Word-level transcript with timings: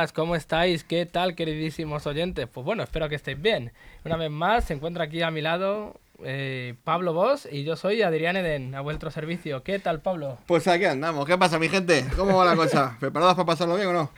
Días, 0.00 0.12
¿cómo 0.14 0.34
estáis? 0.34 0.82
¿Qué 0.82 1.04
tal, 1.04 1.34
queridísimos 1.34 2.06
oyentes? 2.06 2.48
Pues 2.50 2.64
bueno, 2.64 2.82
espero 2.82 3.10
que 3.10 3.16
estéis 3.16 3.38
bien. 3.42 3.70
Una 4.02 4.16
vez 4.16 4.30
más, 4.30 4.64
se 4.64 4.72
encuentra 4.72 5.04
aquí 5.04 5.20
a 5.20 5.30
mi 5.30 5.42
lado 5.42 6.00
eh, 6.24 6.74
Pablo 6.84 7.12
Vos 7.12 7.46
y 7.52 7.64
yo 7.64 7.76
soy 7.76 8.00
Adrián 8.00 8.34
Eden, 8.34 8.74
a 8.74 8.80
vuestro 8.80 9.10
servicio. 9.10 9.62
¿Qué 9.62 9.78
tal, 9.78 10.00
Pablo? 10.00 10.38
Pues 10.46 10.66
aquí 10.68 10.86
andamos. 10.86 11.26
¿Qué 11.26 11.36
pasa, 11.36 11.58
mi 11.58 11.68
gente? 11.68 12.06
¿Cómo 12.16 12.38
va 12.38 12.46
la 12.46 12.56
cosa? 12.56 12.96
¿Preparados 13.00 13.34
para 13.34 13.44
pasarlo 13.44 13.76
bien 13.76 13.88
o 13.88 13.92
no? 13.92 14.10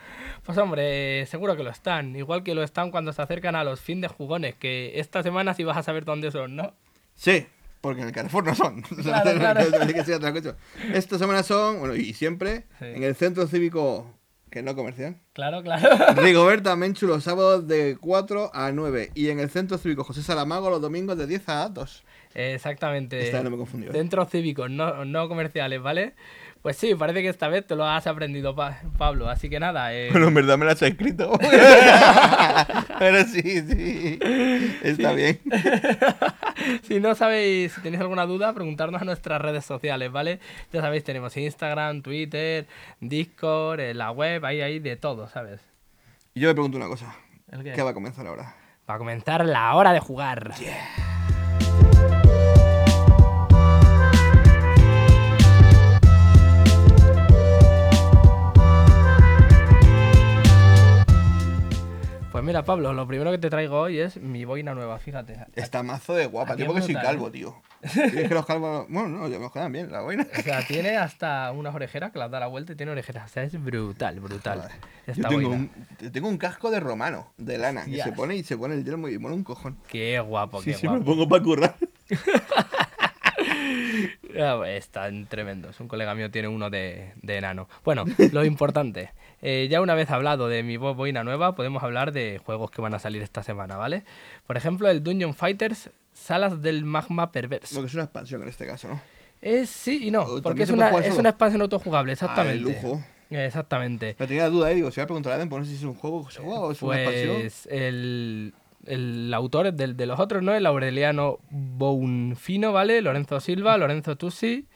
Pues 0.47 0.57
hombre, 0.57 1.27
seguro 1.27 1.57
que 1.57 1.65
lo 1.65 1.71
están. 1.71 2.15
Igual 2.15 2.45
que 2.45 2.55
lo 2.55 2.63
están 2.63 2.93
cuando 2.93 3.13
se 3.13 3.21
acercan 3.21 3.57
a 3.57 3.65
los 3.65 3.81
fin 3.81 4.01
de 4.01 4.07
jugones, 4.07 4.55
que 4.55 5.01
esta 5.01 5.25
semana 5.25 5.53
sí 5.53 5.65
vas 5.65 5.77
a 5.79 5.83
saber 5.83 6.05
dónde 6.05 6.31
son, 6.31 6.55
¿no? 6.55 6.75
Sí, 7.17 7.45
porque 7.81 8.03
en 8.03 8.07
el 8.07 8.15
Carrefour 8.15 8.45
no 8.45 8.55
son. 8.55 8.83
Claro, 9.03 9.33
claro. 9.37 9.61
Esta 10.95 11.19
semana 11.19 11.43
son, 11.43 11.81
bueno, 11.81 11.97
y 11.97 12.13
siempre, 12.15 12.67
Sí. 12.79 12.85
en 12.85 13.03
el 13.03 13.17
centro 13.17 13.49
cívico, 13.49 14.07
que 14.53 14.63
no 14.63 14.77
comercial. 14.77 15.17
Claro, 15.33 15.63
claro. 15.63 15.89
Rigoberta 16.23 16.77
Menchu 16.77 17.07
los 17.07 17.25
sábados 17.25 17.67
de 17.67 17.97
4 17.99 18.51
a 18.55 18.71
9. 18.71 19.11
Y 19.15 19.31
en 19.31 19.41
el 19.41 19.49
centro 19.49 19.79
cívico 19.79 20.05
José 20.05 20.23
Salamago 20.23 20.69
los 20.71 20.81
domingos 20.81 21.17
de 21.17 21.27
10 21.27 21.49
a 21.49 21.69
2. 21.71 22.05
Exactamente. 22.35 23.25
Esta 23.25 23.39
vez 23.39 23.45
no 23.45 23.51
me 23.51 23.57
he 23.57 23.59
confundido, 23.59 23.93
¿eh? 23.93 23.97
Centros 23.97 24.29
cívicos, 24.31 24.71
no, 24.71 25.05
no 25.05 25.29
comerciales, 25.29 25.83
¿vale? 25.83 26.15
Pues 26.63 26.77
sí, 26.77 26.95
parece 26.95 27.23
que 27.23 27.29
esta 27.29 27.49
vez 27.49 27.67
te 27.67 27.75
lo 27.75 27.85
has 27.85 28.07
aprendido, 28.07 28.55
Pa- 28.55 28.79
Pablo. 28.97 29.29
Así 29.29 29.51
que 29.51 29.59
nada, 29.59 29.93
eh, 29.93 30.11
Bueno, 30.13 30.29
en 30.29 30.35
verdad 30.35 30.57
me 30.59 30.65
lo 30.65 30.71
has 30.71 30.81
escrito. 30.83 31.37
Pero 32.99 33.25
sí, 33.25 33.43
sí. 33.43 34.19
Está 34.83 35.11
Sí. 35.11 35.17
bien. 35.17 35.41
si 36.85 37.01
no 37.01 37.15
sabéis, 37.17 37.73
si 37.73 37.81
tenéis 37.81 38.01
alguna 38.01 38.27
duda, 38.27 38.53
preguntarnos 38.53 39.03
a 39.03 39.05
nuestras 39.05 39.41
redes 39.43 39.65
sociales, 39.65 40.13
¿vale? 40.13 40.39
Ya 40.73 40.81
sabéis, 40.81 41.03
tenemos 41.03 41.37
Instagram, 41.37 42.03
Twitter, 42.03 42.67
Discord, 43.01 43.81
eh, 43.81 43.95
la 43.95 44.13
web, 44.13 44.45
ahí 44.45 44.61
hay 44.61 44.79
de 44.79 44.95
todo, 44.97 45.29
¿sabes? 45.29 45.61
Y 46.35 46.41
yo 46.41 46.49
me 46.49 46.55
pregunto 46.55 46.77
una 46.77 46.87
cosa. 46.87 47.15
¿El 47.51 47.65
qué? 47.65 47.73
¿Qué 47.73 47.83
va 47.83 47.91
a 47.91 47.95
comenzar 47.95 48.25
ahora? 48.27 48.55
Va 48.89 48.95
a 48.95 48.99
comenzar 48.99 49.45
la 49.45 49.75
hora 49.75 49.93
de 49.93 49.99
jugar. 50.01 50.53
Pues 62.43 62.49
mira, 62.49 62.65
Pablo, 62.65 62.93
lo 62.93 63.07
primero 63.07 63.31
que 63.31 63.39
te 63.39 63.49
traigo 63.51 63.79
hoy 63.79 64.01
es 64.01 64.17
mi 64.17 64.45
boina 64.45 64.75
nueva, 64.75 64.99
fíjate. 64.99 65.37
Está 65.55 65.85
mazo 65.85 66.15
de 66.17 66.27
guapa, 66.27 66.55
Aquí 66.55 66.63
tío, 66.65 66.73
porque 66.73 66.83
soy 66.83 66.95
calvo, 66.97 67.29
¿eh? 67.29 67.31
tío. 67.31 67.55
Es 67.83 67.93
que 67.93 68.35
los 68.35 68.45
calvos. 68.45 68.87
Bueno, 68.89 69.11
no, 69.11 69.29
ya 69.29 69.39
me 69.39 69.49
quedan 69.49 69.71
bien, 69.71 69.93
la 69.93 70.01
boina. 70.01 70.27
O 70.37 70.43
sea, 70.43 70.67
tiene 70.67 70.97
hasta 70.97 71.53
unas 71.53 71.73
orejeras 71.73 72.11
que 72.11 72.19
las 72.19 72.33
da 72.33 72.41
la 72.41 72.49
vuelta 72.49 72.73
y 72.73 72.75
tiene 72.75 72.91
orejeras. 72.91 73.31
O 73.31 73.33
sea, 73.33 73.45
es 73.45 73.63
brutal, 73.63 74.19
brutal. 74.19 74.69
Yo 75.07 75.15
tengo 75.15 75.29
boina. 75.35 75.49
un, 75.51 75.71
tengo 76.11 76.29
un 76.29 76.37
casco 76.37 76.73
de 76.73 76.81
romano, 76.81 77.33
de 77.37 77.59
lana, 77.59 77.85
que 77.85 77.91
Hostias. 77.91 78.09
se 78.09 78.13
pone 78.13 78.35
y 78.35 78.43
se 78.43 78.57
pone 78.57 78.75
el 78.75 78.85
yelmo 78.85 79.09
y 79.09 79.19
mola 79.21 79.37
un 79.37 79.45
cojón. 79.45 79.79
Qué 79.87 80.19
guapo, 80.19 80.63
Sí, 80.63 80.73
qué 80.73 80.79
sí, 80.79 80.89
me 80.89 80.97
guapo. 80.97 81.11
lo 81.11 81.17
pongo 81.17 81.29
para 81.29 81.43
currar. 81.45 81.77
Ah, 84.41 84.55
pues, 84.59 84.79
Están 84.85 85.27
tremendos. 85.27 85.79
Un 85.81 85.89
colega 85.89 86.15
mío 86.15 86.31
tiene 86.31 86.49
uno 86.49 86.71
de, 86.71 87.13
de 87.23 87.37
enano. 87.37 87.69
Bueno, 87.85 88.05
lo 88.33 88.45
importante. 88.45 89.11
eh, 89.43 89.69
ya 89.71 89.81
una 89.81 89.95
vez 89.95 90.11
hablado 90.11 90.49
de 90.49 90.63
mi 90.63 90.77
bo- 90.77 90.95
boina 90.95 91.25
nueva, 91.25 91.55
podemos 91.55 91.83
hablar 91.83 92.13
de 92.13 92.41
juegos 92.45 92.71
que 92.71 92.81
van 92.81 92.95
a 92.95 92.99
salir 92.99 93.23
esta 93.23 93.43
semana, 93.43 93.77
¿vale? 93.77 94.05
Por 94.47 94.57
ejemplo, 94.57 94.89
el 94.89 95.03
Dungeon 95.03 95.35
Fighters 95.35 95.91
Salas 96.13 96.63
del 96.63 96.85
Magma 96.85 97.33
Perverso. 97.33 97.75
Lo 97.77 97.81
que 97.83 97.89
es 97.89 97.95
una 97.95 98.05
expansión 98.05 98.43
en 98.43 98.49
este 98.49 98.67
caso, 98.67 98.89
¿no? 98.89 99.01
Es 99.41 99.71
sí 99.71 100.07
y 100.07 100.11
no, 100.13 100.23
¿O 100.23 100.43
porque 100.43 100.63
es 100.63 100.71
una, 100.71 100.91
es 101.01 101.17
una 101.19 101.31
expansión 101.31 101.63
autojugable, 101.63 102.13
exactamente. 102.13 102.53
Ah, 102.65 102.69
el 102.71 102.83
lujo. 102.83 103.03
Exactamente. 103.31 104.15
Me 104.19 104.27
tenía 104.27 104.43
la 104.45 104.51
duda, 104.51 104.71
eh, 104.71 104.75
digo, 104.75 104.91
si 104.91 105.01
voy 105.01 105.05
a 105.05 105.07
preguntar 105.07 105.33
a 105.41 105.47
pues 105.47 105.59
no 105.61 105.65
sé 105.65 105.71
si 105.71 105.77
es 105.79 105.83
un 105.85 105.95
juego 105.95 106.27
que 106.27 106.33
se 106.35 106.41
juega 106.43 106.61
o 106.61 106.71
es 106.73 106.83
una 106.83 106.97
expansión. 107.03 107.37
Pues 107.41 107.67
el, 107.71 108.55
el 108.87 109.33
autor 109.35 109.73
del- 109.73 109.97
de, 109.97 110.07
los 110.07 110.19
otros, 110.21 110.43
¿no? 110.43 110.55
El 110.55 110.67
Aureliano 110.67 111.39
Bounfino, 111.51 112.73
¿vale? 112.73 113.01
Lorenzo 113.03 113.41
Silva, 113.41 113.77
Lorenzo 113.79 114.17
Tusi, 114.17 114.67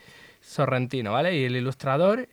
Sorrentino, 0.40 1.12
¿vale? 1.12 1.36
Y 1.38 1.44
el 1.44 1.56
ilustrador 1.56 2.28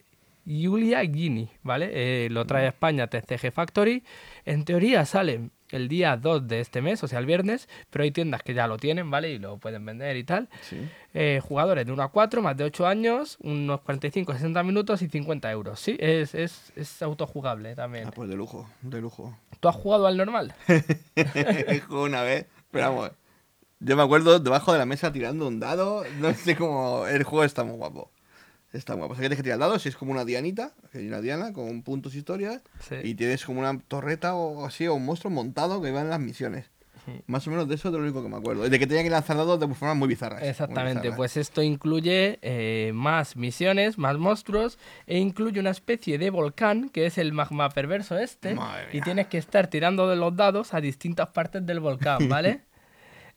Giulia 0.46 1.02
Gini, 1.02 1.50
¿vale? 1.64 1.90
Eh, 1.94 2.30
lo 2.30 2.46
trae 2.46 2.66
a 2.66 2.70
España 2.70 3.08
TCG 3.08 3.52
Factory. 3.52 4.04
En 4.46 4.66
teoría 4.66 5.06
sale 5.06 5.50
el 5.74 5.88
día 5.88 6.18
2 6.18 6.48
de 6.48 6.60
este 6.60 6.82
mes, 6.82 7.04
o 7.04 7.08
sea, 7.08 7.20
el 7.20 7.26
viernes, 7.26 7.68
pero 7.90 8.04
hay 8.04 8.12
tiendas 8.12 8.44
que 8.44 8.54
ya 8.54 8.68
lo 8.68 8.78
tienen, 8.78 9.10
¿vale? 9.10 9.32
Y 9.32 9.40
lo 9.40 9.58
pueden 9.58 9.86
vender 9.86 10.16
y 10.18 10.24
tal. 10.24 10.50
Sí. 10.62 10.78
Eh, 11.14 11.42
jugadores 11.44 11.86
de 11.86 11.92
1 11.92 12.04
a 12.04 12.10
4, 12.10 12.42
más 12.42 12.56
de 12.56 12.64
8 12.66 12.88
años, 12.88 13.38
unos 13.42 13.80
45-60 13.82 14.64
minutos 14.64 15.02
y 15.02 15.10
50 15.10 15.52
euros. 15.52 15.80
Sí, 15.80 15.98
es, 16.00 16.36
es, 16.36 16.72
es 16.76 17.02
autojugable 17.02 17.76
también. 17.76 18.08
Ah, 18.08 18.12
pues 18.16 18.30
de 18.30 18.36
lujo, 18.36 18.70
de 18.82 19.02
lujo. 19.02 19.36
¿Tú 19.60 19.68
has 19.68 19.76
jugado 19.76 20.08
al 20.08 20.16
normal? 20.16 20.54
Una 21.90 22.22
vez, 22.22 22.46
pero 22.70 22.90
vamos. 22.90 23.12
Yo 23.80 23.98
me 23.98 24.04
acuerdo 24.04 24.40
debajo 24.40 24.72
de 24.72 24.80
la 24.80 24.86
mesa 24.86 25.12
tirando 25.12 25.48
un 25.48 25.60
dado. 25.60 26.04
No 26.20 26.34
sé 26.34 26.56
cómo. 26.56 27.06
El 27.06 27.24
juego 27.24 27.44
está 27.44 27.66
muy 27.66 27.76
guapo. 27.76 28.12
Está 28.74 28.96
guapo. 28.96 29.14
O 29.14 29.16
sea, 29.16 29.22
que 29.22 29.30
tienes 29.30 29.38
que 29.38 29.44
tirar 29.44 29.60
dados 29.60 29.86
y 29.86 29.90
es 29.90 29.96
como 29.96 30.12
una 30.12 30.26
dianita, 30.26 30.74
hay 30.94 31.08
una 31.08 31.22
diana 31.22 31.54
con 31.54 31.84
puntos 31.84 32.16
historias. 32.16 32.62
Sí. 32.80 32.96
Y 33.04 33.16
tienes 33.16 33.46
como 33.46 33.60
una 33.60 33.80
torreta 33.80 34.36
o 34.36 34.66
así, 34.66 34.88
o 34.88 34.96
un 34.96 35.06
monstruo 35.06 35.32
montado 35.32 35.82
que 35.82 35.92
va 35.92 36.02
en 36.02 36.10
las 36.10 36.20
misiones. 36.20 36.74
Más 37.28 37.46
o 37.48 37.52
menos 37.52 37.68
de 37.68 37.76
eso 37.76 37.90
es 37.90 37.94
lo 37.94 38.00
único 38.00 38.24
que 38.24 38.30
me 38.30 38.38
acuerdo. 38.38 38.68
De 38.68 38.80
que 38.80 38.88
tenía 38.88 39.04
que 39.04 39.10
lanzar 39.10 39.36
dados 39.36 39.60
de 39.60 39.68
formas 39.74 39.98
muy 39.98 40.08
bizarras. 40.08 40.40
muy 40.40 40.50
Exactamente, 40.50 41.02
bizarras. 41.02 41.18
pues 41.18 41.38
esto 41.38 41.62
incluye 41.62 42.40
eh, 42.42 42.92
más 42.94 43.36
misiones, 43.36 43.98
más 43.98 44.18
monstruos 44.18 44.78
e 45.06 45.18
incluye 45.20 45.60
una 45.60 45.72
especie 45.72 46.18
de 46.18 46.30
volcán 46.30 46.90
que 46.90 47.06
es 47.06 47.18
el 47.18 47.34
magma 47.34 47.70
perverso 47.70 48.18
este 48.18 48.56
y 48.92 49.02
tienes 49.02 49.28
que 49.28 49.38
estar 49.38 49.68
tirando 49.68 50.08
de 50.10 50.16
los 50.16 50.36
dados 50.36 50.74
a 50.74 50.82
distintas 50.82 51.30
partes 51.30 51.66
del 51.66 51.80
volcán, 51.80 52.30
¿vale? 52.30 52.62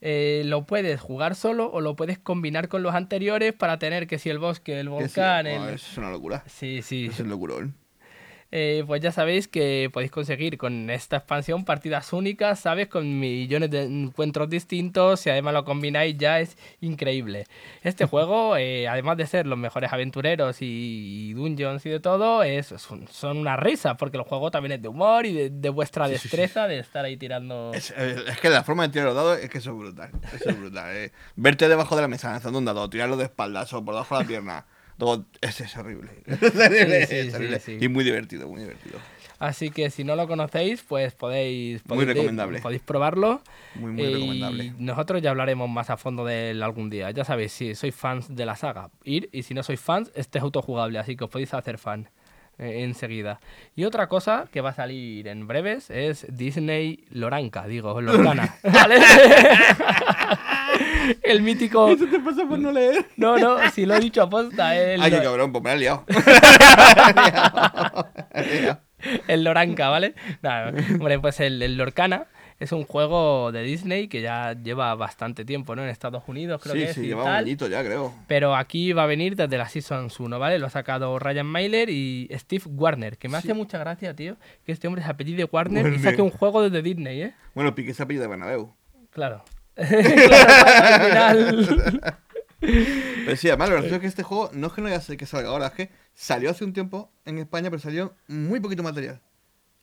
Eh, 0.08 0.42
lo 0.44 0.66
puedes 0.66 1.00
jugar 1.00 1.34
solo 1.34 1.68
o 1.68 1.80
lo 1.80 1.96
puedes 1.96 2.16
combinar 2.16 2.68
con 2.68 2.84
los 2.84 2.94
anteriores 2.94 3.52
para 3.52 3.80
tener 3.80 4.06
que 4.06 4.20
si 4.20 4.30
el 4.30 4.38
bosque, 4.38 4.78
el 4.78 4.86
sí, 4.86 4.90
volcán, 4.90 5.46
oh, 5.48 5.68
el... 5.68 5.74
Es 5.74 5.98
una 5.98 6.12
locura. 6.12 6.44
Sí, 6.46 6.80
sí. 6.80 7.06
Es 7.06 7.18
locurón. 7.18 7.74
Eh, 8.52 8.84
pues 8.86 9.00
ya 9.02 9.10
sabéis 9.10 9.48
que 9.48 9.90
podéis 9.92 10.12
conseguir 10.12 10.56
con 10.56 10.88
esta 10.88 11.16
expansión 11.16 11.64
partidas 11.64 12.12
únicas, 12.12 12.60
¿sabes? 12.60 12.86
Con 12.88 13.18
millones 13.18 13.70
de 13.70 13.82
encuentros 13.84 14.48
distintos. 14.48 15.20
Si 15.20 15.30
además 15.30 15.54
lo 15.54 15.64
combináis 15.64 16.16
ya 16.16 16.40
es 16.40 16.56
increíble. 16.80 17.46
Este 17.82 18.04
juego, 18.06 18.56
eh, 18.56 18.86
además 18.88 19.16
de 19.16 19.26
ser 19.26 19.46
los 19.46 19.58
mejores 19.58 19.92
aventureros 19.92 20.62
y, 20.62 21.30
y 21.30 21.32
dungeons 21.34 21.84
y 21.86 21.90
de 21.90 22.00
todo, 22.00 22.42
es, 22.42 22.66
son, 22.68 23.08
son 23.08 23.36
una 23.38 23.56
risa, 23.56 23.96
porque 23.96 24.16
el 24.16 24.22
juego 24.22 24.50
también 24.50 24.72
es 24.72 24.82
de 24.82 24.88
humor 24.88 25.26
y 25.26 25.32
de, 25.32 25.50
de 25.50 25.68
vuestra 25.68 26.06
Sí, 26.06 26.12
sí, 26.14 26.18
sí. 26.20 26.28
destreza 26.36 26.68
de 26.68 26.78
estar 26.78 27.04
ahí 27.04 27.16
tirando... 27.16 27.72
Es, 27.74 27.90
es 27.90 28.38
que 28.40 28.48
la 28.48 28.62
forma 28.62 28.84
de 28.86 28.92
tirar 28.92 29.06
los 29.06 29.16
dados 29.16 29.38
es 29.40 29.50
que 29.50 29.58
eso 29.58 29.70
es 29.72 29.76
brutal. 29.76 30.10
Eso 30.34 30.50
es 30.50 30.58
brutal. 30.60 30.94
eh. 30.96 31.12
Verte 31.34 31.68
debajo 31.68 31.96
de 31.96 32.02
la 32.02 32.08
mesa 32.08 32.30
lanzando 32.30 32.58
un 32.60 32.64
dado, 32.64 32.88
tirarlo 32.88 33.16
de 33.16 33.24
espaldas 33.24 33.72
o 33.72 33.84
por 33.84 33.94
debajo 33.94 34.16
de 34.16 34.22
la 34.22 34.28
pierna. 34.28 34.66
Ese 35.40 35.64
es 35.64 35.76
horrible. 35.76 36.10
Es 36.26 36.42
horrible, 36.42 37.02
es 37.02 37.34
horrible. 37.34 37.60
Y 37.80 37.88
muy 37.88 38.04
divertido, 38.04 38.48
muy 38.48 38.60
divertido. 38.60 38.98
Así 39.38 39.68
que 39.70 39.90
si 39.90 40.02
no 40.02 40.16
lo 40.16 40.26
conocéis, 40.26 40.82
pues 40.82 41.12
podéis... 41.12 41.84
Muy 41.86 41.98
podéis 41.98 42.08
recomendable. 42.16 42.60
Podéis 42.62 42.80
probarlo. 42.80 43.42
Muy, 43.74 43.92
muy 43.92 44.02
Eh, 44.02 44.12
recomendable. 44.14 44.72
Nosotros 44.78 45.20
ya 45.20 45.28
hablaremos 45.30 45.68
más 45.68 45.90
a 45.90 45.98
fondo 45.98 46.24
de 46.24 46.52
él 46.52 46.62
algún 46.62 46.88
día. 46.88 47.10
Ya 47.10 47.24
sabéis, 47.24 47.52
si 47.52 47.74
sois 47.74 47.94
fans 47.94 48.34
de 48.34 48.46
la 48.46 48.56
saga, 48.56 48.88
ir. 49.04 49.28
Y 49.32 49.42
si 49.42 49.52
no 49.52 49.62
sois 49.62 49.78
fans, 49.78 50.10
este 50.14 50.38
es 50.38 50.42
autojugable, 50.42 50.98
así 50.98 51.16
que 51.16 51.24
os 51.24 51.30
podéis 51.30 51.52
hacer 51.52 51.76
fan 51.76 52.08
eh, 52.58 52.84
enseguida. 52.84 53.38
Y 53.74 53.84
otra 53.84 54.08
cosa 54.08 54.48
que 54.50 54.62
va 54.62 54.70
a 54.70 54.74
salir 54.74 55.28
en 55.28 55.46
breves 55.46 55.90
es 55.90 56.24
Disney 56.30 57.04
Loranca, 57.10 57.66
digo, 57.66 58.00
Lorcana. 58.00 58.56
¿Vale? 58.62 58.96
El 61.22 61.42
mítico. 61.42 61.88
Eso 61.88 62.06
te 62.06 62.20
pasa 62.20 62.46
por 62.48 62.58
no 62.58 62.72
leer. 62.72 63.06
No, 63.16 63.36
no, 63.38 63.58
si 63.70 63.86
lo 63.86 63.94
he 63.94 64.00
dicho 64.00 64.22
aposta. 64.22 64.76
El, 64.76 65.00
Ay, 65.00 65.10
qué 65.10 65.22
cabrón, 65.22 65.52
pues 65.52 65.62
me 65.64 65.72
he 65.72 65.76
liado. 65.78 66.04
el 69.28 69.44
Loranca, 69.44 69.88
¿vale? 69.88 70.14
Nada, 70.42 70.72
hombre, 70.94 71.18
pues 71.18 71.40
el, 71.40 71.62
el 71.62 71.76
Lorcana 71.76 72.26
es 72.58 72.72
un 72.72 72.84
juego 72.84 73.52
de 73.52 73.62
Disney 73.62 74.08
que 74.08 74.22
ya 74.22 74.54
lleva 74.54 74.94
bastante 74.94 75.44
tiempo, 75.44 75.76
¿no? 75.76 75.82
En 75.82 75.90
Estados 75.90 76.22
Unidos, 76.26 76.60
creo 76.62 76.74
sí, 76.74 76.80
que 76.80 76.84
es. 76.86 76.94
sí, 76.94 77.02
lleva 77.02 77.24
un 77.24 77.28
añito 77.28 77.68
ya, 77.68 77.84
creo. 77.84 78.14
Pero 78.26 78.56
aquí 78.56 78.92
va 78.92 79.02
a 79.02 79.06
venir 79.06 79.36
desde 79.36 79.58
la 79.58 79.68
Season 79.68 80.08
1, 80.18 80.38
¿vale? 80.38 80.58
Lo 80.58 80.66
ha 80.66 80.70
sacado 80.70 81.18
Ryan 81.18 81.46
Mailer 81.46 81.90
y 81.90 82.28
Steve 82.32 82.64
Warner, 82.66 83.18
que 83.18 83.28
me 83.28 83.36
hace 83.36 83.52
mucha 83.52 83.76
gracia, 83.78 84.14
tío, 84.16 84.36
que 84.64 84.72
este 84.72 84.86
hombre 84.88 85.02
se 85.02 85.10
apellide 85.10 85.44
Warner, 85.44 85.92
y 85.92 85.98
saque 85.98 86.22
un 86.22 86.30
juego 86.30 86.62
desde 86.62 86.82
Disney, 86.82 87.22
¿eh? 87.22 87.34
Bueno, 87.54 87.74
Piqué 87.74 87.92
se 87.92 88.02
apellido 88.02 88.22
de 88.22 88.28
Bernabéu. 88.28 88.74
Claro. 89.10 89.44
claro, 90.28 91.48
al 91.48 91.66
final. 91.66 92.16
Pero 92.60 93.36
sí, 93.36 93.48
además, 93.48 93.68
lo 93.68 93.74
gracioso 93.74 93.96
es 93.96 94.00
que 94.00 94.06
este 94.06 94.22
juego 94.22 94.50
no 94.52 94.68
es 94.68 94.72
que 94.72 94.80
no 94.82 94.88
haya 94.88 95.00
que 95.16 95.26
salga 95.26 95.50
ahora, 95.50 95.66
es 95.68 95.72
que 95.74 95.90
salió 96.14 96.50
hace 96.50 96.64
un 96.64 96.72
tiempo 96.72 97.10
en 97.24 97.38
España, 97.38 97.70
pero 97.70 97.80
salió 97.80 98.14
muy 98.28 98.60
poquito 98.60 98.82
material. 98.82 99.20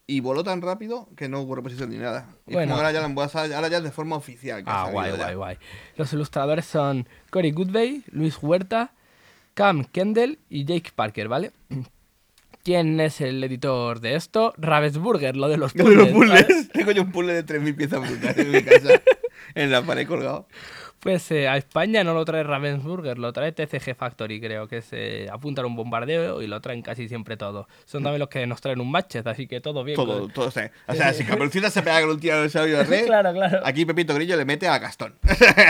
Y 0.05 0.19
voló 0.19 0.43
tan 0.43 0.61
rápido 0.61 1.07
que 1.15 1.29
no 1.29 1.39
hubo 1.41 1.55
reposición 1.55 1.89
ni 1.89 1.97
nada. 1.97 2.27
Y 2.45 2.53
Bueno. 2.53 2.71
como 2.73 2.81
ahora 2.81 2.91
ya, 2.91 2.99
la- 3.07 3.55
ahora 3.55 3.67
ya 3.69 3.77
es 3.77 3.83
de 3.83 3.91
forma 3.91 4.17
oficial. 4.17 4.63
que 4.63 4.69
Ah, 4.69 4.89
guay, 4.91 5.11
guay, 5.15 5.35
guay. 5.35 5.57
Los 5.95 6.11
ilustradores 6.11 6.65
son 6.65 7.07
Cory 7.29 7.51
Goodbay, 7.51 8.03
Luis 8.11 8.37
Huerta, 8.41 8.91
Cam 9.53 9.85
Kendall 9.85 10.39
y 10.49 10.65
Jake 10.65 10.91
Parker, 10.93 11.29
¿vale? 11.29 11.51
¿Quién 12.63 12.99
es 12.99 13.21
el 13.21 13.43
editor 13.43 13.99
de 14.01 14.15
esto? 14.15 14.53
Ravensburger, 14.57 15.37
lo 15.37 15.47
de 15.47 15.57
los 15.57 15.73
Lo 15.75 15.85
de 15.89 15.95
los 15.95 16.09
puzzles, 16.09 16.29
¿vale? 16.29 16.43
puzzles. 16.45 16.69
Tengo 16.73 16.91
yo 16.91 17.01
un 17.03 17.11
puzzle 17.11 17.33
de 17.33 17.45
3.000 17.45 17.75
piezas 17.75 18.01
brutales 18.01 18.37
en 18.39 18.51
mi 18.51 18.63
casa. 18.63 18.89
En 19.55 19.71
la 19.71 19.81
pared 19.81 20.07
colgado. 20.07 20.47
Pues 20.99 21.29
eh, 21.31 21.49
a 21.49 21.57
España 21.57 22.01
no 22.05 22.13
lo 22.13 22.23
trae 22.23 22.43
Ravensburger, 22.43 23.19
lo 23.19 23.33
trae 23.33 23.51
TCG 23.51 23.93
Factory, 23.93 24.39
creo, 24.39 24.69
que 24.69 24.81
se 24.81 25.27
apuntan 25.29 25.65
a 25.65 25.67
un 25.67 25.75
bombardeo 25.75 26.41
y 26.41 26.47
lo 26.47 26.61
traen 26.61 26.81
casi 26.81 27.09
siempre 27.09 27.35
todo. 27.35 27.67
Son 27.83 28.03
también 28.03 28.19
los 28.19 28.29
que 28.29 28.47
nos 28.47 28.61
traen 28.61 28.79
un 28.79 28.89
matchet, 28.89 29.27
así 29.27 29.45
que 29.45 29.59
todo 29.59 29.83
bien. 29.83 29.97
Todo, 29.97 30.21
con- 30.21 30.31
todo 30.31 30.47
está. 30.47 30.71
O 30.87 30.93
sea, 30.93 31.11
si 31.11 31.25
Caperucita 31.25 31.69
se 31.69 31.81
pega 31.81 31.99
con 31.99 32.11
un 32.11 32.19
tiro 32.21 32.41
de 32.41 32.49
sabio 32.49 32.77
de 32.77 32.83
rey, 32.85 33.05
Claro, 33.05 33.33
claro. 33.33 33.59
aquí 33.65 33.85
Pepito 33.85 34.13
Grillo 34.15 34.37
le 34.37 34.45
mete 34.45 34.69
a 34.69 34.79
Gastón. 34.79 35.15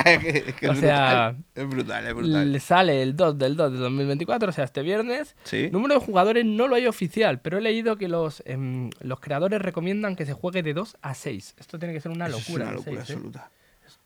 Es 0.05 0.53
que 0.53 0.69
O 0.69 0.73
es 0.73 0.77
sea, 0.79 1.31
brutal. 1.31 1.43
Es 1.55 1.67
brutal, 1.67 2.07
es 2.07 2.13
brutal. 2.13 2.51
Le 2.51 2.59
sale 2.59 3.01
el 3.01 3.15
2 3.15 3.35
del 3.39 3.55
2 3.57 3.71
de 3.71 3.77
2024, 3.79 4.49
o 4.49 4.51
sea, 4.51 4.65
este 4.65 4.83
viernes. 4.83 5.35
Sí. 5.45 5.67
Número 5.71 5.95
de 5.95 5.99
jugadores 6.05 6.45
no 6.45 6.67
lo 6.67 6.75
hay 6.75 6.85
oficial, 6.85 7.39
pero 7.41 7.57
he 7.57 7.61
leído 7.61 7.95
que 7.95 8.07
los, 8.07 8.43
em, 8.45 8.91
los 9.01 9.19
creadores 9.19 9.59
recomiendan 9.63 10.15
que 10.15 10.27
se 10.27 10.33
juegue 10.33 10.61
de 10.61 10.75
2 10.75 10.95
a 11.01 11.15
6. 11.15 11.55
Esto 11.59 11.79
tiene 11.79 11.95
que 11.95 12.01
ser 12.01 12.11
una 12.11 12.27
locura. 12.27 12.65
Es 12.65 12.69
una 12.69 12.71
locura 12.73 12.95
¿eh? 12.97 12.99
absoluta. 12.99 13.49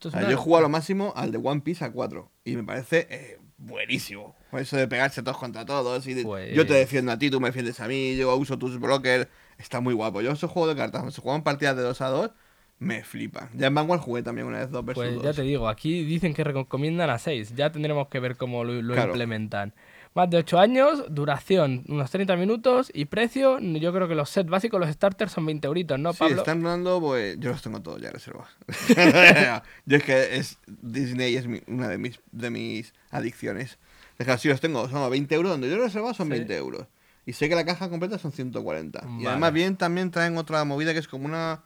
Yo 0.02 0.30
he 0.30 0.36
jugado 0.36 0.64
lo 0.64 0.70
máximo 0.70 1.14
al 1.16 1.32
de 1.32 1.38
One 1.44 1.62
Piece 1.62 1.84
a 1.84 1.92
4 1.92 2.32
y 2.46 2.56
me 2.56 2.64
parece 2.64 3.08
eh, 3.10 3.40
buenísimo. 3.58 4.36
Eso 4.54 4.78
de 4.78 4.88
pegarse 4.88 5.22
todos 5.24 5.38
contra 5.38 5.66
todos 5.66 6.06
y 6.08 6.14
de- 6.14 6.24
Pues- 6.24 6.54
yo 6.56 6.66
te 6.66 6.74
defiendo 6.74 7.12
a 7.12 7.18
ti, 7.20 7.30
tú 7.30 7.40
me 7.40 7.48
defiendes 7.50 7.80
a 7.80 7.88
mí, 7.88 8.16
yo 8.16 8.36
uso 8.36 8.58
tus 8.58 8.80
brokers. 8.80 9.28
Está 9.58 9.80
muy 9.82 9.94
guapo. 9.94 10.22
Yo 10.22 10.32
esos 10.32 10.52
juegos 10.52 10.76
de 10.76 10.80
cartas, 10.80 11.00
cuando 11.02 11.12
se 11.12 11.22
juegan 11.22 11.44
partidas 11.44 11.76
de 11.76 11.82
2 11.82 12.00
a 12.02 12.10
2, 12.10 12.32
me 12.80 13.04
flipan. 13.04 13.50
Ya 13.56 13.68
en 13.68 13.74
Vanguard 13.76 14.02
jugué 14.02 14.22
también 14.22 14.46
una 14.46 14.60
vez 14.60 14.70
2 14.70 14.86
versus 14.86 15.04
Pues 15.04 15.16
2. 15.16 15.24
ya 15.24 15.34
te 15.34 15.42
digo, 15.42 15.68
aquí 15.68 16.04
dicen 16.06 16.36
que 16.36 16.44
recomiendan 16.44 17.10
a 17.10 17.18
6. 17.18 17.56
Ya 17.56 17.72
tendremos 17.72 18.08
que 18.08 18.20
ver 18.20 18.38
cómo 18.38 18.64
lo, 18.64 18.80
lo 18.84 18.94
Claro. 18.94 19.10
implementan. 19.10 19.74
Más 20.18 20.28
de 20.32 20.38
8 20.38 20.58
años, 20.60 21.04
duración 21.10 21.84
unos 21.90 22.10
30 22.10 22.36
minutos 22.38 22.90
y 22.92 23.06
precio, 23.06 23.60
yo 23.60 23.94
creo 23.94 24.08
que 24.08 24.16
los 24.16 24.32
sets 24.32 24.50
básicos, 24.50 24.80
los 24.80 24.90
starters 24.90 25.32
son 25.32 25.46
20 25.46 25.68
euritos, 25.68 26.00
¿no, 26.00 26.12
Sí, 26.12 26.18
Pablo? 26.18 26.38
están 26.38 26.64
dando, 26.64 27.00
pues 27.00 27.40
yo 27.40 27.52
los 27.52 27.62
tengo 27.62 27.84
todos 27.84 28.02
ya 28.02 28.10
reservados. 28.10 28.50
yo 29.86 29.98
es 29.98 30.04
que 30.04 30.36
es 30.38 30.58
Disney 30.66 31.36
es 31.36 31.46
mi- 31.46 31.62
una 31.68 31.88
de 31.88 32.00
mis, 32.00 32.20
de 32.32 32.50
mis 32.50 32.94
adicciones. 33.12 33.78
Deja, 34.18 34.40
si 34.40 34.48
los 34.48 34.60
tengo, 34.60 34.90
son 34.90 35.04
a 35.04 35.08
20 35.08 35.36
euros, 35.36 35.52
donde 35.52 35.70
yo 35.70 35.76
los 35.76 35.84
he 35.84 35.88
reservado 35.90 36.16
son 36.16 36.26
Sí. 36.28 36.32
20 36.32 36.58
euros. 36.58 36.88
Y 37.28 37.34
sé 37.34 37.48
que 37.48 37.54
la 37.54 37.64
caja 37.64 37.88
completa 37.88 38.18
son 38.18 38.32
140. 38.32 39.00
Y 39.04 39.06
Vale. 39.18 39.28
además 39.30 39.54
bien 39.54 39.78
también 39.78 40.10
traen 40.10 40.36
otra 40.40 40.64
movida 40.66 40.94
que 40.94 41.00
es 41.00 41.08
como 41.08 41.26
una 41.28 41.62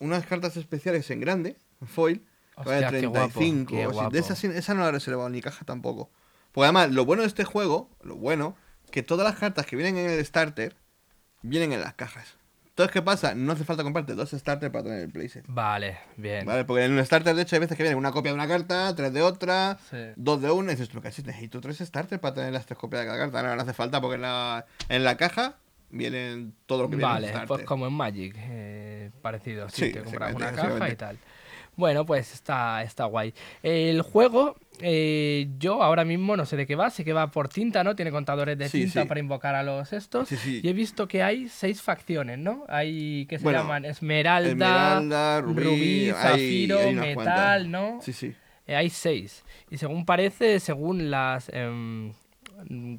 unas 0.00 0.26
cartas 0.26 0.58
especiales 0.58 1.10
en 1.10 1.20
grande, 1.20 1.56
en 1.80 1.88
foil, 1.88 2.18
que 2.62 2.68
vale 2.68 2.84
Hostia, 2.84 3.00
qué 3.00 3.06
guapo, 3.06 3.38
35 3.38 3.70
qué 3.74 3.84
así. 3.84 3.92
guapo. 3.94 4.10
De 4.10 4.18
esa, 4.18 4.34
sí- 4.36 4.48
esa 4.48 4.74
no 4.74 4.82
la 4.82 4.88
he 4.88 4.92
reservado, 4.92 5.30
ni 5.30 5.40
caja 5.40 5.64
tampoco. 5.64 6.10
Porque 6.52 6.64
además, 6.66 6.90
lo 6.90 7.04
bueno 7.04 7.22
de 7.22 7.28
este 7.28 7.44
juego, 7.44 7.88
lo 8.02 8.16
bueno, 8.16 8.56
que 8.90 9.02
todas 9.02 9.24
las 9.26 9.38
cartas 9.38 9.66
que 9.66 9.76
vienen 9.76 9.96
en 9.98 10.10
el 10.10 10.24
starter, 10.24 10.76
vienen 11.42 11.72
en 11.72 11.80
las 11.80 11.94
cajas. 11.94 12.36
Entonces, 12.70 12.92
¿qué 12.92 13.02
pasa? 13.02 13.34
No 13.34 13.52
hace 13.52 13.64
falta 13.64 13.82
comprarte 13.82 14.14
dos 14.14 14.30
starters 14.30 14.72
para 14.72 14.84
tener 14.84 15.00
el 15.00 15.10
playset. 15.10 15.44
Vale, 15.48 15.98
bien. 16.16 16.46
¿Vale? 16.46 16.64
Porque 16.64 16.84
en 16.84 16.92
un 16.92 17.04
starter, 17.04 17.34
de 17.34 17.42
hecho, 17.42 17.56
hay 17.56 17.60
veces 17.60 17.76
que 17.76 17.82
viene 17.82 17.96
una 17.96 18.10
copia 18.10 18.30
de 18.30 18.34
una 18.36 18.48
carta, 18.48 18.94
tres 18.94 19.12
de 19.12 19.20
otra, 19.22 19.78
Sí. 19.90 19.98
dos 20.16 20.40
de 20.40 20.50
una, 20.50 20.72
y 20.72 20.76
dices, 20.76 20.88
tú, 20.88 21.00
casi 21.02 21.22
necesito 21.22 21.60
tres 21.60 21.78
starters 21.78 22.20
para 22.20 22.34
tener 22.34 22.52
las 22.52 22.64
tres 22.66 22.78
copias 22.78 23.02
de 23.02 23.06
cada 23.08 23.18
carta. 23.18 23.42
No, 23.42 23.54
no 23.54 23.62
hace 23.62 23.74
falta 23.74 24.00
porque 24.00 24.14
en 24.14 24.22
la, 24.22 24.64
en 24.88 25.04
la 25.04 25.16
caja 25.16 25.56
vienen 25.90 26.54
todo 26.66 26.82
lo 26.84 26.90
que 26.90 26.96
viene 26.96 27.12
en 27.28 27.32
Vale, 27.32 27.46
pues 27.46 27.64
como 27.64 27.86
en 27.86 27.92
Magic, 27.92 28.34
eh, 28.38 29.10
parecido. 29.20 29.68
Sí, 29.68 29.86
Sí, 29.86 29.92
te 29.92 30.02
compras 30.02 30.34
una 30.34 30.52
caja 30.52 30.88
y 30.88 30.96
tal. 30.96 31.18
Bueno, 31.80 32.06
pues 32.06 32.32
está, 32.32 32.82
está 32.84 33.06
guay. 33.06 33.34
El 33.62 34.02
juego, 34.02 34.56
eh, 34.80 35.48
yo 35.58 35.82
ahora 35.82 36.04
mismo 36.04 36.36
no 36.36 36.46
sé 36.46 36.56
de 36.56 36.66
qué 36.66 36.76
va, 36.76 36.90
sé 36.90 37.04
que 37.04 37.12
va 37.12 37.30
por 37.32 37.48
tinta, 37.48 37.82
¿no? 37.82 37.96
Tiene 37.96 38.12
contadores 38.12 38.56
de 38.56 38.68
Sí, 38.68 38.82
tinta 38.84 39.02
sí. 39.02 39.08
para 39.08 39.18
invocar 39.18 39.54
a 39.56 39.62
los 39.64 39.92
estos. 39.92 40.28
Sí, 40.28 40.36
sí. 40.36 40.60
Y 40.62 40.68
he 40.68 40.72
visto 40.72 41.08
que 41.08 41.22
hay 41.24 41.48
seis 41.48 41.82
facciones, 41.82 42.38
¿no? 42.38 42.64
Hay 42.68 43.26
que 43.26 43.38
se 43.38 43.44
Bueno, 43.44 43.60
llaman 43.62 43.84
Esmeralda, 43.86 44.50
Esmeralda, 44.50 45.40
Rubí, 45.40 46.12
Zafiro, 46.14 46.78
hay 46.78 46.94
Metal, 46.94 47.14
cuantas. 47.14 47.66
¿no? 47.66 47.98
Sí, 48.02 48.12
sí. 48.12 48.34
Eh, 48.66 48.76
hay 48.76 48.88
seis. 48.90 49.42
Y 49.70 49.78
según 49.78 50.04
parece, 50.04 50.60
según 50.60 51.10
las. 51.10 51.48
em, 51.52 52.12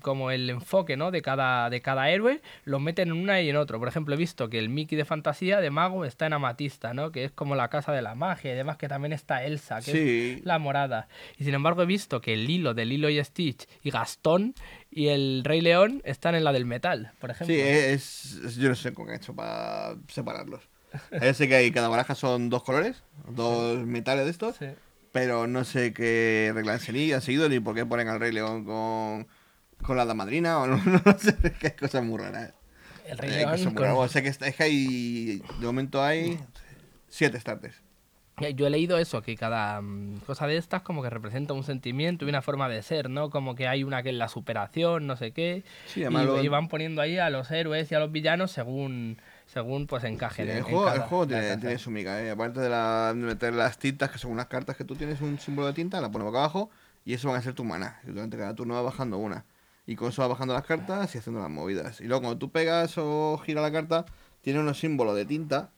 como 0.02 0.31
el 0.31 0.50
enfoque 0.50 0.98
¿no? 0.98 1.12
de, 1.12 1.22
cada, 1.22 1.69
de 1.69 1.81
cada 1.81 2.10
héroe, 2.10 2.42
los 2.66 2.81
meten 2.81 3.10
en 3.10 3.13
una 3.13 3.42
y 3.42 3.50
en 3.50 3.56
otro. 3.56 3.80
Por 3.80 3.88
ejemplo, 3.88 4.13
he 4.16 4.18
visto 4.18 4.50
que 4.50 4.60
el 4.60 4.69
Mickey 4.69 4.98
de 4.98 5.06
fantasía 5.06 5.60
de 5.62 5.69
mago 5.69 6.06
está 6.06 6.25
en 6.25 6.34
Amatista, 6.34 6.94
¿no? 6.94 7.12
que 7.12 7.24
es 7.25 7.31
como 7.31 7.56
la 7.56 7.69
casa 7.69 7.92
de 7.92 8.02
la 8.02 8.16
magia. 8.16 8.52
Y 8.52 8.54
además 8.54 8.78
que 8.78 8.88
también 8.88 9.13
está 9.13 9.44
Elsa, 9.44 9.78
que 9.81 9.92
Sí. 9.92 10.36
es 10.40 10.46
la 10.46 10.60
morada. 10.60 11.08
Y 11.38 11.44
sin 11.44 11.54
embargo, 11.54 11.84
he 11.84 11.86
visto 11.86 12.22
que 12.22 12.34
el 12.34 12.46
Lilo 12.48 12.74
de 12.74 12.86
Lilo 12.86 13.10
y 13.10 13.24
Stitch 13.24 13.68
y 13.84 13.92
Gastón 13.92 14.54
y 14.90 15.08
el 15.08 15.42
Rey 15.44 15.62
León 15.62 16.02
están 16.06 16.36
en 16.36 16.44
la 16.44 16.52
del 16.54 16.66
metal, 16.66 17.12
por 17.19 17.31
ejemplo. 17.31 17.56
Sí, 17.56 17.62
es, 17.62 18.40
es- 18.46 18.56
Yo 18.58 18.69
no 18.69 18.75
sé 18.75 18.94
cómo 18.94 19.10
han 19.10 19.16
hecho 19.16 19.34
para 19.36 19.96
separarlos. 20.08 20.62
Yo 21.22 21.34
sé 21.34 21.48
que 21.48 21.56
hay, 21.56 21.72
cada 21.72 21.88
baraja 21.88 22.16
son 22.16 22.50
dos 22.50 22.63
colores, 22.63 23.02
dos 23.30 23.86
metales 23.86 24.25
de 24.25 24.31
estos, 24.31 24.58
Sí. 24.58 24.66
pero 25.13 25.48
no 25.48 25.63
sé 25.63 25.94
qué 25.94 26.52
regla 26.54 26.74
han 26.74 26.80
seguido 27.22 27.48
ni 27.48 27.62
por 27.62 27.75
qué 27.75 27.86
ponen 27.86 28.10
al 28.10 28.19
Rey 28.19 28.34
León 28.34 28.66
con, 28.66 29.25
con 29.81 29.98
la 29.98 30.06
damadrina 30.06 30.60
o 30.60 30.68
no, 30.68 30.78
no 31.06 31.19
sé, 31.19 31.36
es 31.44 31.51
que 31.54 31.68
hay 31.68 31.74
cosas 31.74 32.04
muy 32.04 32.19
raras. 32.19 32.54
El 33.07 33.18
Rey 33.18 33.31
Eh, 33.31 33.38
León 33.38 33.74
con-. 33.74 33.89
O 33.89 34.07
sea 34.07 34.22
que 34.22 34.30
es 34.30 34.38
que 34.38 34.63
hay, 34.63 35.42
de 35.60 35.66
momento 35.66 36.01
hay 36.04 36.39
siete 37.10 37.39
starters. 37.39 37.75
Eh, 38.39 38.54
Yo 38.56 38.66
he 38.66 38.69
leído 38.69 38.98
eso, 38.98 39.22
que 39.22 39.36
cada 39.36 39.81
mm, 39.81 40.22
cosa 40.25 40.48
de 40.48 40.57
estas 40.57 40.81
como 40.81 41.04
que 41.04 41.10
representa 41.10 41.54
un 41.54 41.63
sentimiento 41.63 42.25
y 42.25 42.30
una 42.30 42.42
forma 42.42 42.69
de 42.69 42.81
ser, 42.81 43.10
¿no? 43.10 43.30
Como 43.30 43.54
que 43.56 43.68
hay 43.68 43.83
una 43.83 44.01
que 44.01 44.10
es 44.10 44.16
la 44.16 44.30
superación, 44.30 45.06
no 45.06 45.16
sé 45.16 45.31
qué. 45.31 45.63
Sí, 45.86 46.00
y, 46.00 46.04
además 46.04 46.25
lo- 46.25 46.44
y 46.44 46.48
van 46.48 46.68
poniendo 46.68 47.01
ahí 47.01 47.18
a 47.19 47.30
los 47.30 47.51
héroes 47.51 47.92
y 47.92 47.95
a 47.95 48.00
los 48.00 48.12
villanos 48.12 48.51
según, 48.51 49.18
según 49.45 49.86
pues 49.86 50.01
Sí, 50.04 50.07
encajen. 50.07 50.45
el 50.45 50.51
en- 50.51 50.57
en 50.57 50.63
juego, 50.63 50.92
el 50.92 51.01
juego 51.01 51.27
tiene, 51.27 51.57
tiene 51.57 51.77
su 51.77 51.92
mica, 51.92 52.19
¿eh? 52.24 52.31
aparte 52.31 52.62
de, 52.62 52.69
la, 52.69 53.10
de 53.13 53.19
meter 53.19 53.54
las 53.54 53.77
tintas, 53.77 54.10
que 54.10 54.18
son 54.18 54.31
unas 54.31 54.48
cartas 54.48 54.75
que 54.75 54.86
tú 54.86 54.95
tienes 54.95 55.22
un 55.22 55.38
símbolo 55.38 55.68
de 55.68 55.74
tinta, 55.74 56.01
la 56.01 56.10
pones 56.10 56.25
boca 56.25 56.39
abajo 56.39 56.69
y 57.06 57.13
eso 57.13 57.27
van 57.30 57.38
a 57.38 57.42
ser 57.44 57.54
tu 57.54 57.63
mana. 57.63 58.00
Y 58.07 58.12
durante 58.12 58.38
cada 58.38 58.56
turno 58.56 58.74
va 58.75 58.81
bajando 58.81 59.18
una. 59.18 59.45
Y 59.92 59.98
con 59.98 60.08
eso 60.08 60.22
va 60.22 60.30
bajando 60.30 60.54
las 60.54 60.64
cartas 60.64 61.14
y 61.14 61.18
haciendo 61.18 61.42
las 61.42 61.50
movidas. 61.50 62.00
Y 62.00 62.06
luego 62.06 62.22
cuando 62.22 62.40
tú 62.40 62.50
pegas 62.50 62.98
o 62.98 63.38
giras 63.46 63.62
la 63.62 63.74
carta, 63.74 64.06
tiene 64.39 64.62
unos 64.62 64.80
símbolos 64.80 65.18
de 65.18 65.25
tinta 65.25 65.72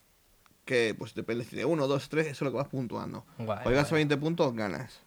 que 0.64 0.94
pues 0.96 1.14
depende 1.14 1.44
de 1.44 1.64
1, 1.64 1.88
2, 1.88 2.08
3, 2.08 2.26
eso 2.28 2.32
es 2.32 2.40
lo 2.42 2.52
que 2.52 2.56
vas 2.58 2.68
puntuando. 2.68 3.24
Guay, 3.38 3.46
Cuando 3.46 3.70
llegas 3.70 3.86
a 3.86 3.90
guay. 3.90 4.04
20 4.04 4.16
puntos, 4.18 4.54
ganas. 4.54 5.00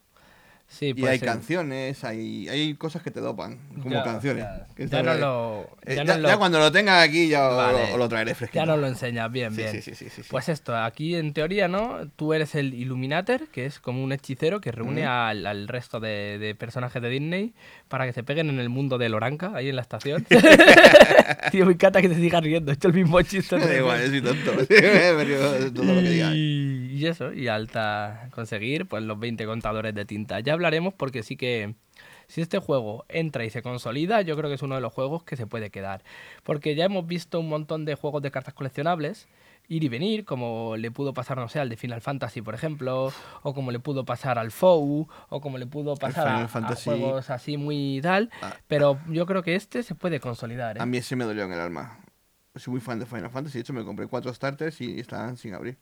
Sí, 0.69 0.93
Y 0.97 1.05
hay 1.07 1.17
canciones, 1.19 2.03
hay, 2.03 2.50
hay 2.50 2.74
cosas 2.75 3.01
que 3.01 3.09
te 3.09 3.21
dopan, 3.21 3.57
como 3.81 3.89
Ya, 3.95 4.03
canciones. 4.03 4.43
Ya, 4.43 4.67
que 4.75 4.88
ya 4.88 5.01
no 5.01 5.13
lo, 5.13 5.62
eh, 5.86 5.95
ya 5.95 6.03
ya, 6.03 6.03
nos 6.03 6.17
lo- 6.19 6.27
ya 6.27 6.38
cuando 6.38 6.59
lo 6.59 6.71
tenga 6.74 7.01
aquí 7.01 7.29
ya 7.29 7.47
Vale. 7.47 7.97
lo 7.97 8.09
traeré 8.09 8.36
fresquito. 8.36 8.59
ya 8.59 8.65
nos 8.65 8.77
lo 8.77 8.86
enseñas 8.88 9.31
bien, 9.31 9.51
Sí, 9.55 9.62
bien. 9.63 9.81
sí. 9.81 10.05
Pues 10.29 10.50
esto, 10.50 10.75
aquí 10.75 11.15
en 11.15 11.31
teoría, 11.33 11.69
¿no? 11.69 12.00
Tú 12.17 12.33
eres 12.33 12.53
el 12.53 12.74
Illuminator, 12.74 13.47
que 13.47 13.65
es 13.65 13.79
como 13.79 14.03
un 14.03 14.12
hechicero 14.12 14.59
que 14.59 14.74
reúne 14.74 15.05
al, 15.05 15.45
al 15.45 15.69
resto 15.69 16.01
de, 16.01 16.38
de 16.38 16.53
personajes 16.53 17.01
de 17.01 17.09
Disney 17.09 17.53
para 17.88 18.05
que 18.05 18.12
se 18.12 18.24
peguen 18.24 18.50
en 18.50 18.59
el 18.59 18.67
mundo 18.67 18.97
de 18.97 19.07
Loranca, 19.07 19.53
ahí 19.55 19.69
en 19.69 19.77
la 19.77 19.81
estación. 19.83 20.27
Tío, 21.51 21.65
me 21.65 21.74
encanta 21.74 22.01
que 22.01 22.10
te 22.10 22.15
sigas 22.15 22.43
riendo. 22.43 22.72
He 22.72 22.75
hecho 22.75 22.88
el 22.88 22.93
mismo 22.93 23.22
chiste. 23.22 23.57
Da 23.60 23.75
igual, 23.75 24.00
veces. 24.00 24.12
soy 24.12 24.22
tonto. 24.22 24.51
Todo 25.74 25.93
lo 25.93 26.01
que 26.01 26.10
digas. 26.10 26.34
Y 26.36 27.05
eso, 27.05 27.34
y 27.34 27.48
alta 27.48 28.29
conseguir 28.31 28.88
pues 28.88 29.03
los 29.03 29.19
20 29.19 29.46
contadores 29.46 29.93
de 29.93 30.05
tinta. 30.05 30.39
Ya 30.39 30.53
hablaremos 30.53 30.93
porque 30.93 31.24
sí 31.24 31.36
que 31.36 31.75
si 32.27 32.41
este 32.41 32.60
juego 32.60 33.05
entra 33.10 33.46
y 33.46 33.50
se 33.50 33.62
consolida, 33.62 34.22
yo 34.22 34.36
creo 34.36 34.50
que 34.50 34.55
es 34.55 34.62
uno 34.62 34.75
de 34.75 34.81
los 34.81 34.93
juegos 34.93 35.24
que 35.24 35.36
se 35.36 35.48
puede 35.48 35.69
quedar. 35.69 36.03
Porque 36.43 36.75
ya 36.75 36.86
hemos 36.86 37.05
visto 37.07 37.39
un 37.39 37.50
montón 37.50 37.86
de 37.86 37.96
juegos 37.96 38.22
de 38.22 38.31
cartas 38.31 38.53
coleccionables 38.53 39.27
ir 39.69 39.83
y 39.83 39.89
venir, 39.89 40.24
como 40.25 40.77
le 40.77 40.91
pudo 40.91 41.13
pasar, 41.13 41.38
no 41.38 41.50
sé, 41.50 41.59
al 41.59 41.67
de 41.69 41.75
Final 41.77 42.01
Fantasy, 42.01 42.41
por 42.41 42.53
ejemplo, 42.55 43.12
o 43.43 43.53
como 43.53 43.71
le 43.71 43.79
pudo 43.79 44.05
pasar 44.05 44.39
al 44.39 44.51
FOU, 44.51 45.07
o 45.29 45.41
como 45.41 45.57
le 45.57 45.65
pudo 45.67 45.95
pasar 45.95 46.27
a- 46.27 46.43
a, 46.43 46.75
juegos 46.75 47.29
así 47.29 47.57
muy 47.57 48.00
tal, 48.01 48.29
Ah. 48.41 48.55
pero 48.67 49.00
yo 49.09 49.25
creo 49.25 49.43
que 49.43 49.55
este 49.55 49.83
se 49.83 49.93
puede 49.95 50.19
consolidar. 50.19 50.77
¿eh? 50.77 50.81
A 50.81 50.86
mí 50.86 50.97
ese 50.97 51.15
me 51.15 51.25
dolió 51.25 51.43
en 51.43 51.53
el 51.53 51.59
alma. 51.59 52.00
Soy 52.55 52.71
muy 52.71 52.81
fan 52.81 52.97
de 53.00 53.05
Final 53.05 53.29
Fantasy. 53.29 53.57
De 53.57 53.62
hecho, 53.62 53.74
me 53.74 53.83
compré 53.83 54.07
cuatro 54.07 54.33
starters 54.33 54.79
y 54.81 55.00
estaban 55.00 55.38
sin 55.38 55.53
abrir. 55.53 55.77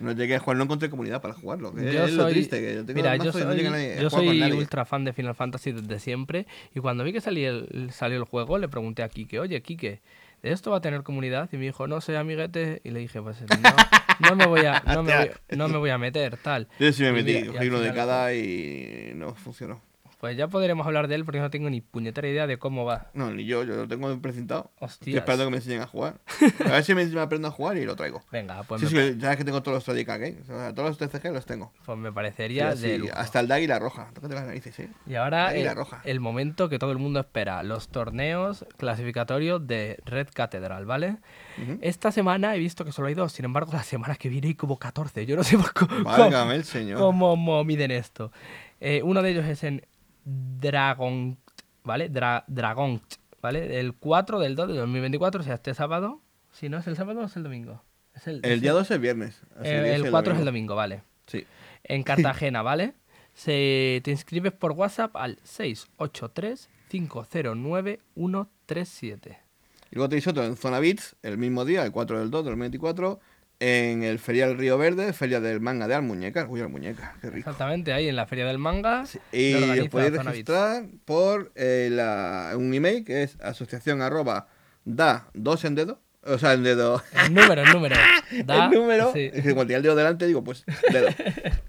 No 0.00 0.10
llegué 0.12 0.34
a 0.36 0.38
jugar, 0.40 0.56
no 0.56 0.64
encontré 0.64 0.90
comunidad 0.90 1.20
para 1.20 1.34
jugarlo. 1.34 1.72
que 1.72 1.92
Yo 1.92 2.04
es 2.04 2.14
lo 2.14 2.24
soy, 2.24 2.32
triste, 2.32 2.60
que 2.60 2.74
yo 2.76 2.84
tengo 2.84 2.96
mira, 2.96 3.16
yo 3.16 3.22
y 3.24 3.26
no 3.26 3.32
soy, 3.32 3.56
llega 3.56 3.70
nadie 3.70 3.98
a 3.98 4.00
yo 4.02 4.10
soy 4.10 4.52
ultra 4.52 4.84
fan 4.84 5.04
de 5.04 5.12
Final 5.12 5.34
Fantasy 5.36 5.70
desde 5.72 5.98
siempre 6.00 6.46
y 6.74 6.80
cuando 6.80 7.04
vi 7.04 7.12
que 7.12 7.20
salía 7.20 7.50
el, 7.50 7.90
salió 7.92 8.18
el 8.18 8.24
juego 8.24 8.58
le 8.58 8.68
pregunté 8.68 9.02
a 9.04 9.08
Kike, 9.08 9.38
oye 9.38 9.62
Kike, 9.62 9.90
¿de 9.90 10.00
esto 10.44 10.70
va 10.70 10.78
a 10.78 10.80
tener 10.80 11.02
comunidad? 11.02 11.48
Y 11.52 11.56
me 11.56 11.64
dijo, 11.64 11.86
no 11.86 12.00
sé, 12.00 12.16
amiguete, 12.16 12.80
y 12.84 12.90
le 12.90 13.00
dije, 13.00 13.20
pues 13.22 13.40
no, 13.40 14.28
no 14.30 14.36
me 14.36 14.46
voy 14.46 14.64
a, 14.66 14.82
no 14.94 15.02
me 15.02 15.16
voy, 15.16 15.30
no 15.56 15.68
me 15.68 15.78
voy 15.78 15.90
a 15.90 15.98
meter, 15.98 16.36
tal. 16.36 16.68
Yo 16.78 16.92
sí 16.92 17.02
me 17.02 17.10
Y 17.10 17.12
metí, 17.12 17.34
mira, 17.34 17.52
cogí 17.52 17.68
uno 17.68 17.80
de 17.80 17.94
cada 17.94 18.32
y 18.34 19.12
no 19.14 19.34
funcionó. 19.34 19.80
Pues 20.24 20.38
ya 20.38 20.48
podremos 20.48 20.86
hablar 20.86 21.06
de 21.06 21.16
él 21.16 21.24
porque 21.26 21.38
no 21.38 21.50
tengo 21.50 21.68
ni 21.68 21.82
puñetera 21.82 22.26
idea 22.26 22.46
de 22.46 22.56
cómo 22.56 22.86
va. 22.86 23.10
No, 23.12 23.30
ni 23.30 23.44
yo, 23.44 23.62
yo 23.62 23.76
lo 23.76 23.86
tengo 23.86 24.18
precintado. 24.22 24.70
Estoy 24.76 24.86
Hostias. 24.86 25.16
esperando 25.18 25.44
que 25.44 25.50
me 25.50 25.56
enseñen 25.58 25.82
a 25.82 25.86
jugar. 25.86 26.14
A 26.64 26.70
ver 26.72 26.82
si 26.82 26.94
me, 26.94 27.04
me 27.04 27.20
aprendo 27.20 27.48
a 27.48 27.50
jugar 27.50 27.76
y 27.76 27.84
lo 27.84 27.94
traigo. 27.94 28.22
Venga, 28.32 28.62
pues, 28.62 28.80
sí, 28.80 28.94
me, 28.94 29.12
sí, 29.12 29.18
ya 29.18 29.32
es 29.32 29.36
que 29.36 29.44
tengo 29.44 29.62
todos 29.62 29.74
los 29.76 29.84
Tradica 29.84 30.16
Games. 30.16 30.48
O 30.48 30.56
sea, 30.58 30.74
todos 30.74 30.98
los 30.98 31.10
TCG 31.10 31.30
los 31.30 31.44
tengo. 31.44 31.74
pues 31.84 31.98
me 31.98 32.10
parecería 32.10 32.74
Sí, 32.74 32.88
de 32.88 32.98
lujo. 33.00 33.12
hasta 33.14 33.40
el 33.40 33.48
de 33.48 33.54
Águila 33.54 33.78
Roja. 33.78 34.08
Tócate 34.14 34.32
las 34.34 34.46
narices, 34.46 34.78
¿eh? 34.80 34.88
Y 35.06 35.14
ahora 35.16 35.54
el, 35.54 35.74
roja. 35.76 36.00
el 36.04 36.20
momento 36.20 36.70
que 36.70 36.78
todo 36.78 36.90
el 36.92 36.98
mundo 36.98 37.20
espera, 37.20 37.62
los 37.62 37.88
torneos 37.88 38.64
clasificatorios 38.78 39.66
de 39.66 39.98
Red 40.06 40.28
Cathedral, 40.32 40.86
¿vale? 40.86 41.18
Esta 41.82 42.12
semana 42.12 42.56
he 42.56 42.58
visto 42.58 42.86
que 42.86 42.92
solo 42.92 43.08
hay 43.08 43.14
dos, 43.14 43.32
sin 43.32 43.44
embargo 43.44 43.72
la 43.74 43.82
semana 43.82 44.16
que 44.16 44.30
viene 44.30 44.46
hay 44.48 44.54
como 44.54 44.78
14. 44.78 45.26
Yo 45.26 45.36
no 45.36 45.44
sé 45.44 45.58
cómo, 45.74 46.02
Válgame 46.04 46.54
el 46.54 46.64
señor. 46.64 46.98
cómo, 46.98 47.28
cómo 47.32 47.62
miden 47.64 47.90
esto. 47.90 48.32
Eh, 48.80 49.02
uno 49.04 49.20
de 49.22 49.30
ellos 49.30 49.44
es 49.44 49.62
en 49.64 49.84
Dragon, 50.24 51.38
¿vale? 51.84 52.10
Dra- 52.10 52.44
Dragon, 52.46 53.00
¿vale? 53.42 53.78
El 53.80 53.94
4 53.94 54.38
del 54.40 54.54
2 54.56 54.68
de 54.68 54.74
2024, 54.74 55.40
o 55.40 55.44
sea, 55.44 55.54
este 55.54 55.74
sábado. 55.74 56.20
Si 56.52 56.68
no 56.68 56.78
es 56.78 56.86
el 56.86 56.96
sábado, 56.96 57.22
es 57.24 57.36
el 57.36 57.42
domingo. 57.42 57.82
Es 58.14 58.26
el, 58.28 58.40
El 58.44 58.60
día 58.60 58.72
2 58.72 58.90
es 58.90 59.00
viernes. 59.00 59.42
el, 59.58 59.62
que 59.62 59.94
el 59.94 60.10
4 60.10 60.32
es 60.34 60.38
el 60.38 60.44
domingo, 60.44 60.74
vale. 60.76 61.02
Sí. 61.26 61.44
En 61.82 62.02
Cartagena, 62.04 62.62
¿vale? 62.70 62.94
Se, 63.34 64.00
te 64.04 64.10
inscribes 64.12 64.52
por 64.52 64.72
WhatsApp 64.72 65.16
al 65.16 65.38
683-509-137. 68.16 69.38
Y 69.90 69.94
luego 69.96 70.08
tenéis 70.08 70.26
otro 70.26 70.44
en 70.44 70.56
Zona 70.56 70.80
Beats, 70.80 71.16
el 71.22 71.38
mismo 71.38 71.64
día, 71.64 71.84
el 71.84 71.92
4 71.92 72.18
del 72.20 72.30
2 72.30 72.44
del 72.44 72.52
2024, 72.52 73.20
en 73.66 74.02
el 74.02 74.18
Ferial 74.18 74.58
Río 74.58 74.76
Verde, 74.76 75.12
Feria 75.14 75.40
del 75.40 75.58
Manga 75.60 75.88
de 75.88 75.94
Almuñecas. 75.94 76.46
Uy, 76.50 76.60
Almuñecas, 76.60 77.12
qué 77.22 77.30
rico. 77.30 77.48
Exactamente, 77.50 77.94
ahí 77.94 78.08
en 78.08 78.16
la 78.16 78.26
Feria 78.26 78.44
del 78.44 78.58
Manga. 78.58 79.04
Y 79.32 79.54
lo 79.76 79.88
podéis 79.88 80.22
registrar 80.22 80.84
por 81.06 81.50
eh, 81.54 81.88
la- 81.90 82.52
un 82.56 82.74
email 82.74 83.04
que 83.04 83.22
es 83.22 83.38
asociación 83.40 84.02
arroba 84.02 84.48
da 84.84 85.28
dos 85.32 85.64
en 85.64 85.74
dedo. 85.76 85.98
O 86.26 86.38
sea, 86.38 86.52
en 86.54 86.62
dedo. 86.62 87.02
El 87.26 87.32
número, 87.34 87.62
el 87.62 87.72
número. 87.72 87.96
Da- 88.44 88.66
el 88.66 88.70
número. 88.70 89.12
sí. 89.14 89.30
Cuando 89.32 89.60
tenía 89.62 89.76
el 89.78 89.82
dedo 89.82 89.94
delante 89.94 90.26
digo, 90.26 90.44
pues 90.44 90.64
dedo. 90.92 91.08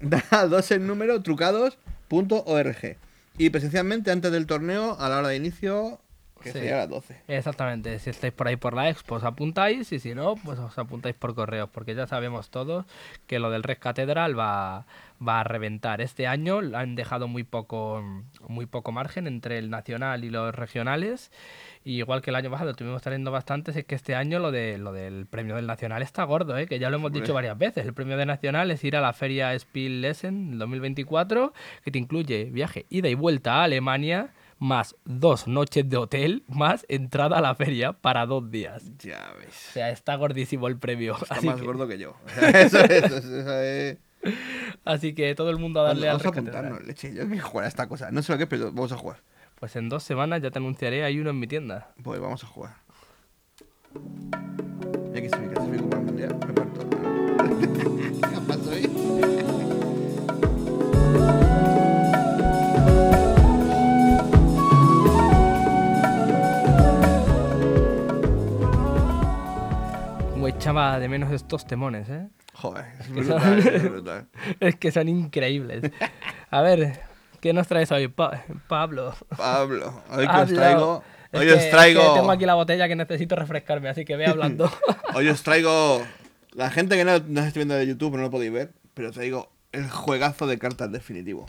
da 0.02 0.46
dos 0.48 0.70
en 0.72 0.86
número 0.86 1.22
trucados.org. 1.22 2.96
Y 3.38 3.50
presencialmente 3.50 4.10
antes 4.10 4.32
del 4.32 4.46
torneo, 4.46 4.96
a 4.98 5.08
la 5.08 5.18
hora 5.18 5.28
de 5.28 5.36
inicio, 5.36 6.00
que 6.46 6.52
Sí. 6.52 6.58
sería 6.60 6.74
a 6.74 6.78
las 6.78 6.88
12. 6.88 7.16
Exactamente, 7.28 7.98
si 7.98 8.10
estáis 8.10 8.32
por 8.32 8.48
ahí 8.48 8.56
por 8.56 8.74
la 8.74 8.88
expo 8.88 9.16
os 9.16 9.24
apuntáis 9.24 9.92
y 9.92 9.98
si 9.98 10.14
no, 10.14 10.34
pues 10.36 10.58
os 10.58 10.76
apuntáis 10.78 11.14
por 11.14 11.34
correos, 11.34 11.68
porque 11.72 11.94
ya 11.94 12.06
sabemos 12.06 12.50
todos 12.50 12.84
que 13.26 13.38
lo 13.38 13.50
del 13.50 13.62
Red 13.62 13.78
Catedral 13.78 14.38
va, 14.38 14.86
va 15.26 15.40
a 15.40 15.44
reventar. 15.44 16.00
Este 16.00 16.26
año 16.26 16.60
han 16.74 16.94
dejado 16.96 17.28
muy 17.28 17.44
poco, 17.44 18.02
muy 18.48 18.66
poco 18.66 18.92
margen 18.92 19.26
entre 19.26 19.58
el 19.58 19.70
nacional 19.70 20.24
y 20.24 20.30
los 20.30 20.54
regionales. 20.54 21.30
Y 21.84 21.98
igual 21.98 22.20
que 22.20 22.30
el 22.30 22.36
año 22.36 22.50
pasado 22.50 22.70
estuvimos 22.70 23.00
teniendo 23.02 23.30
bastantes, 23.30 23.76
es 23.76 23.84
que 23.84 23.94
este 23.94 24.16
año 24.16 24.40
lo, 24.40 24.50
de, 24.50 24.76
lo 24.76 24.92
del 24.92 25.26
premio 25.26 25.54
del 25.54 25.68
nacional 25.68 26.02
está 26.02 26.24
gordo, 26.24 26.58
¿eh? 26.58 26.66
que 26.66 26.80
ya 26.80 26.90
lo 26.90 26.96
hemos 26.96 27.12
dicho 27.12 27.32
varias 27.32 27.56
veces. 27.56 27.86
El 27.86 27.94
premio 27.94 28.16
del 28.16 28.26
nacional 28.26 28.72
es 28.72 28.82
ir 28.82 28.96
a 28.96 29.00
la 29.00 29.12
feria 29.12 29.56
Spiel 29.56 30.04
Essen 30.04 30.58
2024, 30.58 31.52
que 31.84 31.90
te 31.92 31.98
incluye 31.98 32.46
viaje 32.46 32.86
ida 32.90 33.08
y 33.08 33.14
vuelta 33.14 33.60
a 33.60 33.64
Alemania, 33.64 34.30
más 34.58 34.96
dos 35.04 35.46
noches 35.46 35.88
de 35.88 35.96
hotel, 35.96 36.44
más 36.48 36.86
entrada 36.88 37.38
a 37.38 37.40
la 37.40 37.54
feria 37.54 37.92
para 37.92 38.24
dos 38.26 38.50
días. 38.50 38.84
Ya 38.98 39.32
O 39.34 39.38
ves. 39.38 39.54
sea, 39.54 39.90
está 39.90 40.16
gordísimo 40.16 40.68
el 40.68 40.78
premio. 40.78 41.16
Está 41.20 41.34
Así 41.36 41.46
más 41.46 41.60
que, 41.60 41.66
gordo 41.66 41.86
que 41.86 41.98
yo. 41.98 42.16
O 42.24 42.28
sea, 42.40 42.48
eso 42.60 42.78
es, 42.80 42.90
eso 42.90 43.16
es- 43.18 43.24
eso 43.24 43.52
es- 43.60 43.98
así 44.84 45.14
que 45.14 45.34
todo 45.34 45.50
el 45.50 45.58
mundo 45.58 45.80
a 45.80 45.84
darle 45.84 46.08
al 46.08 46.16
Vamos 46.18 46.26
a 46.26 46.28
apuntarnos, 46.40 46.84
leche. 46.84 47.14
Yo 47.14 47.26
quiero 47.28 47.46
jugar 47.46 47.66
a 47.66 47.68
esta 47.68 47.86
cosa. 47.88 48.10
No 48.10 48.22
sé 48.22 48.32
lo 48.32 48.38
que 48.38 48.44
es, 48.44 48.48
pero 48.50 48.72
vamos 48.72 48.90
a 48.92 48.96
jugar. 48.96 49.18
Pues 49.60 49.76
en 49.76 49.88
dos 49.88 50.02
semanas 50.02 50.42
ya 50.42 50.50
te 50.50 50.58
anunciaré, 50.58 51.04
hay 51.04 51.18
uno 51.20 51.30
en 51.30 51.38
mi 51.38 51.46
tienda. 51.46 51.92
Pues 52.02 52.18
vamos 52.20 52.42
a 52.42 52.46
jugar. 52.46 52.74
Ya 55.14 55.22
que 55.22 55.28
se 55.30 55.38
me 55.38 55.48
clasifico 55.52 55.88
para 55.88 56.00
el 56.02 56.06
mundial, 56.06 56.36
me 56.46 56.52
parto. 56.52 56.86
Echaba 70.76 70.98
de 70.98 71.08
menos 71.08 71.32
estos 71.32 71.66
temones, 71.66 72.08
¿eh? 72.08 72.28
Joder, 72.54 72.86
es 73.00 73.06
que 73.06 73.12
brutal, 73.12 73.62
son- 73.62 73.74
es 73.74 73.90
brutal. 73.90 74.28
Es 74.60 74.76
que 74.76 74.92
son 74.92 75.08
increíbles. 75.08 75.90
A 76.50 76.62
ver, 76.62 77.00
¿qué 77.40 77.52
nos 77.52 77.66
traes 77.68 77.90
hoy, 77.92 78.08
Pa- 78.08 78.44
Pablo? 78.68 79.14
Pablo, 79.36 80.02
hoy 80.10 80.26
que 80.26 80.36
os 80.36 80.52
traigo. 80.52 81.02
Es 81.32 81.40
Hoy 81.40 81.46
que- 81.46 81.52
os 81.52 81.58
es 81.58 81.64
que 81.66 81.70
traigo. 81.70 82.14
tengo 82.14 82.30
aquí 82.30 82.46
la 82.46 82.54
botella 82.54 82.88
que 82.88 82.96
necesito 82.96 83.36
refrescarme, 83.36 83.88
así 83.88 84.04
que 84.04 84.16
ve 84.16 84.26
hablando. 84.26 84.70
Hoy 85.14 85.28
os 85.28 85.42
traigo. 85.42 86.00
La 86.52 86.70
gente 86.70 86.96
que 86.96 87.04
no 87.04 87.18
nos 87.18 87.44
está 87.46 87.58
viendo 87.58 87.74
de 87.74 87.86
YouTube 87.86 88.16
no 88.16 88.22
lo 88.22 88.30
podéis 88.30 88.52
ver, 88.52 88.72
pero 88.94 89.10
traigo 89.12 89.50
el 89.72 89.90
juegazo 89.90 90.46
de 90.46 90.58
cartas 90.58 90.90
definitivo: 90.92 91.46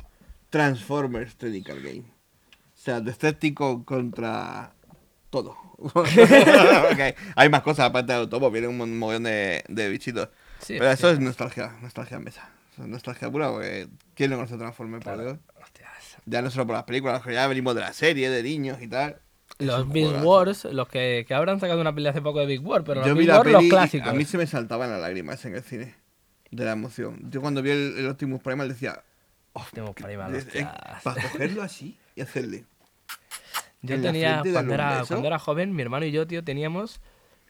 Transformers 0.49 1.35
Trading 1.37 1.61
Card 1.63 1.83
Game. 1.83 1.99
O 2.01 2.79
sea, 2.79 2.99
Decepticon 3.01 3.83
contra 3.83 4.73
todo. 5.29 5.55
Hay 7.35 7.49
más 7.49 7.61
cosas 7.61 7.85
aparte 7.87 8.13
del 8.13 8.29
topo, 8.29 8.49
viene 8.51 8.67
un 8.67 8.77
mon- 8.77 8.97
montón 8.97 9.23
de, 9.23 9.63
de 9.67 9.89
bichitos. 9.89 10.29
Sí, 10.59 10.75
pero 10.79 10.85
eso 10.91 11.07
hostia. 11.07 11.11
es 11.13 11.19
nostalgia, 11.19 11.75
nostalgia 11.81 12.17
en 12.17 12.23
mesa. 12.23 12.49
Eso 12.73 12.83
es 12.83 12.87
nostalgia 12.89 13.29
pura 13.29 13.49
porque 13.51 13.87
¿quién 14.15 14.31
no 14.31 14.37
conoce 14.37 14.57
Transformers? 14.57 15.03
por 15.03 15.13
Claro. 15.13 15.29
Dios? 15.33 15.43
Hostias. 15.63 15.89
Ya 16.25 16.41
no 16.41 16.49
solo 16.49 16.65
por 16.67 16.75
las 16.75 16.83
películas, 16.83 17.21
ya 17.25 17.47
venimos 17.47 17.75
de 17.75 17.81
la 17.81 17.93
serie, 17.93 18.29
de 18.29 18.43
niños 18.43 18.81
y 18.81 18.87
tal. 18.87 19.17
Los 19.59 19.89
Big. 19.89 20.07
Wars, 20.23 20.65
los 20.65 20.87
que, 20.87 21.25
que 21.27 21.33
habrán 21.33 21.59
sacado 21.59 21.79
una 21.81 21.93
peli 21.93 22.07
hace 22.07 22.21
poco 22.21 22.39
de 22.39 22.45
Big 22.45 22.65
War, 22.65 22.83
pero 22.83 23.01
Yo 23.01 23.09
los 23.09 23.15
vi 23.17 23.21
Big 23.21 23.29
la 23.29 23.37
War, 23.37 23.45
los 23.47 23.55
peli 23.55 23.67
y 23.67 23.69
clásicos. 23.69 24.07
a 24.07 24.13
mí 24.13 24.25
se 24.25 24.37
me 24.37 24.45
saltaban 24.45 24.89
las 24.91 24.99
lágrimas 25.01 25.43
en 25.45 25.55
el 25.55 25.63
cine. 25.63 25.95
De 26.51 26.63
la 26.65 26.71
emoción. 26.73 27.19
Yo 27.29 27.41
cuando 27.41 27.61
vi 27.61 27.71
el, 27.71 27.95
el 27.97 28.07
Optimus 28.07 28.41
Primal 28.41 28.67
decía... 28.69 29.03
Oh, 29.53 29.61
Optimus 29.61 29.95
Primal, 29.95 30.35
es- 30.35 30.43
es- 30.53 30.63
hostias. 30.65 31.01
para 31.03 31.21
cogerlo 31.21 31.61
así 31.63 31.97
y 32.15 32.21
hacerle... 32.21 32.65
Yo 33.81 34.01
tenía, 34.01 34.41
cuando 34.51 34.73
era, 34.73 34.99
beso. 34.99 35.07
cuando 35.09 35.27
era 35.27 35.39
joven, 35.39 35.75
mi 35.75 35.81
hermano 35.81 36.05
y 36.05 36.11
yo, 36.11 36.25
tío, 36.27 36.43
teníamos 36.43 36.99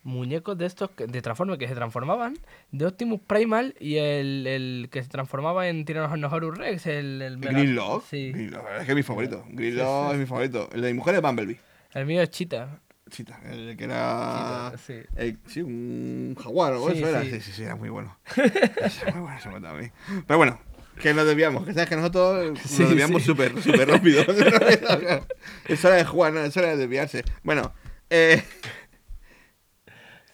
muñecos 0.04 0.56
de 0.56 0.66
estos 0.66 0.90
que- 0.90 1.06
de 1.06 1.20
Transformers 1.22 1.58
que 1.58 1.68
se 1.68 1.74
transformaban, 1.74 2.38
de 2.70 2.86
Optimus 2.86 3.20
Primal 3.26 3.74
y 3.80 3.96
el, 3.96 4.46
el 4.46 4.88
que 4.90 5.02
se 5.02 5.08
transformaba 5.08 5.68
en 5.68 5.84
Tyrannosaurus 5.84 6.56
Rex, 6.56 6.86
el, 6.86 7.20
el 7.22 7.38
mega- 7.38 7.52
Gridlock. 7.58 8.04
Sí. 8.04 8.32
Es 8.34 8.84
que 8.86 8.92
es 8.92 8.94
mi 8.96 9.02
favorito. 9.02 9.44
Gridlock 9.48 10.12
es 10.12 10.18
mi 10.18 10.26
favorito. 10.26 10.68
El 10.72 10.82
de 10.82 10.92
mi 10.92 10.98
mujer 10.98 11.16
es 11.16 11.22
Bumblebee. 11.22 11.58
El 11.94 12.06
mío 12.06 12.22
es 12.22 12.30
Cheetah. 12.30 12.80
Chita, 13.10 13.40
el 13.50 13.74
que 13.78 13.84
era... 13.84 14.72
Sí. 14.86 14.94
el- 15.16 15.38
sí, 15.46 15.62
un 15.62 16.36
jaguar 16.38 16.74
o 16.74 16.90
Sí, 16.90 16.98
eso 16.98 17.08
era. 17.08 17.22
sí. 17.22 17.30
Sí, 17.32 17.40
sí, 17.40 17.52
sí, 17.52 17.62
era 17.64 17.74
muy 17.74 17.88
bueno. 17.88 18.16
Era 18.36 19.12
muy 19.12 19.22
bueno 19.22 19.38
ese 19.38 19.48
momento 19.48 19.68
a 19.68 19.74
mí. 19.74 19.88
Pero 20.26 20.36
bueno, 20.36 20.60
que 20.98 21.14
nos 21.14 21.26
desviamos. 21.26 21.64
Que 21.66 21.72
sabes 21.74 21.88
que 21.88 21.96
nosotros 21.96 22.50
nos 22.52 22.60
Sí, 22.70 22.84
desviamos 22.84 23.22
sí. 23.22 23.26
súper, 23.28 23.62
súper 23.62 23.88
rápido. 23.88 24.22
es 25.68 25.84
hora 25.84 25.96
de 25.96 26.04
jugar, 26.04 26.32
no, 26.32 26.40
es 26.44 26.56
hora 26.56 26.68
de 26.68 26.76
desviarse. 26.76 27.24
Bueno, 27.42 27.72
eh... 28.10 28.42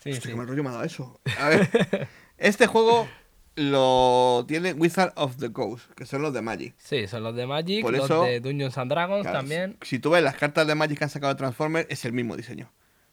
Sí, 0.03 0.11
Hostia, 0.11 0.21
sí. 0.23 0.29
qué 0.29 0.35
mal 0.37 0.47
rollo 0.47 0.63
me 0.63 0.69
ha 0.69 0.73
dado 0.73 0.85
eso. 0.85 1.19
A 1.41 1.49
ver, 1.49 1.69
este 2.37 2.67
juego 2.67 3.09
lo 3.57 4.45
tiene 4.47 4.73
Wizard 4.75 5.13
of 5.17 5.37
the 5.39 5.51
Coast, 5.53 5.91
que 5.93 6.05
son 6.05 6.21
los 6.21 6.35
de 6.35 6.43
Magic. 6.43 6.75
Sí, 6.77 7.07
son 7.07 7.23
los 7.23 7.35
de 7.35 7.47
Magic, 7.47 7.83
Por 7.83 7.93
los 7.97 8.05
eso- 8.05 8.25
de 8.25 8.41
Dungeons 8.41 8.77
and 8.77 8.91
Dragons 8.91 9.23
Claro, 9.23 9.39
también. 9.39 9.79
Si 9.83 9.99
tú 9.99 10.11
ves 10.11 10.23
las 10.23 10.35
cartas 10.35 10.67
de 10.67 10.75
Magic 10.75 10.99
que 10.99 11.05
han 11.05 11.11
sacado 11.11 11.33
de 11.33 11.39
Transformers, 11.39 11.87
es 11.89 12.05
el 12.05 12.13
mismo 12.13 12.37
diseño. 12.37 12.71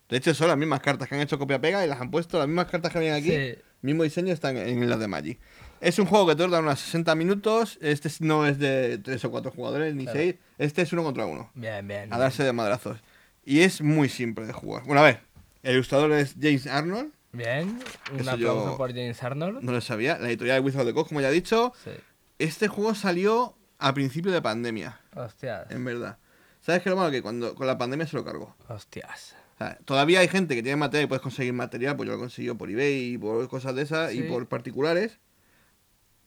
De 0.09 0.17
hecho, 0.17 0.33
son 0.33 0.49
las 0.49 0.57
mismas 0.57 0.81
cartas 0.81 1.07
que 1.07 1.15
han 1.15 1.21
hecho 1.21 1.39
copia-pega 1.39 1.85
y 1.85 1.87
las 1.87 2.01
han 2.01 2.11
puesto, 2.11 2.37
las 2.37 2.47
mismas 2.47 2.65
cartas 2.65 2.91
que 2.91 2.99
vienen 2.99 3.17
aquí, 3.23 3.29
Sí. 3.31 3.61
mismo 3.81 4.03
diseño 4.03 4.33
están 4.33 4.57
en 4.57 4.89
las 4.89 4.99
de 4.99 5.07
Magic. 5.07 5.39
Es 5.81 5.97
un 5.99 6.05
juego 6.05 6.27
que 6.27 6.35
tarda 6.35 6.59
unos 6.59 6.79
60 6.79 7.15
minutos. 7.15 7.77
Este 7.81 8.09
no 8.19 8.45
es 8.45 8.59
de 8.59 8.99
3 8.99 9.25
o 9.25 9.31
4 9.31 9.51
jugadores, 9.51 9.95
ni 9.95 10.03
Claro. 10.03 10.19
6. 10.19 10.35
Este 10.59 10.81
es 10.83 10.93
uno 10.93 11.03
contra 11.03 11.25
uno. 11.25 11.49
Bien, 11.55 11.87
bien. 11.87 12.13
A 12.13 12.17
darse 12.19 12.43
de 12.43 12.53
madrazos. 12.53 12.99
Y 13.43 13.61
es 13.61 13.81
muy 13.81 14.07
simple 14.07 14.45
de 14.45 14.53
jugar. 14.53 14.83
Bueno, 14.85 15.01
a 15.01 15.05
ver. 15.05 15.21
El 15.63 15.73
ilustrador 15.73 16.11
es 16.13 16.35
James 16.39 16.67
Arnold. 16.67 17.11
Bien. 17.31 17.79
Un 18.13 18.19
Eso 18.19 18.31
aplauso 18.31 18.77
por 18.77 18.89
James 18.91 19.21
Arnold. 19.23 19.63
No 19.63 19.71
lo 19.71 19.81
sabía. 19.81 20.17
La 20.19 20.27
editorial 20.27 20.57
de 20.61 20.65
Wizard 20.65 20.81
of 20.81 20.87
the 20.87 20.93
Coast, 20.93 21.09
como 21.09 21.21
ya 21.21 21.29
he 21.29 21.33
dicho. 21.33 21.73
Sí. 21.83 21.91
Este 22.39 22.67
juego 22.67 22.93
salió 22.95 23.55
a 23.79 23.93
principio 23.93 24.31
de 24.31 24.41
pandemia, 24.41 24.99
Hostias. 25.15 25.69
en 25.71 25.83
verdad. 25.85 26.17
¿Sabes 26.61 26.83
qué 26.83 26.89
es 26.89 26.91
lo 26.91 26.97
malo? 26.99 27.11
Que 27.11 27.21
cuando 27.23 27.55
con 27.55 27.65
la 27.65 27.77
pandemia 27.77 28.05
se 28.05 28.15
lo 28.15 28.23
cargó. 28.23 28.55
Hostias. 28.67 29.35
O 29.55 29.57
sea, 29.57 29.77
todavía 29.85 30.19
hay 30.19 30.27
gente 30.27 30.55
que 30.55 30.61
tiene 30.63 30.75
material 30.75 31.05
y 31.05 31.07
puedes 31.07 31.21
conseguir 31.23 31.53
material, 31.53 31.95
pues 31.95 32.05
yo 32.07 32.11
lo 32.13 32.17
he 32.17 32.21
conseguido 32.21 32.55
por 32.57 32.69
eBay 32.69 33.13
y 33.13 33.17
por 33.17 33.47
cosas 33.47 33.75
de 33.75 33.81
esas 33.83 34.13
y 34.13 34.17
Sí. 34.17 34.23
por 34.23 34.47
particulares. 34.47 35.19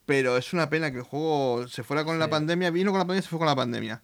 Pero 0.07 0.37
es 0.37 0.53
una 0.53 0.69
pena 0.69 0.91
que 0.91 0.99
el 0.99 1.03
juego 1.03 1.67
se 1.69 1.83
fuera 1.83 2.05
con 2.05 2.19
la 2.19 2.27
Sí. 2.27 2.31
pandemia, 2.31 2.71
vino 2.71 2.91
con 2.91 2.99
la 2.99 3.05
pandemia 3.05 3.21
y 3.21 3.23
se 3.23 3.29
fue 3.29 3.39
con 3.39 3.47
la 3.49 3.57
pandemia. 3.57 4.03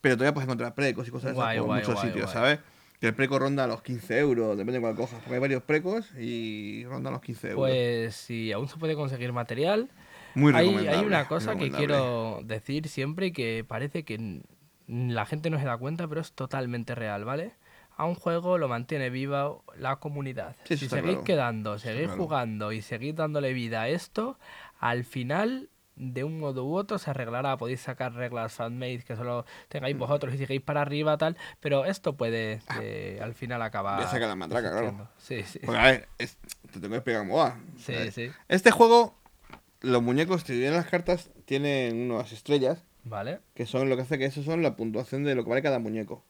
Pero 0.00 0.16
todavía 0.16 0.34
puedes 0.34 0.46
encontrar 0.46 0.74
precos 0.74 1.08
y 1.08 1.10
cosas 1.10 1.30
de 1.30 1.34
Guay, 1.34 1.56
esas 1.56 1.58
por 1.60 1.66
guay, 1.66 1.80
muchos 1.80 1.94
guay, 1.94 2.06
sitios, 2.08 2.32
guay. 2.32 2.34
¿sabes? 2.34 2.58
Que 3.00 3.06
el 3.08 3.14
preco 3.14 3.38
ronda 3.38 3.66
los 3.66 3.82
15 3.82 4.18
euros, 4.18 4.50
depende 4.56 4.74
de 4.74 4.80
cuál 4.80 4.94
cojas. 4.94 5.18
Porque 5.20 5.34
hay 5.34 5.40
varios 5.40 5.62
precos 5.62 6.06
y 6.18 6.84
ronda 6.86 7.10
los 7.10 7.20
15 7.20 7.50
euros. 7.50 7.68
Pues 7.68 8.14
si 8.14 8.52
aún 8.52 8.68
se 8.68 8.76
puede 8.76 8.94
conseguir 8.94 9.32
material, 9.32 9.90
muy 10.34 10.52
hay, 10.54 10.66
recomendable. 10.66 10.98
hay 10.98 11.04
una 11.06 11.26
cosa 11.26 11.56
que 11.56 11.70
quiero 11.70 12.40
decir 12.44 12.88
siempre 12.88 13.26
y 13.26 13.32
que 13.32 13.64
parece 13.66 14.04
que 14.04 14.42
la 14.86 15.26
gente 15.26 15.50
no 15.50 15.58
se 15.58 15.64
da 15.64 15.76
cuenta, 15.78 16.06
pero 16.06 16.20
es 16.20 16.32
totalmente 16.32 16.94
real, 16.94 17.24
¿vale? 17.24 17.54
A 17.96 18.06
un 18.06 18.16
juego 18.16 18.58
lo 18.58 18.68
mantiene 18.68 19.08
viva 19.08 19.52
la 19.78 19.96
comunidad. 19.96 20.56
Sí, 20.64 20.76
si 20.76 20.88
seguís 20.88 21.10
claro. 21.12 21.24
quedando, 21.24 21.78
seguís 21.78 22.06
claro. 22.06 22.22
jugando 22.22 22.72
y 22.72 22.82
seguís 22.82 23.14
dándole 23.14 23.52
vida 23.52 23.82
a 23.82 23.88
esto, 23.88 24.36
al 24.78 25.04
final, 25.04 25.68
de 25.96 26.24
un 26.24 26.40
modo 26.40 26.64
u 26.66 26.74
otro, 26.76 26.98
se 26.98 27.10
arreglará. 27.10 27.56
Podéis 27.56 27.80
sacar 27.80 28.12
reglas 28.14 28.54
fanmade 28.54 29.04
que 29.04 29.14
solo 29.16 29.44
tengáis 29.68 29.96
vosotros 29.96 30.34
y 30.34 30.38
seguís 30.38 30.60
para 30.60 30.82
arriba, 30.82 31.16
tal, 31.18 31.36
pero 31.60 31.84
esto 31.84 32.16
puede 32.16 32.60
eh, 32.80 33.20
al 33.22 33.34
final 33.34 33.62
acabar. 33.62 33.96
Voy 33.96 34.04
a 34.06 34.08
sacar 34.08 34.28
la 34.28 34.36
matraca, 34.36 34.70
claro. 34.70 35.08
Sí, 35.18 35.42
sí. 35.44 35.60
Porque, 35.64 35.78
a 35.80 35.84
ver, 35.84 36.08
es- 36.18 36.36
te 36.72 36.80
tengo 36.80 36.88
que 36.90 36.96
explicar 36.96 37.22
cómo 37.22 37.36
va. 37.36 37.58
Sí, 37.78 38.10
sí. 38.10 38.30
Este 38.48 38.70
juego, 38.72 39.14
los 39.80 40.02
muñecos, 40.02 40.42
si 40.42 40.54
vienen 40.58 40.74
las 40.74 40.86
cartas, 40.86 41.30
tienen 41.44 42.10
unas 42.10 42.32
estrellas 42.32 42.82
Vale. 43.04 43.40
que 43.54 43.66
son 43.66 43.88
lo 43.88 43.96
que 43.96 44.02
hace 44.02 44.18
que 44.18 44.24
eso 44.24 44.42
son 44.42 44.62
la 44.62 44.74
puntuación 44.76 45.22
de 45.24 45.34
lo 45.34 45.44
que 45.44 45.50
vale 45.50 45.62
cada 45.62 45.78
muñeco. 45.78 46.24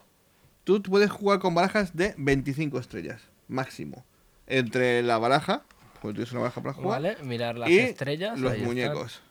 Tú 0.65 0.83
puedes 0.83 1.11
jugar 1.11 1.39
con 1.41 1.55
barajas 1.55 1.95
de 1.97 2.15
25 2.19 2.79
estrellas, 2.79 3.23
máximo. 3.49 4.05
Entre 4.47 5.03
la 5.03 5.19
baraja, 5.19 5.63
porque 6.05 6.17
tienes 6.17 6.33
una 6.33 6.43
baraja 6.43 6.61
para 6.63 6.75
jugar, 6.75 7.01
Vale, 7.03 7.17
mirar 7.25 7.57
las 7.57 7.71
y 7.71 7.79
estrellas. 7.79 8.39
los 8.39 8.53
ahí 8.53 8.59
están. 8.59 8.69
muñecos. 8.75 9.23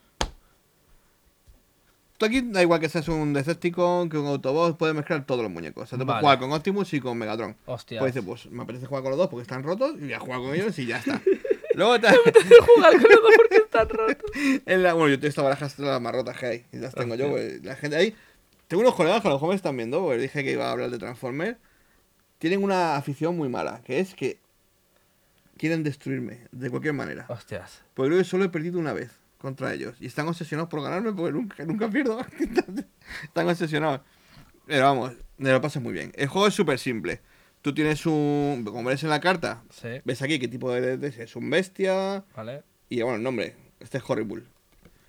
Tú 2.18 2.26
aquí 2.26 2.42
da 2.42 2.62
igual 2.64 2.80
que 2.80 2.90
seas 2.90 3.08
un 3.10 3.34
Decepticon, 3.34 4.10
que 4.10 4.18
un 4.18 4.26
Autobot, 4.28 4.78
puedes 4.78 4.96
mezclar 4.96 5.24
todos 5.26 5.44
los 5.44 5.52
muñecos. 5.52 5.84
O 5.84 5.86
sea, 5.88 5.98
puedes 5.98 6.08
Vale. 6.08 6.22
jugar 6.22 6.40
con 6.40 6.52
Optimus 6.52 6.94
y 6.94 7.00
con 7.00 7.18
Megatron. 7.18 7.56
Hostias. 7.66 8.00
Pues 8.00 8.14
dices, 8.14 8.26
pues 8.28 8.46
me 8.52 8.64
apetece 8.64 8.86
jugar 8.88 9.04
con 9.04 9.12
los 9.12 9.18
dos 9.20 9.28
porque 9.30 9.42
están 9.44 9.62
rotos 9.64 9.96
y 9.98 10.02
voy 10.06 10.14
a 10.14 10.20
jugar 10.20 10.40
con 10.40 10.56
ellos 10.56 10.78
y 10.80 10.86
ya 10.88 10.98
está. 10.98 11.22
Luego 11.76 12.00
te- 12.00 12.08
jugar 12.08 12.92
con 12.94 13.02
los 13.04 13.22
dos 13.22 13.32
porque 13.38 13.56
están 13.58 13.90
rotos. 13.90 14.32
en 14.66 14.84
la- 14.84 14.94
bueno, 14.94 15.10
yo 15.10 15.16
tengo 15.20 15.30
estas 15.30 15.44
barajas 15.44 15.78
las 15.80 16.02
más 16.02 16.14
rotas 16.14 16.38
que 16.38 16.46
hay. 16.46 16.66
Y 16.72 16.78
las 16.78 16.94
tengo 16.96 17.16
yo, 17.16 17.26
Hostia. 17.26 17.48
pues, 17.50 17.64
la 17.66 17.76
gente 17.76 17.98
ahí. 17.98 18.16
Tengo 18.68 18.82
unos 18.82 18.96
colegas 18.96 19.22
que 19.22 19.28
a 19.28 19.32
lo 19.32 19.36
mejor 19.38 19.50
me 19.50 19.56
están 19.56 19.76
viendo, 19.78 20.02
porque 20.02 20.18
dije 20.20 20.44
que 20.44 20.52
iba 20.52 20.68
a 20.68 20.72
hablar 20.72 20.90
de 20.90 20.98
Transformers. 20.98 21.58
Tienen 22.40 22.64
una 22.64 22.96
afición 22.96 23.36
muy 23.38 23.50
mala, 23.50 23.82
que 23.84 24.00
es 24.00 24.16
que 24.16 24.40
quieren 25.58 25.84
destruirme 25.84 26.48
de 26.52 26.70
cualquier 26.70 26.94
manera. 26.94 27.26
Hostias. 27.30 27.84
Porque 27.94 28.10
creo 28.10 28.20
que 28.20 28.26
solo 28.30 28.44
he 28.46 28.50
perdido 28.50 28.80
una 28.80 28.94
vez 28.94 29.12
contra 29.38 29.74
ellos. 29.74 29.96
Y 30.00 30.06
están 30.06 30.28
obsesionados 30.28 30.70
por 30.70 30.82
ganarme 30.82 31.12
porque 31.14 31.32
nunca, 31.34 31.66
nunca 31.66 31.90
pierdo. 31.90 32.20
están 33.24 33.48
obsesionados. 33.48 34.02
Pero 34.66 34.84
vamos, 34.86 35.14
me 35.38 35.52
lo 35.52 35.60
pasas 35.62 35.82
muy 35.84 35.94
bien. 35.94 36.12
El 36.16 36.28
juego 36.28 36.48
es 36.48 36.54
súper 36.54 36.80
simple. 36.80 37.22
Tú 37.62 37.74
tienes 37.74 38.06
un. 38.06 38.64
Como 38.66 38.84
ves 38.84 39.04
en 39.04 39.10
la 39.10 39.20
carta, 39.22 39.64
Sí. 39.70 39.88
ves 40.04 40.22
aquí 40.22 40.40
qué 40.40 40.48
tipo 40.48 40.72
de. 40.72 40.98
de- 40.98 41.24
es 41.24 41.36
un 41.36 41.50
bestia. 41.50 42.24
Vale. 42.36 42.64
Y 42.90 43.02
bueno, 43.02 43.18
el 43.18 43.24
nombre. 43.24 43.56
Este 43.80 43.98
es 43.98 44.04
Horrible. 44.08 44.44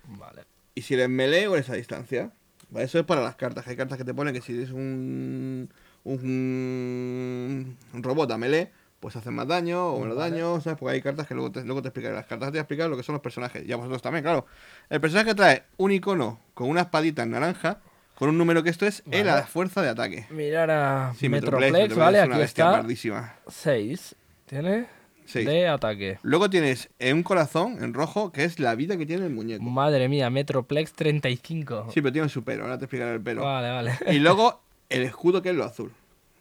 Vale. 0.07 0.43
Y 0.73 0.81
si 0.81 0.93
eres 0.93 1.09
melee 1.09 1.47
o 1.47 1.55
eres 1.55 1.69
a 1.69 1.73
distancia. 1.73 2.31
Vale, 2.69 2.85
Eso 2.85 2.99
es 2.99 3.05
para 3.05 3.21
las 3.21 3.35
cartas. 3.35 3.67
Hay 3.67 3.75
cartas 3.75 3.97
que 3.97 4.03
te 4.03 4.13
ponen 4.13 4.33
que 4.33 4.41
si 4.41 4.53
eres 4.53 4.71
un. 4.71 5.69
Un, 6.03 7.77
un 7.93 8.03
robot 8.03 8.31
a 8.31 8.37
melee, 8.37 8.71
pues 9.05 9.15
hacen 9.17 9.35
más 9.35 9.47
daño 9.47 9.89
o 9.93 9.99
menos 9.99 10.17
Vale. 10.17 10.31
daño, 10.31 10.59
¿sabes? 10.61 10.79
Porque 10.79 10.95
hay 10.95 11.01
cartas 11.03 11.27
que 11.27 11.35
luego 11.35 11.51
te, 11.51 11.63
luego 11.63 11.79
te 11.83 11.89
explicaré. 11.89 12.15
Las 12.15 12.25
cartas 12.25 12.47
te 12.47 12.51
voy 12.53 12.57
a 12.57 12.61
explicar 12.61 12.89
lo 12.89 12.97
que 12.97 13.03
son 13.03 13.13
los 13.13 13.21
personajes. 13.21 13.63
Y 13.63 13.71
a 13.71 13.75
vosotros 13.75 14.01
también, 14.01 14.23
claro. 14.23 14.47
El 14.89 14.99
personaje 14.99 15.35
trae 15.35 15.61
un 15.77 15.91
icono 15.91 16.39
con 16.55 16.67
una 16.69 16.81
espadita 16.81 17.21
en 17.21 17.29
naranja, 17.29 17.77
con 18.15 18.29
un 18.29 18.37
número 18.39 18.63
que 18.63 18.71
esto 18.71 18.87
es 18.87 19.03
el 19.11 19.27
a 19.29 19.33
Vale. 19.33 19.41
la 19.41 19.47
fuerza 19.47 19.83
de 19.83 19.89
ataque. 19.89 20.25
Mirar 20.31 20.71
a 20.71 21.13
Sí, 21.19 21.29
Metroplex, 21.29 21.71
Metroplex 21.71 21.97
¿vale? 21.99 22.19
es 22.21 22.25
una 22.25 22.35
Aquí 22.37 22.43
está. 22.45 22.71
pardísima. 22.71 23.35
6. 23.47 24.15
Tiene 24.47 24.87
Seis. 25.25 25.45
de 25.47 25.67
ataque. 25.67 26.17
Luego 26.23 26.49
tienes 26.49 26.89
un 27.11 27.21
corazón 27.21 27.83
en 27.83 27.93
rojo, 27.93 28.31
que 28.31 28.43
es 28.43 28.59
la 28.59 28.73
vida 28.73 28.97
que 28.97 29.05
tiene 29.05 29.25
el 29.27 29.33
muñeco. 29.33 29.63
Madre 29.63 30.09
mía, 30.09 30.31
Metroplex 30.31 30.93
35. 30.93 31.89
Sí, 31.93 32.01
pero 32.01 32.11
tiene 32.11 32.29
su 32.29 32.43
pelo, 32.43 32.63
ahora 32.63 32.79
te 32.79 32.85
explicaré 32.85 33.13
el 33.13 33.21
pelo. 33.21 33.43
Vale, 33.43 33.69
vale. 33.69 33.99
Y 34.15 34.19
luego 34.19 34.61
el 34.89 35.03
escudo 35.03 35.43
que 35.43 35.49
es 35.51 35.55
lo 35.55 35.63
azul. 35.63 35.91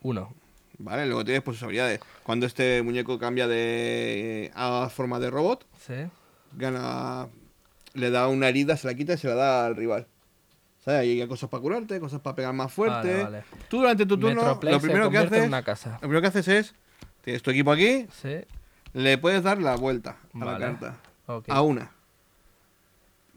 Uno. 0.02 0.32
¿Vale? 0.78 1.06
Luego 1.06 1.24
tienes 1.24 1.42
pues 1.42 1.56
sus 1.56 1.64
habilidades. 1.64 2.00
Cuando 2.24 2.46
este 2.46 2.82
muñeco 2.82 3.18
cambia 3.18 3.46
de 3.46 4.50
a 4.54 4.88
forma 4.92 5.18
de 5.20 5.30
robot, 5.30 5.66
Sí. 5.86 5.94
gana. 6.52 7.28
Le 7.94 8.10
da 8.10 8.26
una 8.28 8.48
herida, 8.48 8.76
se 8.76 8.88
la 8.88 8.94
quita 8.94 9.12
y 9.12 9.18
se 9.18 9.28
la 9.28 9.34
da 9.34 9.66
al 9.66 9.76
rival. 9.76 10.06
¿Sabes? 10.84 11.00
Hay 11.00 11.26
cosas 11.28 11.48
para 11.48 11.60
curarte, 11.62 12.00
cosas 12.00 12.20
para 12.20 12.34
pegar 12.36 12.52
más 12.52 12.72
fuerte. 12.72 13.08
Vale, 13.08 13.22
vale. 13.22 13.44
Tú 13.68 13.78
durante 13.78 14.04
tu 14.04 14.18
turno, 14.18 14.40
Metroplex 14.42 14.72
lo 14.74 14.80
primero 14.80 15.10
que 15.10 15.18
haces. 15.18 15.46
una 15.46 15.62
casa. 15.62 15.92
Lo 15.94 16.00
primero 16.00 16.20
que 16.20 16.26
haces 16.26 16.48
es. 16.48 16.74
Tienes 17.22 17.42
tu 17.42 17.50
equipo 17.52 17.70
aquí, 17.72 18.06
Sí. 18.20 18.40
le 18.92 19.16
puedes 19.16 19.42
dar 19.42 19.58
la 19.62 19.76
vuelta 19.76 20.16
a 20.38 20.44
la 20.44 20.58
carta. 20.58 20.96
A 21.48 21.62
una. 21.62 21.90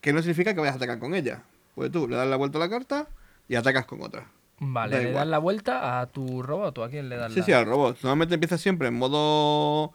Que 0.02 0.12
no 0.12 0.20
significa 0.22 0.54
que 0.54 0.60
vayas 0.60 0.74
a 0.74 0.78
atacar 0.78 1.00
con 1.00 1.14
ella. 1.14 1.44
Pues 1.76 1.92
tú 1.92 2.08
le 2.08 2.16
das 2.18 2.28
la 2.28 2.36
vuelta 2.36 2.58
a 2.58 2.62
la 2.62 2.70
carta 2.70 3.08
y 3.48 3.56
atacas 3.56 3.86
con 3.86 4.02
otra. 4.02 4.28
Vale, 4.60 4.96
da 4.96 5.02
le 5.04 5.10
igual. 5.10 5.26
das 5.26 5.32
la 5.32 5.38
vuelta 5.40 6.00
a 6.02 6.08
tu 6.08 6.42
robot 6.42 6.78
o 6.80 6.84
a 6.84 6.90
quién 6.90 7.10
le 7.10 7.18
das 7.18 7.32
Sí, 7.34 7.40
la... 7.40 7.46
sí, 7.46 7.54
al 7.54 7.66
robot. 7.66 7.98
Normalmente 8.02 8.34
empieza 8.36 8.58
siempre 8.58 8.88
en 8.88 8.96
modo. 8.96 9.94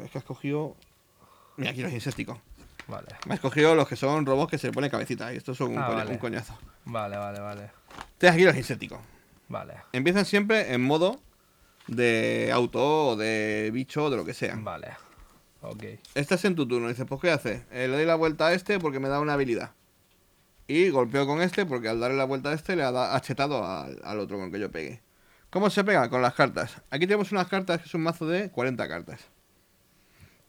Es 0.00 0.10
que 0.10 0.18
has 0.18 0.24
cogido. 0.24 0.76
Mira, 1.56 1.70
aquí 1.70 1.82
los 1.82 1.92
insésticos. 1.92 2.38
Vale, 2.86 3.08
Me 3.26 3.34
has 3.34 3.40
cogido 3.40 3.74
los 3.74 3.88
que 3.88 3.96
son 3.96 4.26
robots 4.26 4.50
que 4.50 4.58
se 4.58 4.66
le 4.66 4.72
pone 4.72 4.90
cabecita. 4.90 5.32
Y 5.32 5.36
estos 5.36 5.56
son 5.56 5.70
un, 5.72 5.78
Ah, 5.78 5.88
vale. 5.88 6.10
un 6.10 6.18
coñazo. 6.18 6.58
vale, 6.84 7.16
vale, 7.16 7.40
vale. 7.40 7.70
Tienes 8.18 8.34
aquí 8.34 8.44
los 8.44 8.56
insésticos. 8.56 8.98
Vale, 9.48 9.74
Empiezan 9.92 10.24
siempre 10.24 10.72
en 10.74 10.82
modo 10.82 11.20
de 11.86 12.50
auto 12.52 13.08
o 13.10 13.16
de 13.16 13.70
bicho 13.72 14.04
o 14.04 14.10
de 14.10 14.16
lo 14.16 14.24
que 14.24 14.34
sea. 14.34 14.56
vale. 14.58 14.88
Ok. 15.62 15.82
Estás 16.14 16.44
en 16.44 16.54
tu 16.56 16.66
turno. 16.68 16.88
Dices, 16.88 17.06
pues 17.08 17.20
¿qué 17.22 17.30
haces? 17.30 17.62
Eh, 17.70 17.88
le 17.88 17.96
doy 17.96 18.04
la 18.04 18.16
vuelta 18.16 18.48
a 18.48 18.52
este 18.52 18.78
porque 18.78 19.00
me 19.00 19.08
da 19.08 19.20
una 19.20 19.32
habilidad. 19.34 19.70
Y 20.66 20.88
golpeo 20.90 21.26
con 21.26 21.42
este 21.42 21.66
porque 21.66 21.88
al 21.88 22.00
darle 22.00 22.16
la 22.16 22.24
vuelta 22.24 22.50
a 22.50 22.54
este 22.54 22.74
le 22.76 22.82
ha 22.84 22.90
da- 22.92 23.14
ha 23.14 23.20
chetado 23.20 23.64
al, 23.66 23.98
al 24.02 24.18
otro 24.18 24.36
con 24.38 24.46
el 24.46 24.52
que 24.52 24.60
yo 24.60 24.70
pegué. 24.70 25.02
¿Cómo 25.50 25.70
se 25.70 25.84
pega? 25.84 26.08
Con 26.08 26.22
las 26.22 26.34
cartas. 26.34 26.80
Aquí 26.90 27.06
tenemos 27.06 27.30
unas 27.32 27.46
cartas 27.48 27.78
que 27.80 27.84
es 27.88 27.94
un 27.94 28.02
mazo 28.02 28.26
de 28.26 28.50
40 28.50 28.88
cartas. 28.88 29.20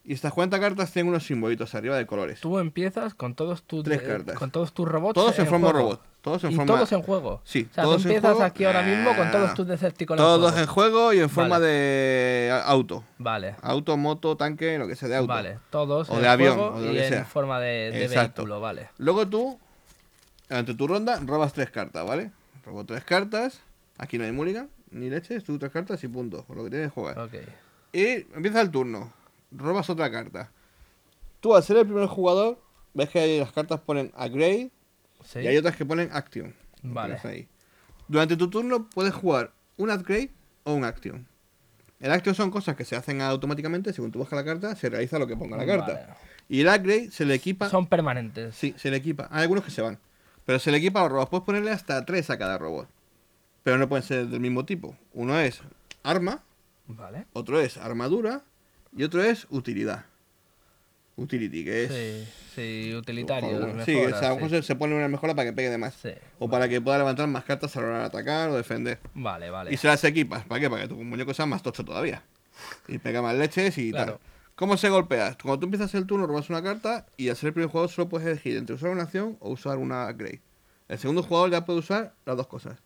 Y 0.08 0.13
estas 0.13 0.32
40 0.34 0.60
cartas 0.60 0.91
tienen 0.91 1.10
unos 1.10 1.25
simbolitos 1.25 1.73
arriba 1.73 1.97
de 1.97 2.06
colores. 2.06 2.39
Tú 2.39 2.60
empiezas 2.60 3.15
con 3.15 3.34
todos 3.34 3.63
tus 3.63 3.84
Tres 3.84 4.04
cartas. 4.04 4.38
con 4.38 4.51
todos 4.51 4.71
tus 4.71 4.88
robots 4.88 5.15
Todos 5.15 5.38
en 5.39 5.47
forma 5.47 5.71
juego. 5.71 5.80
robot. 5.89 6.01
Todos 6.21 6.43
en 6.43 6.51
y 6.51 6.56
forma. 6.56 6.73
todos 6.75 6.91
en 6.91 7.01
juego. 7.01 7.41
Sí, 7.43 7.67
o 7.69 7.73
sea, 7.73 7.84
todos 7.84 8.01
tú 8.04 8.08
en 8.10 8.15
empiezas 8.15 8.32
juego. 8.36 8.45
aquí 8.45 8.65
ahora 8.65 8.84
mismo 8.84 9.15
con 9.15 9.32
todos 9.32 9.54
tus 9.56 9.67
Decepticons 9.67 10.19
Todos 10.19 10.54
en 10.54 10.60
en 10.60 10.65
juego. 10.67 11.12
y 11.13 11.19
en 11.19 11.30
forma 11.30 11.58
Vale. 11.58 11.65
de 11.67 12.62
auto. 12.65 13.04
Vale. 13.17 13.56
Auto, 13.63 13.97
moto, 13.97 14.38
tanque, 14.38 14.78
lo 14.78 14.88
que 14.88 14.95
sea 14.95 15.10
de 15.10 15.15
auto. 15.17 15.28
Vale, 15.28 15.58
todos 15.71 16.08
O 16.10 16.15
en 16.17 16.21
de 16.21 16.28
avión, 16.28 16.56
juego 16.56 16.75
o 16.75 16.80
de 16.82 16.86
lo 16.88 16.93
y 16.93 16.95
que 16.97 17.04
en 17.08 17.10
sea. 17.13 17.25
forma 17.25 17.60
de, 17.60 17.91
de 17.91 18.08
vehículo, 18.08 18.60
vale. 18.60 18.89
Luego 18.97 19.28
tú, 19.28 19.60
ante 20.49 20.73
tu 20.75 20.88
ronda, 20.88 21.19
robas 21.25 21.53
tres 21.53 21.69
cartas, 21.71 22.05
¿vale? 22.05 22.31
Robo 22.65 22.86
tres 22.86 23.03
cartas. 23.03 23.62
Aquí 23.97 24.17
no 24.17 24.25
hay 24.25 24.31
mulligan, 24.31 24.69
ni 24.91 25.10
leches, 25.10 25.43
tú 25.43 25.58
tres 25.58 25.71
cartas 25.71 26.03
y 26.03 26.08
punto. 26.08 26.45
Lo 26.49 26.63
que 26.65 26.69
tienes 26.69 26.89
que 26.89 26.93
jugar. 26.93 27.17
Ok. 27.19 27.34
Y 27.93 28.05
empieza 28.36 28.62
el 28.62 28.69
turno. 28.71 29.13
Robas 29.51 29.89
otra 29.89 30.12
carta. 30.12 30.51
Tú, 31.39 31.55
al 31.55 31.63
ser 31.63 31.77
el 31.77 31.86
primer 31.86 32.08
jugador, 32.08 32.60
ves 32.93 33.10
que 33.10 33.39
las 33.39 33.51
cartas 33.51 33.79
ponen 33.79 34.12
upgrade 34.17 34.71
Sí. 35.23 35.39
y 35.39 35.47
hay 35.47 35.58
otras 35.58 35.75
que 35.75 35.86
ponen 35.86 36.10
action. 36.12 36.53
Vale. 36.84 37.17
ahí. 37.23 37.47
Durante 38.08 38.38
tu 38.38 38.49
turno 38.49 38.88
puedes 38.89 39.13
jugar 39.13 39.51
un 39.77 39.89
upgrade 39.89 40.31
o 40.63 40.73
un 40.73 40.84
action. 40.84 41.25
El 41.99 42.12
action 42.12 42.36
son 42.36 42.51
cosas 42.51 42.75
que 42.75 42.86
se 42.86 42.95
hacen 42.95 43.21
automáticamente, 43.21 43.91
según 43.93 44.12
tú 44.12 44.19
bajas 44.19 44.34
la 44.38 44.45
carta, 44.45 44.75
se 44.75 44.89
realiza 44.89 45.17
lo 45.17 45.25
que 45.25 45.36
ponga 45.36 45.58
la 45.58 45.65
carta. 45.65 45.93
Vale. 45.93 46.05
Y 46.47 46.62
el 46.62 46.67
upgrade 46.67 47.10
se 47.10 47.25
le 47.25 47.34
equipa 47.34 47.69
Son 47.69 47.88
permanentes. 47.88 48.53
Sí, 48.55 48.75
se 48.77 48.91
le 48.91 48.97
equipa. 48.97 49.27
Hay 49.31 49.43
algunos 49.43 49.63
que 49.63 49.71
se 49.71 49.81
van. 49.81 49.97
Pero 50.45 50.60
se 50.60 50.71
le 50.71 50.77
equipa 50.77 50.99
a 50.99 51.03
los 51.03 51.12
robots. 51.12 51.29
Puedes 51.29 51.45
ponerle 51.45 51.71
hasta 51.71 52.05
tres 52.05 52.29
a 52.29 52.38
cada 52.38 52.58
robot. 52.58 52.88
Pero 53.63 53.77
no 53.77 53.89
pueden 53.89 54.03
ser 54.03 54.27
del 54.27 54.39
mismo 54.39 54.65
tipo. 54.65 54.95
Uno 55.13 55.39
es 55.39 55.62
arma, 56.03 56.43
Vale. 56.88 57.25
otro 57.34 57.60
es 57.60 57.77
armadura 57.77 58.43
y 58.95 59.03
otro 59.03 59.23
es 59.23 59.47
utilidad. 59.49 60.05
Utility, 61.17 61.63
que 61.63 61.84
es... 61.86 61.91
Sí, 61.93 62.27
sí, 62.89 62.93
utilitario. 62.95 63.49
Joder, 63.58 63.86
sí, 63.86 63.95
o 63.95 64.10
sea, 64.10 64.27
a 64.27 64.29
lo 64.31 64.36
mejor 64.36 64.49
sí. 64.49 64.55
se- 64.58 64.63
se 64.63 64.75
pone 64.75 64.95
una 64.95 65.08
mejora 65.08 65.34
para 65.34 65.49
que 65.49 65.53
pegue 65.53 65.69
de 65.69 65.77
más. 65.77 65.93
Sí, 65.95 66.10
O 66.39 66.49
para 66.49 66.67
que 66.67 66.81
pueda 66.81 66.97
levantar 66.97 67.25
más 67.27 67.45
cartas 67.45 67.75
a 67.77 67.81
la 67.81 67.88
hora 67.88 67.99
de 67.99 68.05
atacar 68.05 68.49
o 68.49 68.55
defender. 68.58 68.99
Vale, 69.13 69.49
vale. 69.49 69.73
Y 69.73 69.77
se 69.77 69.88
las 69.88 70.03
equipas. 70.03 70.43
¿Para 70.45 70.60
qué? 70.60 70.69
Para 70.69 70.81
que 70.84 70.88
tu 70.89 70.95
muñeco 71.01 71.34
sea 71.34 71.45
más 71.45 71.63
tocho 71.63 71.86
todavía. 71.86 72.21
Y 72.89 72.97
pega 72.97 73.21
más 73.21 73.34
leches 73.36 73.77
y 73.77 73.91
Claro. 73.91 74.19
tal. 74.19 74.21
¿Cómo 74.56 74.78
se 74.78 74.89
golpea? 74.89 75.38
Cuando 75.41 75.60
tú 75.60 75.65
empiezas 75.65 75.94
el 75.96 76.06
turno, 76.06 76.28
robas 76.28 76.50
una 76.50 76.63
carta 76.63 77.06
y 77.18 77.28
al 77.28 77.36
ser 77.36 77.48
el 77.48 77.54
primer 77.54 77.70
jugador 77.70 77.89
solo 77.89 78.08
puedes 78.08 78.26
elegir 78.26 78.56
entre 78.56 78.76
usar 78.76 78.89
una 78.89 79.04
acción 79.04 79.36
o 79.41 79.50
usar 79.50 79.78
una 79.78 80.10
upgrade. 80.10 80.41
El 80.88 80.98
segundo 80.98 81.24
jugador 81.24 81.52
ya 81.52 81.65
puede 81.65 81.80
usar 81.80 82.13
las 82.26 82.38
dos 82.38 82.48
cosas. 82.48 82.82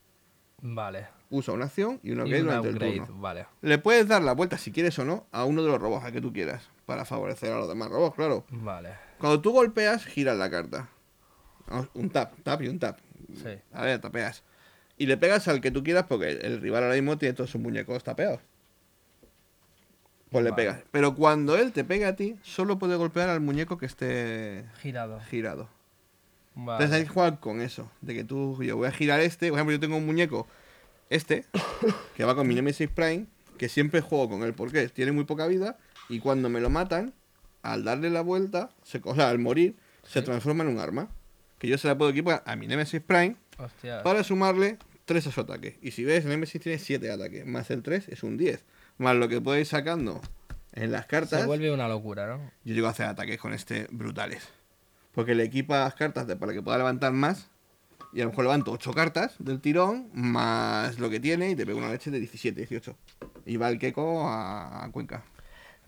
Vale. 0.62 1.08
Usa 1.29 1.53
una 1.53 1.65
acción 1.65 1.99
y 2.01 2.10
una 2.10 2.23
Y 2.23 2.25
upgrade 2.25 2.41
un 2.41 2.47
durante 2.47 2.69
upgrade, 2.69 2.93
el 2.93 2.99
turno. 3.05 3.21
Vale. 3.21 3.45
Le 3.62 3.77
puedes 3.77 4.08
dar 4.08 4.23
la 4.23 4.34
vuelta 4.34 4.58
si 4.58 4.71
quieres 4.71 4.97
o 4.97 5.05
no 5.05 5.27
a 5.32 5.45
uno 5.45 5.62
de 5.62 5.69
los 5.69 5.79
robots, 5.79 6.05
a 6.05 6.12
que 6.12 6.21
tú 6.21 6.34
quieras, 6.34 6.69
para 6.88 7.05
favorecer 7.05 7.53
a 7.53 7.60
los 7.60 7.67
demás 7.67 7.89
robots, 7.89 8.15
claro. 8.15 8.45
Vale. 8.49 8.95
Cuando 9.19 9.39
tú 9.39 9.51
golpeas, 9.51 10.05
giras 10.05 10.38
la 10.38 10.49
carta. 10.49 10.89
Un 11.93 12.10
tap, 12.10 12.34
tap 12.41 12.63
y 12.63 12.67
un 12.67 12.79
tap. 12.79 12.97
Sí. 13.43 13.60
A 13.73 13.84
ver, 13.84 14.01
tapeas. 14.01 14.43
Y 14.97 15.05
le 15.05 15.17
pegas 15.17 15.47
al 15.47 15.62
que 15.62 15.69
tú 15.69 15.84
quieras 15.84 16.05
porque 16.10 16.32
el 16.32 16.62
rival 16.62 16.84
ahora 16.84 16.95
mismo 16.95 17.19
tiene 17.19 17.34
todos 17.34 17.51
sus 17.51 17.62
muñecos 17.62 18.03
tapeados. 18.03 18.41
Pues 20.31 20.43
le 20.43 20.51
Vale. 20.51 20.61
pegas. 20.63 20.79
Pero 20.91 21.15
cuando 21.15 21.57
él 21.57 21.71
te 21.71 21.83
pega 21.83 22.09
a 22.09 22.15
ti, 22.15 22.35
solo 22.43 22.77
puede 22.77 22.95
golpear 22.95 23.29
al 23.29 23.39
muñeco 23.41 23.77
que 23.77 23.85
esté 23.87 24.65
Girado. 24.81 25.19
girado. 25.29 25.69
Vale. 26.55 26.83
Entonces 26.83 26.97
hay 26.97 27.03
que 27.07 27.13
jugar 27.13 27.39
con 27.39 27.61
eso. 27.61 27.89
De 28.01 28.13
que 28.13 28.23
tú, 28.23 28.61
yo 28.63 28.77
voy 28.77 28.87
a 28.87 28.91
girar 28.91 29.19
este. 29.21 29.49
Por 29.49 29.57
ejemplo, 29.57 29.73
yo 29.73 29.79
tengo 29.79 29.97
un 29.97 30.05
muñeco, 30.05 30.47
este, 31.09 31.45
que 32.15 32.23
va 32.25 32.35
con 32.35 32.47
mi 32.47 32.53
Nemesis 32.55 32.89
Prime, 32.89 33.25
que 33.57 33.69
siempre 33.69 34.01
juego 34.01 34.29
con 34.29 34.43
él. 34.43 34.53
porque 34.53 34.87
Tiene 34.89 35.11
muy 35.11 35.23
poca 35.23 35.47
vida 35.47 35.77
y 36.09 36.19
cuando 36.19 36.49
me 36.49 36.59
lo 36.59 36.69
matan, 36.69 37.13
al 37.63 37.83
darle 37.83 38.09
la 38.09 38.21
vuelta, 38.21 38.69
se, 38.83 39.01
o 39.03 39.15
sea, 39.15 39.29
al 39.29 39.39
morir, 39.39 39.75
se 40.03 40.21
transforma 40.21 40.63
en 40.63 40.69
un 40.71 40.79
arma. 40.79 41.09
Que 41.57 41.67
yo 41.67 41.77
se 41.77 41.87
la 41.87 41.97
puedo 41.97 42.11
equipar 42.11 42.41
a 42.45 42.55
mi 42.55 42.67
Nemesis 42.67 43.01
Prime 43.01 43.35
Hostia. 43.57 44.01
para 44.03 44.23
sumarle 44.23 44.77
3 45.05 45.27
a 45.27 45.31
su 45.31 45.41
ataque. 45.41 45.77
Y 45.81 45.91
si 45.91 46.05
ves, 46.05 46.23
el 46.23 46.29
Nemesis 46.29 46.61
tiene 46.61 46.77
7 46.79 47.11
ataques, 47.11 47.45
más 47.45 47.69
el 47.71 47.83
3 47.83 48.07
es 48.09 48.23
un 48.23 48.37
10. 48.37 48.63
Más 48.99 49.15
lo 49.15 49.27
que 49.27 49.38
ir 49.59 49.65
sacando 49.65 50.21
en 50.73 50.91
las 50.91 51.07
cartas. 51.07 51.41
Se 51.41 51.47
vuelve 51.47 51.71
una 51.73 51.88
locura, 51.88 52.27
¿no? 52.27 52.51
Yo 52.63 52.75
llego 52.75 52.85
a 52.88 52.91
hacer 52.91 53.07
ataques 53.07 53.39
con 53.39 53.53
este 53.53 53.88
brutales. 53.89 54.47
Porque 55.13 55.33
le 55.33 55.43
equipas 55.43 55.95
cartas 55.95 56.27
de- 56.27 56.35
para 56.35 56.53
que 56.53 56.62
pueda 56.62 56.77
levantar 56.77 57.12
más. 57.13 57.49
Y 58.13 58.21
a 58.21 58.23
lo 58.25 58.29
mejor 58.31 58.45
levanto 58.45 58.71
8 58.71 58.93
cartas 58.93 59.35
del 59.39 59.62
tirón, 59.62 60.09
más 60.13 60.99
lo 60.99 61.09
que 61.09 61.19
tiene, 61.19 61.49
y 61.51 61.55
te 61.55 61.65
pego 61.65 61.77
una 61.79 61.89
leche 61.91 62.09
de 62.12 62.19
17, 62.19 62.59
18. 62.62 62.95
Y 63.45 63.57
va 63.57 63.69
el 63.69 63.77
Keko 63.79 64.27
a, 64.27 64.83
a 64.85 64.91
Cuenca. 64.91 65.23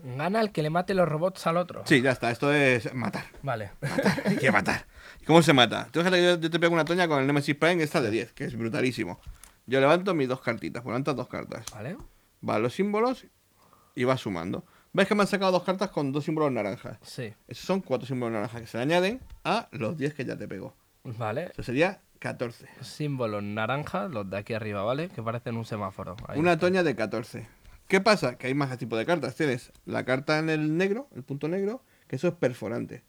Gana 0.03 0.41
el 0.41 0.51
que 0.51 0.61
le 0.63 0.69
mate 0.71 0.93
los 0.93 1.07
robots 1.07 1.45
al 1.47 1.57
otro. 1.57 1.83
Sí, 1.85 2.01
ya 2.01 2.11
está, 2.11 2.31
esto 2.31 2.51
es 2.51 2.91
matar. 2.93 3.25
Vale. 3.43 3.71
Hay 4.25 4.37
que 4.37 4.51
matar. 4.51 4.85
¿Y 5.21 5.25
¿Cómo 5.25 5.41
se 5.43 5.53
mata? 5.53 5.87
Tú 5.91 5.99
fíjate 5.99 6.17
que 6.17 6.23
yo, 6.23 6.39
yo 6.39 6.49
te 6.49 6.59
pego 6.59 6.73
una 6.73 6.85
toña 6.85 7.07
con 7.07 7.19
el 7.21 7.27
Nemesis 7.27 7.55
Prime, 7.55 7.83
esta 7.83 8.01
de 8.01 8.09
10, 8.09 8.33
que 8.33 8.45
es 8.45 8.55
brutalísimo. 8.57 9.19
Yo 9.67 9.79
levanto 9.79 10.13
mis 10.15 10.27
dos 10.27 10.41
cartitas, 10.41 10.81
pues 10.81 10.91
levantas 10.91 11.15
dos 11.15 11.27
cartas. 11.27 11.65
Vale. 11.73 11.97
Va 12.47 12.55
a 12.55 12.59
los 12.59 12.73
símbolos 12.73 13.25
y 13.95 14.03
va 14.03 14.17
sumando. 14.17 14.65
¿Ves 14.93 15.07
que 15.07 15.15
me 15.15 15.21
han 15.21 15.27
sacado 15.27 15.51
dos 15.51 15.63
cartas 15.63 15.89
con 15.89 16.11
dos 16.11 16.25
símbolos 16.25 16.51
naranjas? 16.51 16.97
Sí. 17.01 17.33
Esos 17.47 17.65
son 17.65 17.81
cuatro 17.81 18.07
símbolos 18.07 18.33
naranjas 18.33 18.61
que 18.61 18.67
se 18.67 18.77
le 18.77 18.83
añaden 18.83 19.21
a 19.43 19.69
los 19.71 19.97
10 19.97 20.13
que 20.13 20.25
ya 20.25 20.35
te 20.37 20.47
pegó. 20.47 20.75
Vale. 21.03 21.45
Eso 21.53 21.63
sería 21.63 22.01
14. 22.19 22.67
Símbolos 22.81 23.41
naranjas, 23.41 24.11
los 24.11 24.29
de 24.29 24.37
aquí 24.37 24.53
arriba, 24.53 24.83
¿vale? 24.83 25.09
Que 25.09 25.23
parecen 25.23 25.55
un 25.57 25.65
semáforo. 25.65 26.15
Ahí 26.27 26.39
Una 26.39 26.53
está. 26.53 26.67
toña 26.67 26.83
de 26.83 26.95
14. 26.95 27.47
¿Qué 27.87 28.01
pasa? 28.01 28.37
Que 28.37 28.47
hay 28.47 28.53
más 28.53 28.77
tipo 28.77 28.97
de 28.97 29.05
cartas. 29.05 29.35
Tienes 29.35 29.71
la 29.85 30.03
carta 30.05 30.39
en 30.39 30.49
el 30.49 30.77
negro, 30.77 31.07
el 31.15 31.23
punto 31.23 31.47
negro, 31.47 31.83
que 32.07 32.17
eso 32.17 32.27
es 32.27 32.33
perforante. 32.33 33.03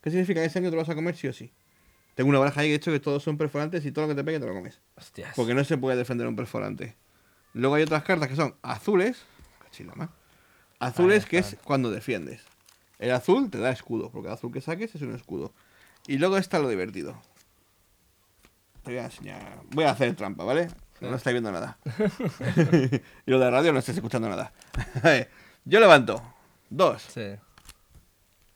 ¿Qué 0.00 0.10
significa? 0.10 0.40
Que 0.40 0.46
ese 0.46 0.58
año 0.58 0.70
te 0.70 0.76
lo 0.76 0.82
vas 0.82 0.88
a 0.90 0.94
comer 0.94 1.16
sí 1.16 1.28
o 1.28 1.32
sí. 1.32 1.52
Tengo 2.14 2.30
una 2.30 2.38
baraja 2.40 2.60
ahí 2.62 2.72
hecho 2.72 2.90
que 2.90 3.00
todos 3.00 3.22
son 3.22 3.36
perforantes 3.38 3.84
y 3.86 3.92
todo 3.92 4.06
lo 4.06 4.08
que 4.10 4.16
te 4.16 4.24
pegue 4.24 4.40
te 4.40 4.46
lo 4.46 4.52
comes. 4.54 4.80
Hostias. 4.96 5.34
Porque 5.36 5.54
no 5.54 5.62
se 5.64 5.78
puede 5.78 5.96
defender 5.96 6.26
un 6.26 6.34
perforante. 6.36 6.96
Luego 7.58 7.74
hay 7.74 7.82
otras 7.82 8.04
cartas 8.04 8.28
que 8.28 8.36
son 8.36 8.54
azules. 8.62 9.24
cachilama, 9.64 10.10
Azules 10.78 11.26
que 11.26 11.38
es 11.38 11.56
cuando 11.64 11.90
defiendes. 11.90 12.40
El 13.00 13.10
azul 13.10 13.50
te 13.50 13.58
da 13.58 13.70
escudo, 13.70 14.12
porque 14.12 14.28
el 14.28 14.34
azul 14.34 14.52
que 14.52 14.60
saques 14.60 14.94
es 14.94 15.02
un 15.02 15.12
escudo. 15.12 15.52
Y 16.06 16.18
luego 16.18 16.36
está 16.36 16.60
lo 16.60 16.68
divertido. 16.68 17.20
Te 18.84 18.92
voy 18.92 19.00
a 19.00 19.06
enseñar. 19.06 19.60
Voy 19.72 19.84
a 19.84 19.90
hacer 19.90 20.14
trampa, 20.14 20.44
¿vale? 20.44 20.68
No 21.00 21.16
estáis 21.16 21.34
viendo 21.34 21.50
nada. 21.50 21.78
y 23.26 23.30
lo 23.30 23.40
de 23.40 23.50
radio 23.50 23.72
no 23.72 23.80
estáis 23.80 23.98
escuchando 23.98 24.28
nada. 24.28 24.52
Yo 25.64 25.80
levanto. 25.80 26.22
Dos. 26.70 27.02
Sí. 27.02 27.34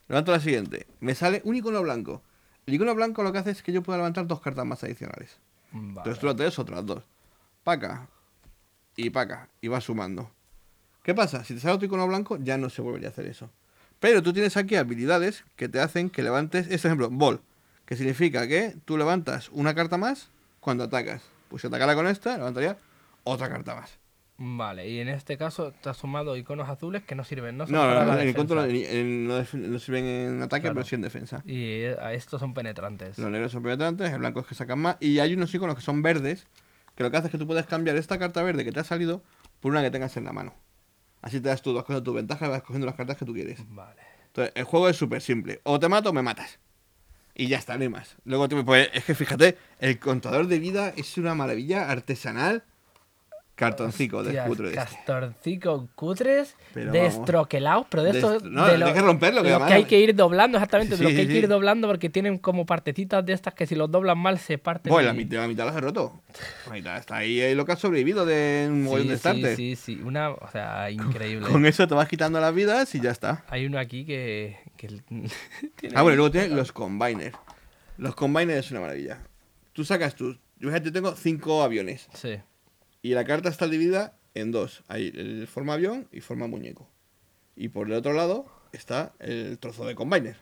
Levanto 0.06 0.30
la 0.30 0.38
siguiente. 0.38 0.86
Me 1.00 1.16
sale 1.16 1.42
un 1.44 1.56
icono 1.56 1.82
blanco. 1.82 2.22
El 2.66 2.74
icono 2.74 2.94
blanco 2.94 3.24
lo 3.24 3.32
que 3.32 3.38
hace 3.38 3.50
es 3.50 3.64
que 3.64 3.72
yo 3.72 3.82
pueda 3.82 3.98
levantar 3.98 4.28
dos 4.28 4.40
cartas 4.40 4.64
más 4.64 4.84
adicionales. 4.84 5.40
Vale. 5.72 5.88
Entonces 5.88 6.20
tú 6.20 6.26
lo 6.26 6.36
tienes 6.36 6.56
otras 6.60 6.86
dos. 6.86 7.02
Paca. 7.64 8.08
Y 8.96 9.10
paca. 9.10 9.48
Y 9.60 9.68
vas 9.68 9.84
sumando. 9.84 10.30
¿Qué 11.02 11.14
pasa? 11.14 11.44
Si 11.44 11.54
te 11.54 11.60
sale 11.60 11.74
otro 11.74 11.86
icono 11.86 12.06
blanco, 12.06 12.38
ya 12.40 12.56
no 12.58 12.70
se 12.70 12.82
volvería 12.82 13.08
a 13.08 13.10
hacer 13.12 13.26
eso. 13.26 13.50
Pero 13.98 14.22
tú 14.22 14.32
tienes 14.32 14.56
aquí 14.56 14.76
habilidades 14.76 15.44
que 15.56 15.68
te 15.68 15.80
hacen 15.80 16.10
que 16.10 16.22
levantes, 16.22 16.66
este 16.70 16.88
ejemplo, 16.88 17.08
ball. 17.10 17.40
Que 17.86 17.96
significa 17.96 18.46
que 18.46 18.76
tú 18.84 18.96
levantas 18.96 19.48
una 19.50 19.74
carta 19.74 19.96
más 19.96 20.28
cuando 20.60 20.84
atacas. 20.84 21.22
Pues 21.48 21.62
si 21.62 21.68
atacara 21.68 21.94
con 21.94 22.06
esta, 22.06 22.36
levantaría 22.36 22.76
otra 23.24 23.48
carta 23.48 23.74
más. 23.74 23.98
Vale, 24.38 24.88
y 24.88 24.98
en 24.98 25.08
este 25.08 25.36
caso 25.36 25.72
te 25.82 25.88
has 25.90 25.96
sumado 25.98 26.36
iconos 26.36 26.68
azules 26.68 27.02
que 27.04 27.14
no 27.14 27.22
sirven, 27.22 27.56
¿no? 27.58 27.64
No, 27.66 27.70
Son 27.70 27.76
no, 27.90 27.94
para 27.94 28.04
no, 28.14 28.20
en 28.20 28.28
el 28.28 28.34
control 28.34 28.70
sirven 29.80 30.04
en 30.04 30.42
ataque, 30.42 30.62
Claro. 30.62 30.74
pero 30.76 30.86
sí 30.86 30.94
en 30.96 31.02
defensa. 31.02 31.42
Y 31.44 31.62
eh, 31.82 31.96
estos 32.12 32.40
son 32.40 32.54
penetrantes. 32.54 33.18
Los 33.18 33.30
negros 33.30 33.52
son 33.52 33.62
penetrantes, 33.62 34.10
el 34.12 34.18
blanco 34.18 34.40
es 34.40 34.46
que 34.46 34.54
sacan 34.54 34.78
más. 34.80 34.96
Y 35.00 35.18
hay 35.18 35.34
unos 35.34 35.54
iconos 35.54 35.76
que 35.76 35.82
son 35.82 36.02
verdes, 36.02 36.46
que 36.94 37.02
lo 37.02 37.10
que 37.10 37.16
hace 37.16 37.26
es 37.28 37.32
que 37.32 37.38
tú 37.38 37.46
puedes 37.46 37.66
cambiar 37.66 37.96
esta 37.96 38.18
carta 38.18 38.42
verde 38.42 38.64
que 38.64 38.72
te 38.72 38.80
ha 38.80 38.84
salido 38.84 39.22
por 39.60 39.72
una 39.72 39.82
que 39.82 39.90
tengas 39.90 40.16
en 40.16 40.24
la 40.24 40.32
mano. 40.32 40.54
Así 41.20 41.40
te 41.40 41.48
das 41.48 41.62
tú 41.62 41.72
dos 41.72 41.84
cosas 41.84 42.02
tu 42.02 42.12
ventaja 42.12 42.46
y 42.46 42.48
vas 42.50 42.62
cogiendo 42.62 42.86
las 42.86 42.96
cartas 42.96 43.16
que 43.16 43.24
tú 43.24 43.32
quieres. 43.32 43.60
Vale. 43.68 44.02
Entonces, 44.26 44.52
el 44.56 44.64
juego 44.64 44.88
es 44.88 44.96
súper 44.96 45.20
simple. 45.22 45.60
O 45.64 45.78
te 45.78 45.88
mato 45.88 46.10
o 46.10 46.12
me 46.12 46.22
matas. 46.22 46.58
Y 47.34 47.46
ya 47.48 47.58
está, 47.58 47.76
no 47.76 47.82
hay 47.82 47.88
más. 47.88 48.16
Luego, 48.24 48.48
te- 48.48 48.62
pues, 48.64 48.88
es 48.92 49.04
que 49.04 49.14
fíjate, 49.14 49.56
el 49.78 49.98
contador 49.98 50.48
de 50.48 50.58
vida 50.58 50.92
es 50.96 51.16
una 51.18 51.34
maravilla 51.34 51.90
artesanal. 51.90 52.64
Cartoncico 53.54 54.22
de 54.24 54.32
cutres, 55.94 56.56
Pero 56.74 56.92
vamos. 56.92 57.02
destroquelados, 57.16 57.86
pero 57.88 58.02
de 58.02 58.10
estos. 58.10 58.42
no, 58.44 58.64
de 58.66 58.72
hay 58.72 58.78
lo- 58.78 58.92
que 58.94 59.00
romperlo, 59.00 59.42
que 59.42 59.50
los 59.50 59.62
que 59.66 59.72
hay 59.74 59.84
que 59.84 60.00
ir 60.00 60.14
doblando, 60.16 60.58
exactamente, 60.58 60.96
Sí, 60.96 60.98
de 60.98 61.04
los 61.04 61.10
sí, 61.10 61.16
que 61.16 61.20
hay 61.20 61.26
sí, 61.26 61.32
que 61.32 61.38
ir 61.40 61.48
doblando 61.48 61.86
porque 61.88 62.08
tienen 62.10 62.38
como 62.38 62.66
partecitas 62.66 63.24
de 63.24 63.32
estas 63.34 63.54
que 63.54 63.66
si 63.66 63.74
los 63.74 63.90
doblan 63.90 64.18
mal 64.18 64.38
se 64.38 64.58
parten. 64.58 64.92
La 64.92 65.12
y- 65.12 65.16
mitad, 65.16 65.38
la 65.42 65.48
mitad 65.48 65.66
las 65.66 65.76
he 65.76 65.80
roto. 65.80 66.22
La 66.66 66.72
mitad 66.72 66.96
está 66.96 67.16
ahí 67.16 67.54
lo 67.54 67.64
que 67.64 67.72
ha 67.72 67.76
sobrevivido 67.76 68.24
de 68.24 68.66
un 68.70 68.84
mogollón 68.84 69.08
de 69.08 69.18
Sí, 69.18 69.42
sí, 69.44 69.54
sí, 69.56 69.76
sí, 69.76 70.00
una, 70.02 70.30
o 70.30 70.50
sea, 70.50 70.90
increíble. 70.90 71.46
Con 71.46 71.66
eso 71.66 71.86
te 71.86 71.94
vas 71.94 72.08
quitando 72.08 72.40
las 72.40 72.54
vidas 72.54 72.94
y 72.94 73.00
ya 73.00 73.10
está. 73.10 73.44
Hay 73.48 73.66
uno 73.66 73.78
aquí 73.78 74.04
que. 74.04 74.56
que 74.76 74.88
tiene 75.76 75.94
Ah, 75.94 76.02
bueno, 76.02 76.16
luego 76.16 76.30
tienes 76.30 76.50
los 76.50 76.72
combiners. 76.72 77.36
Los 77.98 78.14
combiners 78.14 78.66
es 78.66 78.70
una 78.70 78.80
maravilla. 78.80 79.18
Tú 79.72 79.84
sacas 79.84 80.14
tus. 80.14 80.38
Yo 80.58 80.70
tengo 80.92 81.14
cinco 81.16 81.62
aviones. 81.62 82.08
Sí. 82.14 82.38
Y 83.02 83.14
la 83.14 83.24
carta 83.24 83.48
está 83.48 83.66
dividida 83.66 84.14
en 84.34 84.52
dos. 84.52 84.84
Hay 84.88 85.12
el 85.14 85.46
forma 85.48 85.74
avión 85.74 86.08
y 86.12 86.20
forma 86.20 86.46
muñeco. 86.46 86.88
Y 87.56 87.68
por 87.68 87.88
el 87.88 87.94
otro 87.94 88.12
lado 88.12 88.46
está 88.72 89.12
el 89.18 89.58
trozo 89.58 89.84
de 89.84 89.94
combiner. 89.94 90.36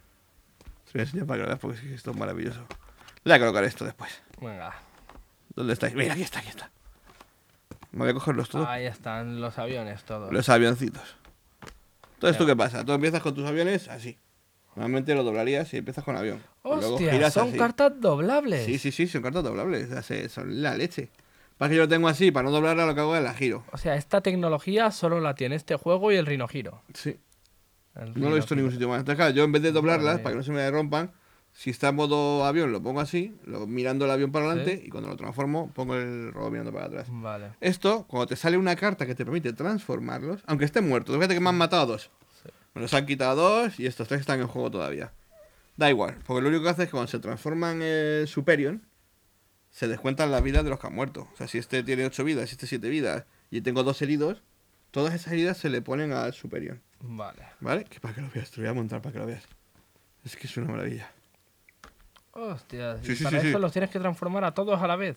Te 0.84 0.92
voy 0.92 1.00
a 1.00 1.02
enseñar 1.04 1.26
para 1.26 1.38
que 1.38 1.42
lo 1.42 1.48
veas 1.48 1.60
porque 1.60 1.78
es 1.78 1.82
que 1.82 1.94
esto 1.94 2.10
es 2.10 2.16
maravilloso. 2.16 2.60
Le 3.24 3.32
voy 3.32 3.32
a 3.32 3.38
colocar 3.38 3.64
esto 3.64 3.84
después. 3.84 4.22
Venga. 4.40 4.74
¿Dónde 5.54 5.72
estáis? 5.72 5.94
Mira, 5.94 6.12
aquí 6.12 6.22
está, 6.22 6.40
aquí 6.40 6.48
está. 6.48 6.70
Me 7.92 8.00
voy 8.00 8.10
a 8.10 8.14
cogerlos 8.14 8.48
todos. 8.48 8.68
Ahí 8.68 8.86
están 8.86 9.40
los 9.40 9.58
aviones 9.58 10.04
todos. 10.04 10.32
Los 10.32 10.48
avioncitos. 10.48 11.16
Entonces, 12.14 12.38
¿tú 12.38 12.46
qué 12.46 12.54
pasa? 12.54 12.84
Tú 12.84 12.92
empiezas 12.92 13.22
con 13.22 13.34
tus 13.34 13.46
aviones 13.46 13.88
así. 13.88 14.18
Normalmente 14.76 15.14
lo 15.14 15.24
doblarías 15.24 15.72
y 15.74 15.78
empiezas 15.78 16.04
con 16.04 16.16
avión. 16.16 16.42
Luego 16.62 16.94
Hostia, 16.94 17.12
giras 17.12 17.32
son 17.32 17.48
así. 17.48 17.58
cartas 17.58 18.00
doblables. 18.00 18.66
Sí, 18.66 18.78
sí, 18.78 18.92
sí, 18.92 19.06
son 19.08 19.22
cartas 19.22 19.42
doblables. 19.42 19.88
son 20.30 20.62
la 20.62 20.76
leche. 20.76 21.10
Para 21.60 21.68
que 21.68 21.76
yo 21.76 21.82
lo 21.82 21.88
tengo 21.88 22.08
así, 22.08 22.30
para 22.30 22.44
no 22.46 22.52
doblarla, 22.52 22.86
lo 22.86 22.94
que 22.94 23.00
hago 23.02 23.14
es 23.14 23.22
la 23.22 23.34
giro. 23.34 23.64
O 23.70 23.76
sea, 23.76 23.94
esta 23.94 24.22
tecnología 24.22 24.90
solo 24.90 25.20
la 25.20 25.34
tiene 25.34 25.56
este 25.56 25.76
juego 25.76 26.10
y 26.10 26.16
el 26.16 26.24
Rhino 26.24 26.46
Hero. 26.50 26.80
Sí. 26.94 27.18
El 27.94 28.18
No 28.18 28.30
lo 28.30 28.36
he 28.36 28.38
visto 28.38 28.54
en 28.54 28.60
ningún 28.60 28.72
sitio 28.72 28.88
más. 28.88 29.00
Entonces, 29.00 29.16
claro, 29.18 29.34
yo 29.34 29.44
en 29.44 29.52
vez 29.52 29.60
de 29.60 29.70
doblarlas, 29.70 30.20
para 30.20 30.30
que 30.30 30.36
no 30.38 30.42
se 30.42 30.52
me 30.52 30.70
rompan, 30.70 31.12
si 31.52 31.68
está 31.68 31.90
en 31.90 31.96
modo 31.96 32.46
avión, 32.46 32.72
lo 32.72 32.82
pongo 32.82 33.00
así, 33.02 33.36
lo, 33.44 33.66
mirando 33.66 34.06
el 34.06 34.10
avión 34.10 34.32
para 34.32 34.46
adelante, 34.46 34.78
Sí. 34.78 34.84
y 34.86 34.88
cuando 34.88 35.10
lo 35.10 35.16
transformo, 35.18 35.70
pongo 35.74 35.96
el 35.96 36.32
robot 36.32 36.50
mirando 36.50 36.72
para 36.72 36.86
atrás. 36.86 37.08
Vale. 37.10 37.50
Esto, 37.60 38.06
cuando 38.08 38.26
te 38.28 38.36
sale 38.36 38.56
una 38.56 38.74
carta 38.74 39.04
que 39.04 39.14
te 39.14 39.26
permite 39.26 39.52
transformarlos, 39.52 40.40
aunque 40.46 40.64
estén 40.64 40.88
muertos, 40.88 41.14
fíjate 41.14 41.34
que 41.34 41.40
me 41.40 41.50
han 41.50 41.58
matado 41.58 41.82
a 41.82 41.86
dos. 41.86 42.10
Sí. 42.42 42.48
Me 42.72 42.80
los 42.80 42.94
han 42.94 43.04
quitado 43.04 43.36
dos 43.36 43.78
y 43.78 43.84
estos 43.84 44.08
tres 44.08 44.20
están 44.20 44.40
en 44.40 44.46
juego 44.46 44.70
todavía. 44.70 45.12
Da 45.76 45.90
igual, 45.90 46.16
porque 46.26 46.40
lo 46.40 46.48
único 46.48 46.62
que 46.64 46.70
hace 46.70 46.82
es 46.84 46.88
que 46.88 46.92
cuando 46.92 47.08
se 47.10 47.18
transforman 47.18 47.82
en 47.82 48.26
Superior, 48.26 48.78
se 49.70 49.88
descuentan 49.88 50.30
las 50.30 50.42
vidas 50.42 50.64
de 50.64 50.70
los 50.70 50.78
que 50.80 50.86
han 50.86 50.94
muerto. 50.94 51.28
O 51.32 51.36
sea, 51.36 51.48
si 51.48 51.58
este 51.58 51.82
tiene 51.82 52.04
ocho 52.06 52.24
vidas, 52.24 52.48
si 52.48 52.54
este 52.54 52.66
siete 52.66 52.88
vidas, 52.88 53.24
y 53.50 53.60
tengo 53.60 53.82
dos 53.82 54.00
heridos, 54.02 54.42
todas 54.90 55.14
esas 55.14 55.32
heridas 55.32 55.56
se 55.58 55.68
le 55.70 55.82
ponen 55.82 56.12
al 56.12 56.32
Superior. 56.34 56.78
Vale. 57.00 57.42
¿Vale? 57.60 57.84
Que 57.84 58.00
para 58.00 58.14
que 58.14 58.20
lo 58.20 58.30
veas, 58.34 58.50
te 58.50 58.56
lo 58.58 58.64
voy 58.64 58.70
a 58.70 58.74
montar 58.74 59.00
para 59.00 59.12
que 59.12 59.18
lo 59.18 59.26
veas. 59.26 59.44
Es 60.24 60.36
que 60.36 60.46
es 60.46 60.56
una 60.56 60.70
maravilla. 60.70 61.10
Hostia, 62.32 62.98
Sí, 63.02 63.16
sí, 63.16 63.24
para 63.24 63.40
sí, 63.40 63.48
eso 63.48 63.58
los 63.58 63.72
tienes 63.72 63.90
que 63.90 63.98
transformar 63.98 64.44
a 64.44 64.52
todos 64.54 64.80
a 64.80 64.86
la 64.86 64.96
vez. 64.96 65.16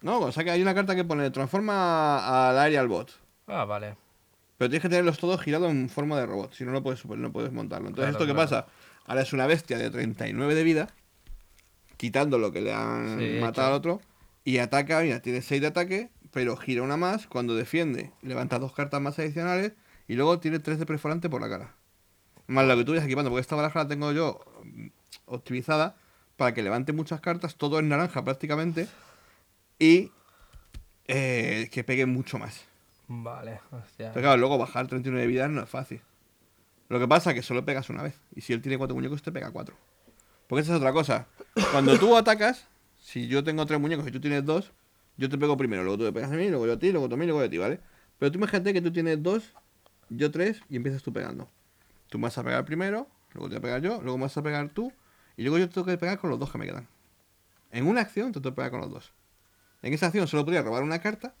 No, 0.00 0.20
o 0.20 0.32
sea 0.32 0.44
que 0.44 0.50
hay 0.50 0.62
una 0.62 0.74
carta 0.74 0.94
que 0.94 1.04
pone 1.04 1.30
transforma 1.30 2.48
al 2.50 2.58
aire 2.58 2.78
al 2.78 2.88
bot. 2.88 3.10
Ah, 3.46 3.64
vale. 3.64 3.96
Pero 4.56 4.70
tienes 4.70 4.82
que 4.82 4.88
tenerlos 4.88 5.18
todos 5.18 5.40
girados 5.40 5.70
en 5.70 5.88
forma 5.88 6.18
de 6.18 6.26
robot, 6.26 6.52
si 6.54 6.64
no, 6.64 6.72
no 6.72 6.82
puedes, 6.82 7.04
no 7.04 7.32
puedes 7.32 7.52
montarlo. 7.52 7.88
Entonces, 7.88 8.10
Claro, 8.16 8.24
¿esto 8.24 8.26
qué 8.26 8.34
claro. 8.48 8.66
pasa? 8.66 8.72
Ahora 9.06 9.22
es 9.22 9.32
una 9.32 9.46
bestia 9.46 9.78
de 9.78 9.90
39 9.90 10.54
de 10.54 10.62
vida, 10.62 10.88
quitando 11.98 12.38
lo 12.38 12.50
que 12.50 12.62
le 12.62 12.72
han 12.72 13.18
Sí, 13.18 13.38
matado 13.38 13.68
al 13.68 13.74
otro, 13.74 14.00
y 14.44 14.58
ataca, 14.58 15.00
mira, 15.02 15.20
tiene 15.20 15.42
6 15.42 15.60
de 15.60 15.66
ataque, 15.66 16.08
pero 16.32 16.56
gira 16.56 16.82
una 16.82 16.96
más, 16.96 17.26
cuando 17.26 17.54
defiende, 17.54 18.12
levanta 18.22 18.58
dos 18.58 18.72
cartas 18.72 19.02
más 19.02 19.18
adicionales, 19.18 19.72
y 20.06 20.14
luego 20.14 20.38
tiene 20.40 20.58
3 20.58 20.78
de 20.78 20.86
perforante 20.86 21.28
por 21.28 21.42
la 21.42 21.50
cara. 21.50 21.74
Más 22.46 22.66
lo 22.66 22.74
que 22.78 22.84
tú 22.84 22.92
vayas 22.92 23.04
equipando, 23.04 23.28
porque 23.28 23.42
esta 23.42 23.56
baraja 23.56 23.80
la 23.82 23.88
tengo 23.88 24.10
yo 24.12 24.40
mm, 24.64 24.86
optimizada 25.26 25.96
para 26.38 26.54
que 26.54 26.62
levante 26.62 26.94
muchas 26.94 27.20
cartas, 27.20 27.56
todo 27.56 27.78
en 27.78 27.90
naranja 27.90 28.24
prácticamente, 28.24 28.88
y 29.78 30.10
eh, 31.08 31.68
que 31.72 31.84
pegue 31.84 32.06
mucho 32.06 32.38
más. 32.38 32.64
Vale, 33.08 33.60
hostia. 33.70 34.12
Pero 34.12 34.22
claro, 34.22 34.36
luego 34.38 34.56
bajar 34.56 34.86
39 34.86 35.22
de 35.22 35.26
vida 35.26 35.48
no 35.48 35.62
es 35.62 35.68
fácil. 35.68 36.00
Lo 36.88 36.98
que 36.98 37.08
pasa 37.08 37.30
es 37.30 37.36
que 37.36 37.42
solo 37.42 37.64
pegas 37.64 37.90
una 37.90 38.02
vez. 38.02 38.14
Y 38.34 38.40
si 38.42 38.52
él 38.52 38.62
tiene 38.62 38.78
cuatro 38.78 38.94
muñecos, 38.94 39.22
te 39.22 39.32
pega 39.32 39.50
cuatro. 39.50 39.76
Porque 40.48 40.62
esa 40.62 40.72
es 40.72 40.78
otra 40.78 40.92
cosa. 40.92 41.28
Cuando 41.70 41.98
tú 41.98 42.16
atacas, 42.16 42.66
si 43.00 43.28
yo 43.28 43.44
tengo 43.44 43.64
tres 43.66 43.78
muñecos 43.78 44.06
y 44.08 44.10
tú 44.10 44.20
tienes 44.20 44.44
dos, 44.44 44.72
yo 45.16 45.28
te 45.28 45.38
pego 45.38 45.56
primero, 45.56 45.82
luego 45.82 45.98
tú 45.98 46.04
me 46.04 46.12
pegas 46.12 46.32
a 46.32 46.34
mí, 46.34 46.48
luego 46.48 46.66
yo 46.66 46.72
a 46.72 46.78
ti, 46.78 46.90
luego 46.90 47.08
tú 47.08 47.14
a 47.14 47.18
mí, 47.18 47.26
luego 47.26 47.40
yo 47.40 47.46
a 47.46 47.50
ti, 47.50 47.58
¿vale? 47.58 47.80
Pero 48.18 48.32
tú 48.32 48.38
imagínate 48.38 48.72
que 48.72 48.80
tú 48.80 48.92
tienes 48.92 49.22
dos, 49.22 49.52
yo 50.08 50.30
tres, 50.30 50.60
y 50.68 50.76
empiezas 50.76 51.02
tú 51.02 51.12
pegando. 51.12 51.48
Tú 52.08 52.18
me 52.18 52.24
vas 52.24 52.38
a 52.38 52.44
pegar 52.44 52.64
primero, 52.64 53.08
luego 53.34 53.48
te 53.48 53.54
voy 53.54 53.58
a 53.58 53.60
pegar 53.60 53.82
yo, 53.82 54.00
luego 54.02 54.16
me 54.16 54.22
vas 54.22 54.36
a 54.36 54.42
pegar 54.42 54.68
tú, 54.70 54.92
y 55.36 55.42
luego 55.42 55.58
yo 55.58 55.68
tengo 55.68 55.86
que 55.86 55.98
pegar 55.98 56.18
con 56.18 56.30
los 56.30 56.38
dos 56.38 56.50
que 56.50 56.58
me 56.58 56.66
quedan. 56.66 56.88
En 57.70 57.86
una 57.86 58.00
acción 58.00 58.32
te 58.32 58.40
tengo 58.40 58.54
que 58.54 58.56
pegar 58.56 58.70
con 58.70 58.80
los 58.80 58.90
dos. 58.90 59.12
En 59.82 59.92
esa 59.92 60.06
acción 60.06 60.26
solo 60.26 60.44
podría 60.44 60.62
robar 60.62 60.82
una 60.82 61.00
carta, 61.00 61.34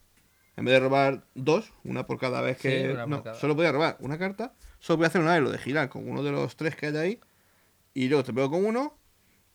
en 0.56 0.64
vez 0.64 0.74
de 0.74 0.80
robar 0.80 1.24
dos, 1.34 1.72
una 1.84 2.06
por 2.06 2.18
cada 2.18 2.40
vez 2.40 2.58
que... 2.58 2.88
Sí, 2.88 3.08
no, 3.08 3.22
cada. 3.22 3.38
solo 3.38 3.54
podía 3.56 3.72
robar 3.72 3.96
una 4.00 4.18
carta, 4.18 4.52
solo 4.80 4.98
podía 4.98 5.08
hacer 5.08 5.20
una 5.20 5.34
vez 5.34 5.42
lo 5.42 5.50
de 5.50 5.58
girar 5.58 5.88
con 5.88 6.10
uno 6.10 6.22
de 6.22 6.32
los 6.32 6.56
tres 6.56 6.74
que 6.74 6.86
hay 6.86 6.96
ahí, 6.96 7.20
y 7.94 8.08
luego 8.08 8.24
te 8.24 8.32
pego 8.32 8.50
con 8.50 8.64
uno, 8.64 8.97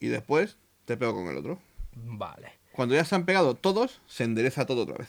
y 0.03 0.09
después 0.09 0.57
te 0.85 0.97
pego 0.97 1.13
con 1.13 1.27
el 1.27 1.37
otro. 1.37 1.59
Vale. 1.95 2.51
Cuando 2.73 2.93
ya 2.95 3.05
se 3.05 3.15
han 3.15 3.25
pegado 3.25 3.55
todos, 3.55 4.01
se 4.05 4.23
endereza 4.25 4.65
todo 4.65 4.83
otra 4.83 4.97
vez. 4.97 5.07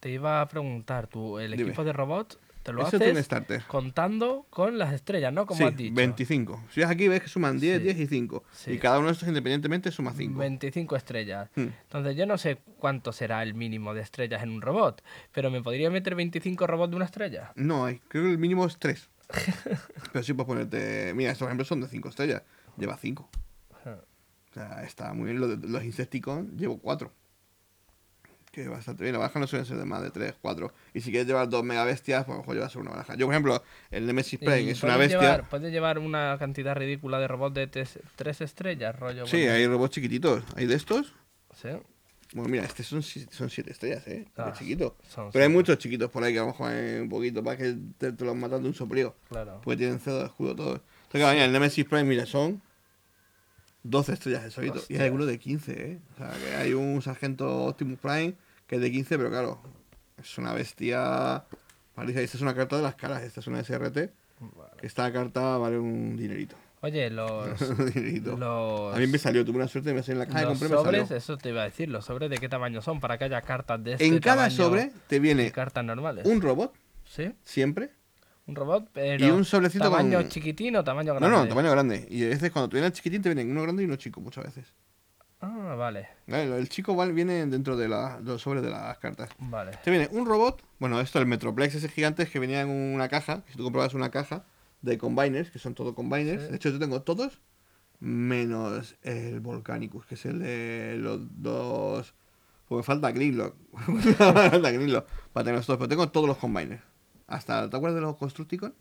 Te 0.00 0.10
iba 0.10 0.40
a 0.42 0.48
preguntar, 0.48 1.06
tú, 1.06 1.38
el 1.38 1.52
Dime. 1.52 1.64
equipo 1.70 1.84
de 1.84 1.92
robots, 1.92 2.38
te 2.62 2.72
lo 2.72 2.86
Eso 2.86 2.96
haces 2.96 3.24
starter. 3.24 3.62
contando 3.66 4.44
con 4.50 4.76
las 4.76 4.92
estrellas, 4.92 5.32
¿no? 5.32 5.46
Como 5.46 5.56
sí, 5.58 5.64
has 5.64 5.76
dicho. 5.76 5.94
25. 5.94 6.64
Si 6.70 6.80
ves 6.80 6.90
aquí, 6.90 7.08
ves 7.08 7.22
que 7.22 7.28
suman 7.28 7.58
10, 7.58 7.78
Sí. 7.78 7.84
10 7.84 7.98
y 8.00 8.06
5. 8.06 8.44
Sí. 8.52 8.70
Y 8.72 8.78
cada 8.78 8.98
uno 8.98 9.06
de 9.06 9.12
estos 9.14 9.28
independientemente 9.28 9.90
suma 9.90 10.12
5. 10.14 10.38
25 10.38 10.96
estrellas. 10.96 11.48
Hmm. 11.54 11.68
Entonces 11.82 12.16
yo 12.16 12.26
no 12.26 12.36
sé 12.36 12.58
cuánto 12.78 13.12
será 13.12 13.42
el 13.42 13.54
mínimo 13.54 13.94
de 13.94 14.02
estrellas 14.02 14.42
en 14.42 14.50
un 14.50 14.60
robot, 14.60 15.02
pero 15.32 15.50
¿me 15.50 15.62
podría 15.62 15.90
meter 15.90 16.14
25 16.14 16.66
robots 16.66 16.90
de 16.90 16.96
una 16.96 17.04
estrella? 17.06 17.52
No 17.54 17.86
hay, 17.86 18.00
creo 18.08 18.24
que 18.24 18.30
el 18.32 18.38
mínimo 18.38 18.66
es 18.66 18.76
3. 18.78 19.08
Pero 20.12 20.24
sí 20.24 20.32
puedes 20.32 20.48
ponerte. 20.48 21.12
Mira, 21.14 21.30
estos 21.30 21.46
ejemplos 21.46 21.68
son 21.68 21.80
de 21.80 21.86
5 21.88 22.08
estrellas. 22.08 22.42
Lleva 22.76 22.96
5. 22.96 23.28
O 24.50 24.54
sea, 24.54 24.82
está 24.84 25.12
muy 25.12 25.26
bien. 25.26 25.40
Lo 25.40 25.48
de- 25.48 25.68
Los 25.68 25.84
Insecticons 25.84 26.52
llevo 26.56 26.78
4. 26.78 27.12
Que 28.50 28.66
bastante 28.66 29.04
bien. 29.04 29.12
La 29.12 29.20
baraja 29.20 29.38
no 29.38 29.46
suelen 29.46 29.64
ser 29.64 29.76
de 29.76 29.84
más 29.84 30.02
de 30.02 30.10
3, 30.10 30.34
4. 30.40 30.72
Y 30.92 31.00
si 31.02 31.10
quieres 31.12 31.28
llevar 31.28 31.48
dos 31.48 31.62
mega 31.62 31.84
bestias, 31.84 32.24
pues 32.24 32.34
a 32.34 32.36
lo 32.38 32.42
mejor 32.42 32.56
llevas 32.56 32.74
una 32.74 32.90
baraja. 32.90 33.14
Yo, 33.14 33.26
por 33.26 33.34
ejemplo, 33.34 33.62
el 33.92 34.06
Nemesis 34.06 34.40
Prime 34.40 34.62
Y 34.62 34.70
es 34.70 34.82
una 34.82 34.96
bestia. 34.96 35.20
Llevar, 35.20 35.48
puedes 35.48 35.70
llevar 35.72 36.00
una 36.00 36.36
cantidad 36.36 36.74
ridícula 36.74 37.20
de 37.20 37.28
robots 37.28 37.54
de 37.54 37.68
3 37.68 38.40
estrellas, 38.40 38.98
rollo. 38.98 39.24
Sí, 39.28 39.36
bueno, 39.36 39.52
hay 39.52 39.66
robots 39.68 39.94
chiquititos. 39.94 40.42
Hay 40.56 40.66
de 40.66 40.74
estos. 40.74 41.12
sí, 41.54 41.68
Bueno, 42.32 42.48
mira, 42.48 42.64
este 42.64 42.82
son 42.82 43.04
7 43.04 43.32
son 43.32 43.50
siete 43.50 43.70
estrellas, 43.70 44.04
¿eh? 44.08 44.26
Ah, 44.36 44.52
chiquito. 44.52 44.96
Pero 45.32 45.44
hay 45.44 45.48
muchos 45.50 45.78
chiquitos 45.78 46.10
por 46.10 46.24
ahí 46.24 46.32
que 46.32 46.40
a 46.40 46.42
lo 46.42 46.48
mejor 46.48 46.72
hay 46.72 46.98
un 47.02 47.08
poquito 47.08 47.44
para 47.44 47.56
que 47.56 47.76
te, 47.98 48.12
te 48.12 48.24
los 48.24 48.34
matan 48.34 48.62
de 48.62 48.68
un 48.68 48.74
soplío. 48.74 49.14
Claro. 49.28 49.60
Porque 49.62 49.76
tienen 49.78 50.00
cedo 50.00 50.18
de 50.18 50.26
escudo 50.26 50.56
todos. 50.56 50.80
Entonces, 51.02 51.20
claro, 51.20 51.32
mira, 51.34 51.44
el 51.44 51.52
Nemesis 51.52 51.84
Prime, 51.84 52.02
mira, 52.04 52.26
son 52.26 52.60
12 53.82 54.12
estrellas 54.12 54.44
de 54.44 54.50
solito. 54.50 54.80
Y 54.88 54.96
hay 54.96 55.04
algunos 55.04 55.26
de 55.26 55.38
15, 55.38 55.72
¿eh? 55.92 55.98
O 56.14 56.16
sea, 56.18 56.30
que 56.30 56.54
hay 56.56 56.72
un 56.74 57.00
sargento 57.02 57.64
Optimus 57.66 57.98
Prime 57.98 58.34
que 58.66 58.76
es 58.76 58.82
de 58.82 58.90
15, 58.92 59.16
pero 59.18 59.30
claro, 59.30 59.60
es 60.20 60.38
una 60.38 60.52
bestia. 60.52 61.44
Parece, 61.94 62.22
esta 62.22 62.36
es 62.36 62.42
una 62.42 62.54
carta 62.54 62.76
de 62.76 62.82
las 62.82 62.94
caras, 62.94 63.22
esta 63.22 63.40
es 63.40 63.46
una 63.46 63.62
SRT. 63.64 63.96
Vale. 64.40 64.70
Que 64.80 64.86
esta 64.86 65.12
carta 65.12 65.58
vale 65.58 65.78
un 65.78 66.16
dinerito. 66.16 66.56
Oye, 66.82 67.10
los. 67.10 67.60
un 67.62 67.90
dinerito. 67.92 68.36
los 68.36 68.94
A 68.94 68.98
mí 68.98 69.06
me 69.06 69.18
salió, 69.18 69.44
tuve 69.44 69.56
una 69.56 69.68
suerte, 69.68 69.92
me 69.92 70.02
salió 70.02 70.22
en 70.22 70.28
la 70.28 70.32
caja, 70.32 70.42
los 70.42 70.50
compré, 70.58 70.68
me 70.68 70.76
sobres, 70.76 71.02
salió. 71.08 71.16
eso 71.18 71.36
te 71.36 71.48
iba 71.50 71.62
a 71.62 71.64
decir, 71.64 71.88
los 71.88 72.04
sobres 72.04 72.30
de 72.30 72.38
qué 72.38 72.48
tamaño 72.48 72.80
son 72.80 73.00
para 73.00 73.18
que 73.18 73.24
haya 73.24 73.42
cartas 73.42 73.82
de 73.82 73.94
este 73.94 74.06
En 74.06 74.18
cada 74.20 74.48
tamaño 74.48 74.56
sobre 74.56 74.92
te 75.08 75.18
viene 75.18 75.50
cartas 75.52 75.84
normales. 75.84 76.24
un 76.26 76.40
robot, 76.40 76.72
¿Sí? 77.04 77.32
siempre, 77.44 77.90
Un 78.50 78.56
robot, 78.56 78.88
pero. 78.92 79.24
Y 79.24 79.30
un 79.30 79.44
sobrecito 79.44 79.84
¿Tamaño 79.84 80.18
con- 80.18 80.28
chiquitín 80.28 80.76
o 80.76 80.84
tamaño 80.84 81.14
No, 81.14 81.20
grande? 81.20 81.36
no, 81.38 81.48
tamaño 81.48 81.70
grande. 81.70 82.06
Y 82.10 82.24
a 82.24 82.28
veces 82.28 82.50
cuando 82.50 82.68
te 82.68 82.74
viene 82.76 82.88
el 82.88 82.92
chiquitín 82.92 83.22
te 83.22 83.28
vienen 83.28 83.50
uno 83.50 83.62
grande 83.62 83.82
y 83.82 83.86
uno 83.86 83.96
chico 83.96 84.20
muchas 84.20 84.44
veces. 84.44 84.74
Ah, 85.42 85.74
vale. 85.78 86.08
Vale, 86.26 86.58
El 86.58 86.68
chico 86.68 86.94
val- 86.94 87.12
viene 87.14 87.46
dentro 87.46 87.76
de, 87.76 87.88
la- 87.88 88.18
de 88.18 88.24
los 88.32 88.42
sobres 88.42 88.62
de 88.62 88.68
las 88.70 88.98
cartas. 88.98 89.30
Vale. 89.38 89.70
Te 89.82 89.90
viene 89.90 90.08
un 90.12 90.26
robot, 90.26 90.62
bueno, 90.78 91.00
esto 91.00 91.18
el 91.18 91.24
Metroplex 91.26 91.74
ese 91.76 91.88
gigante 91.88 92.22
es 92.24 92.30
que 92.30 92.38
venía 92.38 92.60
en 92.60 92.68
una 92.68 93.08
caja, 93.08 93.42
si 93.48 93.56
tú 93.56 93.62
comprabas 93.64 93.94
una 93.94 94.10
caja 94.10 94.44
de 94.82 94.98
combiners, 94.98 95.50
que 95.50 95.58
son 95.58 95.74
todo 95.74 95.94
combiners. 95.94 96.42
Sí. 96.42 96.48
De 96.50 96.56
hecho, 96.56 96.68
yo 96.68 96.78
tengo 96.78 97.00
todos, 97.02 97.40
menos 98.00 98.96
el 99.02 99.40
Volcanicus, 99.40 100.06
que 100.06 100.14
es 100.16 100.24
el 100.26 100.40
de 100.40 100.96
los 100.98 101.20
dos... 101.42 102.14
Pues 102.68 102.78
me 102.78 102.82
falta 102.84 103.10
Grimlock. 103.10 103.56
me 103.88 104.00
falta 104.14 104.70
Grimlock 104.70 105.06
para 105.32 105.44
tener 105.44 105.58
los 105.58 105.66
dos, 105.66 105.76
pero 105.76 105.88
tengo 105.88 106.08
todos 106.10 106.26
los 106.28 106.36
combiners. 106.36 106.82
Hasta, 107.30 107.70
¿te 107.70 107.76
acuerdas 107.76 107.94
de 107.96 108.02
los 108.02 108.16
Constructicons? 108.16 108.74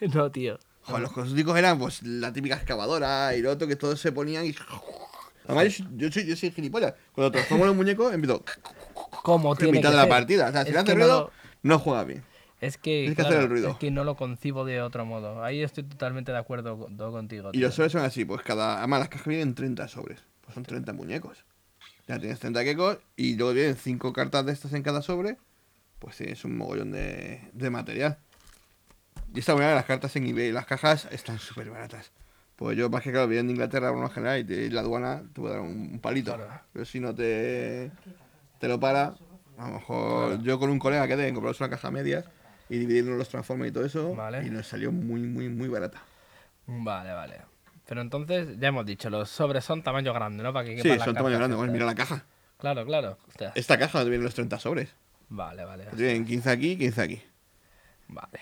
No, 0.14 0.30
tío. 0.32 0.58
Joder, 0.84 1.02
los 1.02 1.12
cosméticos 1.12 1.56
eran 1.56 1.78
pues 1.78 2.02
la 2.02 2.32
típica 2.32 2.56
excavadora 2.56 3.36
y 3.36 3.40
lo 3.42 3.52
otro 3.52 3.68
que 3.68 3.76
todos 3.76 4.00
se 4.00 4.10
ponían 4.10 4.44
y. 4.46 4.52
Además, 5.46 5.64
yo, 5.64 5.70
soy- 5.84 5.88
yo 5.96 6.10
soy, 6.12 6.26
yo 6.26 6.36
soy 6.36 6.50
gilipollas. 6.50 6.94
Cuando 7.12 7.30
transformo 7.30 7.66
los 7.66 7.76
muñecos, 7.76 8.12
empiezo 8.12 8.44
¿Cómo 9.22 9.52
en 9.52 9.58
tiene 9.58 9.72
mitad 9.78 9.90
que 9.90 9.92
de 9.92 9.96
la 9.96 10.02
ser? 10.02 10.10
partida. 10.10 10.48
O 10.48 10.52
sea, 10.52 10.64
si 10.64 10.72
le 10.72 10.78
hace 10.78 10.88
no 10.88 10.94
ruido, 10.96 11.20
lo- 11.20 11.30
no 11.62 11.78
juega 11.78 12.02
bien. 12.04 12.24
Es 12.60 12.78
que, 12.78 13.06
que 13.08 13.14
claro, 13.14 13.30
hacer 13.30 13.42
el 13.42 13.48
ruido. 13.50 13.70
es 13.70 13.76
que 13.76 13.90
no 13.90 14.02
lo 14.04 14.16
concibo 14.16 14.64
de 14.64 14.80
otro 14.82 15.04
modo. 15.04 15.42
Ahí 15.44 15.62
estoy 15.62 15.82
totalmente 15.84 16.30
de 16.32 16.38
acuerdo 16.38 16.78
con- 16.78 16.96
contigo. 16.96 17.50
Y 17.52 17.58
los 17.58 17.74
sobres 17.74 17.92
son 17.92 18.02
así, 18.02 18.24
pues 18.24 18.42
cada. 18.42 18.78
Además, 18.78 19.00
las 19.00 19.08
cajas 19.08 19.26
vienen 19.28 19.54
30 19.54 19.86
sobres. 19.88 20.20
Pues 20.40 20.54
son 20.54 20.62
30 20.64 20.92
muñecos. 20.92 21.44
Ya 22.08 22.18
tienes 22.18 22.38
30 22.40 22.64
quecos 22.64 22.98
y 23.16 23.36
luego 23.36 23.52
vienen 23.52 23.76
5 23.76 24.12
cartas 24.12 24.44
de 24.46 24.52
estas 24.52 24.72
en 24.72 24.82
cada 24.82 25.02
sobre. 25.02 25.36
Pues 26.02 26.16
tienes 26.16 26.44
un 26.44 26.56
mogollón 26.56 26.90
de, 26.90 27.40
de 27.52 27.70
material. 27.70 28.18
Y 29.32 29.38
esta 29.38 29.54
manera 29.54 29.76
las 29.76 29.84
cartas 29.84 30.14
en 30.16 30.26
eBay, 30.26 30.50
las 30.50 30.66
cajas 30.66 31.06
están 31.12 31.38
súper 31.38 31.70
baratas. 31.70 32.10
Pues 32.56 32.76
yo, 32.76 32.90
más 32.90 33.02
que 33.02 33.12
claro, 33.12 33.28
vienen 33.28 33.46
de 33.46 33.52
Inglaterra 33.52 33.92
por 33.92 34.00
lo 34.00 34.10
general 34.10 34.40
y 34.40 34.44
te- 34.44 34.68
la 34.68 34.80
aduana 34.80 35.22
te 35.32 35.40
puede 35.40 35.54
dar 35.54 35.62
un, 35.62 36.00
palito. 36.00 36.34
Claro. 36.34 36.50
Pero 36.72 36.84
si 36.84 36.98
no 36.98 37.14
te, 37.14 37.92
te 38.58 38.66
lo 38.66 38.80
para, 38.80 39.14
a 39.58 39.68
lo 39.68 39.74
mejor 39.74 40.28
Claro. 40.30 40.42
yo 40.42 40.58
con 40.58 40.70
un 40.70 40.80
colega 40.80 41.06
que 41.06 41.16
tengo 41.16 41.34
compramos 41.36 41.60
una 41.60 41.70
caja 41.70 41.86
a 41.86 41.90
medias 41.92 42.24
y 42.68 42.78
dividirnos 42.78 43.16
los 43.16 43.28
transformes 43.28 43.68
y 43.70 43.72
todo 43.72 43.84
eso. 43.86 44.14
Vale. 44.16 44.44
Y 44.44 44.50
nos 44.50 44.66
salió 44.66 44.90
muy, 44.90 45.20
muy, 45.20 45.48
muy 45.48 45.68
barata. 45.68 46.02
Vale, 46.66 47.12
vale. 47.12 47.36
Pero 47.86 48.00
entonces, 48.00 48.58
ya 48.58 48.68
hemos 48.68 48.84
dicho, 48.86 49.08
los 49.08 49.30
sobres 49.30 49.64
son 49.64 49.82
tamaño 49.82 50.12
grande, 50.12 50.42
¿no? 50.42 50.52
Para 50.52 50.66
que 50.66 50.82
Sí, 50.82 50.88
son 50.98 51.14
tamaño 51.14 51.36
grande. 51.38 51.56
Estas. 51.56 51.70
mira 51.70 51.86
la 51.86 51.94
caja. 51.94 52.24
Claro, 52.58 52.84
claro. 52.84 53.18
Hostia. 53.28 53.52
Esta 53.54 53.78
caja 53.78 53.98
te 54.02 54.08
vienen 54.10 54.24
los 54.24 54.34
30 54.34 54.58
sobres. 54.58 54.94
Vale, 55.34 55.64
vale. 55.64 55.84
Te 55.86 55.96
vienen 55.96 56.26
15 56.26 56.50
aquí, 56.50 56.76
15 56.76 57.00
aquí. 57.02 57.22
Vale. 58.08 58.38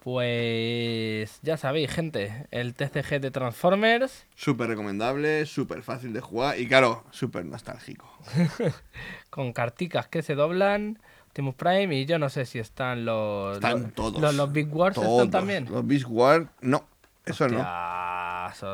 Pues 0.00 1.38
ya 1.42 1.56
sabéis, 1.56 1.90
gente, 1.92 2.46
el 2.50 2.74
TCG 2.74 3.20
de 3.20 3.30
Transformers 3.30 4.26
Súper 4.34 4.68
recomendable, 4.68 5.46
súper 5.46 5.82
fácil 5.82 6.12
de 6.12 6.20
jugar 6.20 6.58
y 6.58 6.66
claro, 6.66 7.04
súper 7.12 7.44
nostálgico. 7.44 8.10
con 9.30 9.52
carticas 9.52 10.08
que 10.08 10.22
se 10.22 10.34
doblan, 10.34 10.98
Optimus 11.28 11.54
Prime 11.54 11.94
y 11.94 12.06
yo 12.06 12.18
no 12.18 12.30
sé 12.30 12.46
si 12.46 12.58
están 12.58 13.04
los 13.04 13.56
Están 13.56 13.82
los, 13.82 13.94
todos. 13.94 14.20
los, 14.20 14.34
los 14.34 14.52
Big 14.52 14.74
Wars 14.74 14.96
Todos. 14.96 15.24
están 15.24 15.30
también. 15.30 15.66
Los 15.70 15.86
Beast 15.86 16.06
Wars, 16.08 16.46
no. 16.62 16.84
Eso 17.24 17.46
no. 17.48 17.64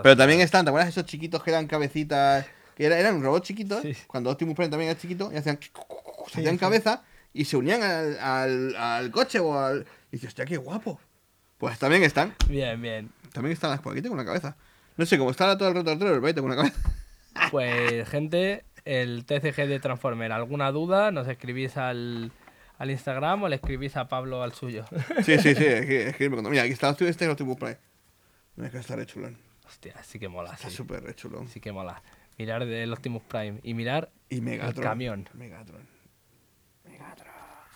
Pero 0.02 0.16
también 0.16 0.40
están, 0.40 0.64
¿te 0.64 0.70
acuerdas 0.70 0.88
esos 0.88 1.04
chiquitos 1.04 1.42
que 1.42 1.50
eran 1.50 1.66
cabecitas? 1.66 2.46
Que 2.74 2.87
era- 2.87 2.98
eran 2.98 3.22
robots 3.22 3.48
chiquitos. 3.48 3.83
Sí. 3.83 3.94
Cuando 4.07 4.30
Optimus 4.30 4.54
Prime 4.54 4.70
también 4.70 4.90
era 4.90 4.98
chiquito, 5.00 5.30
y 5.33 5.37
hacían. 5.37 5.59
Se 6.33 6.40
hacían 6.40 6.57
cabeza 6.57 7.02
y 7.34 7.44
se 7.44 7.58
unían 7.58 7.82
al, 7.82 8.18
al, 8.18 8.76
al 8.76 9.10
coche 9.10 9.38
o 9.40 9.58
al. 9.58 9.80
Y 10.10 10.12
dices, 10.16 10.28
hostia, 10.28 10.46
qué 10.46 10.56
guapo. 10.56 10.98
Pues 11.58 11.78
también 11.78 12.02
están. 12.02 12.34
Bien, 12.48 12.80
bien. 12.80 13.10
También 13.32 13.52
están 13.52 13.70
las. 13.70 13.80
Por 13.80 13.92
aquí 13.92 14.00
tengo 14.00 14.14
una 14.14 14.24
cabeza. 14.24 14.56
No 14.96 15.04
sé, 15.04 15.18
como 15.18 15.30
está 15.32 15.58
todo 15.58 15.68
el 15.68 15.74
rato 15.74 15.98
pero 15.98 16.24
ahí 16.26 16.32
tengo 16.32 16.46
una 16.46 16.56
cabeza. 16.56 16.78
Pues, 17.50 18.08
gente, 18.08 18.64
el 18.84 19.24
TCG 19.26 19.66
de 19.66 19.80
Transformer, 19.80 20.30
¿alguna 20.30 20.70
duda? 20.70 21.10
Nos 21.10 21.26
escribís 21.26 21.76
al, 21.76 22.30
al 22.78 22.90
Instagram 22.92 23.42
o 23.42 23.48
le 23.48 23.56
escribís 23.56 23.96
a 23.96 24.06
Pablo 24.06 24.40
al 24.44 24.52
suyo. 24.54 24.84
Sí, 25.24 25.36
sí, 25.38 25.54
sí. 25.56 25.64
Es 25.64 25.86
que, 25.86 26.08
es 26.10 26.16
que 26.16 26.30
me 26.30 26.36
contó. 26.36 26.50
Mira, 26.50 26.62
aquí 26.62 26.72
está 26.72 26.90
este 26.90 27.08
es 27.08 27.20
el 27.20 27.30
Optimus 27.30 27.56
Prime. 27.56 27.76
Mira 28.54 28.70
que 28.70 28.78
está 28.78 28.94
re 28.94 29.04
chulón. 29.04 29.36
Hostia, 29.66 29.94
sí 30.04 30.20
que 30.20 30.28
mola, 30.28 30.52
Está 30.54 30.70
sí. 30.70 30.76
súper 30.76 31.02
re 31.02 31.14
chulón. 31.16 31.48
Sí 31.48 31.58
que 31.58 31.72
mola. 31.72 32.02
Mirar 32.38 32.64
del 32.66 32.92
Optimus 32.92 33.22
Prime 33.24 33.58
y 33.64 33.74
mirar 33.74 34.10
Y 34.28 34.40
Megatron. 34.40 34.76
el 34.76 34.82
camión. 34.90 35.28
Megatron. 35.34 35.88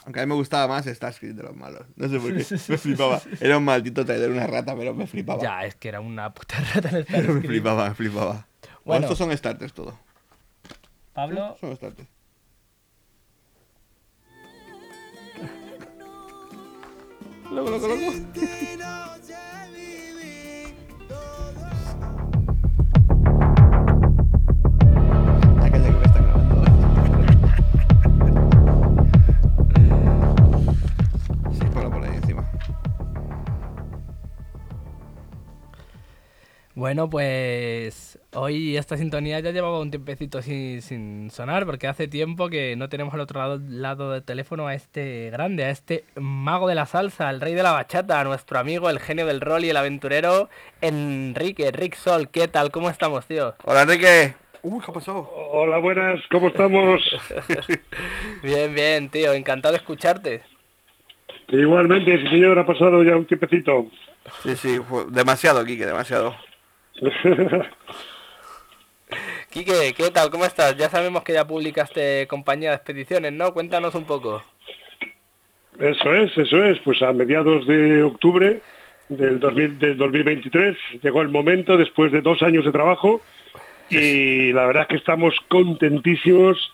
Aunque 0.08 0.20
a 0.20 0.24
mí 0.24 0.30
me 0.30 0.36
gustaba 0.36 0.66
más 0.68 0.86
Starscream 0.86 1.36
de 1.36 1.42
los 1.42 1.54
malos. 1.54 1.82
No 1.96 2.08
sé 2.08 2.18
por 2.18 2.34
qué. 2.34 2.42
Me 2.72 2.78
flipaba. 2.78 3.20
Era 3.40 3.58
un 3.58 3.64
maldito 3.64 4.06
traidor, 4.06 4.30
una 4.30 4.46
rata, 4.46 4.74
pero 4.74 4.94
me 4.94 5.06
flipaba. 5.06 5.42
Ya, 5.42 5.66
es 5.66 5.74
que 5.74 5.90
era 5.90 6.00
una 6.00 6.32
puta 6.32 6.56
rata 6.74 6.88
en 6.88 6.94
el 6.96 7.02
me 7.02 7.08
Starscream. 7.10 7.42
flipaba, 7.42 7.88
me 7.90 7.94
flipaba. 7.94 8.32
Bueno, 8.32 8.80
Bueno. 8.86 9.04
estos 9.04 9.18
son 9.18 9.36
starters 9.36 9.74
todo. 9.74 9.98
Pablo, 11.12 11.58
Son 11.60 11.76
starters. 11.76 12.08
Loco, 17.50 17.70
loco, 17.70 17.88
loco. 17.88 18.12
Bueno, 36.78 37.10
pues 37.10 38.20
hoy 38.34 38.76
esta 38.76 38.96
sintonía 38.96 39.40
ya 39.40 39.50
llevaba 39.50 39.80
un 39.80 39.90
tiempecito 39.90 40.42
sin, 40.42 40.80
sin 40.80 41.28
sonar, 41.28 41.66
porque 41.66 41.88
hace 41.88 42.06
tiempo 42.06 42.48
que 42.48 42.76
no 42.76 42.88
tenemos 42.88 43.12
al 43.14 43.18
otro 43.18 43.40
lado, 43.40 43.60
lado 43.68 44.12
del 44.12 44.22
teléfono 44.22 44.68
a 44.68 44.74
este 44.74 45.28
grande, 45.30 45.64
a 45.64 45.70
este 45.70 46.04
mago 46.14 46.68
de 46.68 46.76
la 46.76 46.86
salsa, 46.86 47.30
el 47.30 47.40
rey 47.40 47.54
de 47.54 47.64
la 47.64 47.72
bachata, 47.72 48.20
a 48.20 48.22
nuestro 48.22 48.60
amigo, 48.60 48.88
el 48.90 49.00
genio 49.00 49.26
del 49.26 49.40
rol 49.40 49.64
y 49.64 49.70
el 49.70 49.76
aventurero, 49.76 50.50
Enrique, 50.80 51.72
Rick 51.72 51.96
Sol. 51.96 52.28
¿Qué 52.30 52.46
tal? 52.46 52.70
¿Cómo 52.70 52.90
estamos, 52.90 53.26
tío? 53.26 53.56
Hola, 53.64 53.82
Enrique. 53.82 54.36
Uy, 54.62 54.80
¿qué 54.80 54.92
ha 54.92 54.94
pasado? 54.94 55.28
Hola, 55.50 55.78
buenas, 55.78 56.20
¿cómo 56.30 56.46
estamos? 56.46 57.02
bien, 58.44 58.72
bien, 58.72 59.08
tío, 59.08 59.32
encantado 59.32 59.72
de 59.72 59.78
escucharte. 59.78 60.42
Igualmente, 61.48 62.18
sí, 62.18 62.28
señor, 62.28 62.56
ha 62.56 62.64
pasado 62.64 63.02
ya 63.02 63.16
un 63.16 63.26
tiempecito. 63.26 63.88
Sí, 64.44 64.54
sí, 64.54 64.78
demasiado, 65.10 65.64
Kike, 65.64 65.84
demasiado. 65.84 66.36
Quique, 69.50 69.94
¿qué 69.96 70.10
tal? 70.10 70.30
¿Cómo 70.30 70.44
estás? 70.44 70.76
Ya 70.76 70.90
sabemos 70.90 71.22
que 71.22 71.32
ya 71.32 71.46
publicaste 71.46 72.26
compañía 72.26 72.70
de 72.70 72.76
expediciones, 72.76 73.32
¿no? 73.32 73.54
Cuéntanos 73.54 73.94
un 73.94 74.04
poco. 74.04 74.42
Eso 75.78 76.14
es, 76.14 76.36
eso 76.36 76.64
es. 76.64 76.78
Pues 76.80 77.00
a 77.02 77.12
mediados 77.12 77.66
de 77.66 78.02
octubre 78.02 78.60
del, 79.08 79.38
2023 79.40 80.76
llegó 81.02 81.22
el 81.22 81.28
momento, 81.28 81.76
después 81.76 82.12
de 82.12 82.20
dos 82.20 82.42
años 82.42 82.64
de 82.64 82.72
trabajo, 82.72 83.20
y 83.88 84.52
la 84.52 84.66
verdad 84.66 84.82
es 84.82 84.88
que 84.88 84.96
estamos 84.96 85.34
contentísimos 85.48 86.72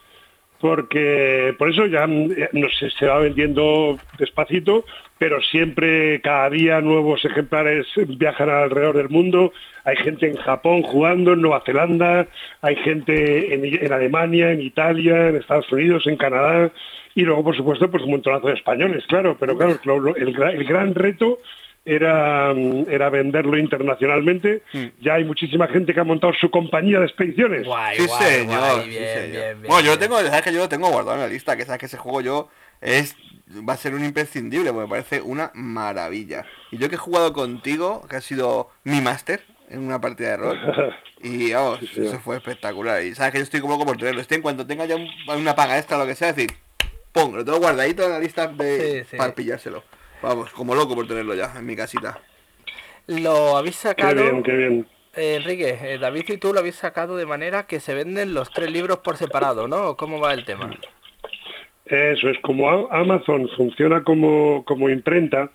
porque 0.60 1.54
por 1.58 1.70
eso 1.70 1.86
ya 1.86 2.06
no 2.06 2.68
sé, 2.78 2.90
se 2.90 3.06
va 3.06 3.18
vendiendo 3.18 3.98
despacito, 4.18 4.84
pero 5.18 5.40
siempre 5.42 6.20
cada 6.20 6.50
día 6.50 6.80
nuevos 6.80 7.24
ejemplares 7.24 7.86
viajan 7.96 8.48
alrededor 8.48 8.96
del 8.96 9.08
mundo. 9.08 9.52
Hay 9.84 9.96
gente 9.96 10.28
en 10.28 10.36
Japón 10.36 10.82
jugando, 10.82 11.34
en 11.34 11.42
Nueva 11.42 11.62
Zelanda, 11.66 12.26
hay 12.62 12.76
gente 12.76 13.54
en, 13.54 13.92
Alemania, 13.92 14.52
en 14.52 14.62
Italia, 14.62 15.28
en 15.28 15.36
Estados 15.36 15.70
Unidos, 15.70 16.06
en 16.06 16.16
Canadá 16.16 16.70
y 17.14 17.22
luego, 17.22 17.44
por 17.44 17.56
supuesto, 17.56 17.90
pues 17.90 18.02
un 18.02 18.10
montonazo 18.10 18.48
de 18.48 18.54
españoles, 18.54 19.04
claro. 19.06 19.36
Pero 19.38 19.56
claro, 19.56 20.16
el 20.16 20.64
gran 20.64 20.94
reto 20.94 21.38
era, 21.84 22.52
era 22.88 23.10
venderlo 23.10 23.58
internacionalmente. 23.58 24.62
Hmm. 24.72 24.86
Ya 25.00 25.14
hay 25.14 25.24
muchísima 25.24 25.68
gente 25.68 25.92
que 25.92 26.00
ha 26.00 26.04
montado 26.04 26.32
su 26.34 26.50
compañía 26.50 27.00
de 27.00 27.06
expediciones. 27.06 27.66
sí, 27.96 28.08
señor, 28.08 28.84
bueno, 29.66 29.80
yo 29.80 29.92
lo 29.92 29.98
tengo, 29.98 30.18
sabes 30.20 30.42
que 30.42 30.52
yo 30.52 30.60
lo 30.60 30.68
tengo 30.68 30.88
guardado 30.88 31.16
en 31.16 31.22
la 31.22 31.28
lista, 31.28 31.56
que 31.56 31.64
sabes 31.64 31.80
que 31.80 31.86
ese 31.86 31.98
juego 31.98 32.20
yo 32.20 32.48
es 32.80 33.16
va 33.68 33.74
a 33.74 33.76
ser 33.76 33.94
un 33.94 34.04
imprescindible, 34.04 34.72
porque 34.72 34.86
me 34.86 34.90
parece 34.90 35.20
una 35.20 35.50
maravilla. 35.54 36.44
Y 36.70 36.78
yo 36.78 36.88
que 36.88 36.94
he 36.94 36.98
jugado 36.98 37.32
contigo, 37.32 38.06
que 38.08 38.16
ha 38.16 38.20
sido 38.20 38.70
mi 38.84 39.00
máster 39.00 39.42
en 39.68 39.80
una 39.80 40.00
partida 40.00 40.30
de 40.30 40.36
rol, 40.36 40.94
y 41.22 41.52
vamos, 41.52 41.80
eso 41.82 42.18
fue 42.20 42.36
espectacular. 42.36 43.02
Y 43.02 43.14
sabes 43.14 43.32
que 43.32 43.38
yo 43.38 43.44
estoy 43.44 43.60
como 43.60 43.74
loco 43.74 43.86
por 43.86 43.96
tenerlo. 43.96 44.20
Estoy 44.20 44.36
en 44.36 44.42
cuanto 44.42 44.66
tenga 44.66 44.86
ya 44.86 44.96
una 45.28 45.54
paga 45.54 45.78
extra 45.78 45.96
o 45.96 46.00
lo 46.00 46.06
que 46.06 46.14
sea, 46.14 46.32
decir, 46.32 46.50
pum, 47.12 47.34
lo 47.34 47.44
tengo 47.44 47.58
guardadito 47.58 48.04
en 48.04 48.10
la 48.10 48.18
lista 48.18 48.46
de, 48.46 49.06
para 49.16 49.34
pillárselo. 49.34 49.84
Vamos, 50.24 50.50
como 50.54 50.74
loco 50.74 50.94
por 50.94 51.06
tenerlo 51.06 51.34
ya 51.34 51.52
en 51.54 51.66
mi 51.66 51.76
casita. 51.76 52.18
Lo 53.06 53.58
habéis 53.58 53.76
sacado. 53.76 54.14
Qué 54.14 54.22
bien, 54.22 54.42
qué 54.42 54.52
bien. 54.52 54.87
Eh, 55.14 55.34
Enrique, 55.37 55.78
eh, 55.82 55.98
David 55.98 56.24
y 56.28 56.37
tú 56.38 56.54
lo 56.54 56.60
habéis 56.60 56.76
sacado 56.76 57.18
de 57.18 57.26
manera 57.26 57.66
que 57.66 57.78
se 57.78 57.94
venden 57.94 58.32
los 58.32 58.50
tres 58.50 58.72
libros 58.72 59.00
por 59.00 59.18
separado, 59.18 59.68
¿no? 59.68 59.96
¿Cómo 59.96 60.18
va 60.18 60.32
el 60.32 60.46
tema? 60.46 60.70
Eso 61.84 62.30
es, 62.30 62.38
como 62.40 62.90
Amazon 62.90 63.50
funciona 63.54 64.02
como, 64.02 64.64
como 64.64 64.88
imprenta, 64.88 65.50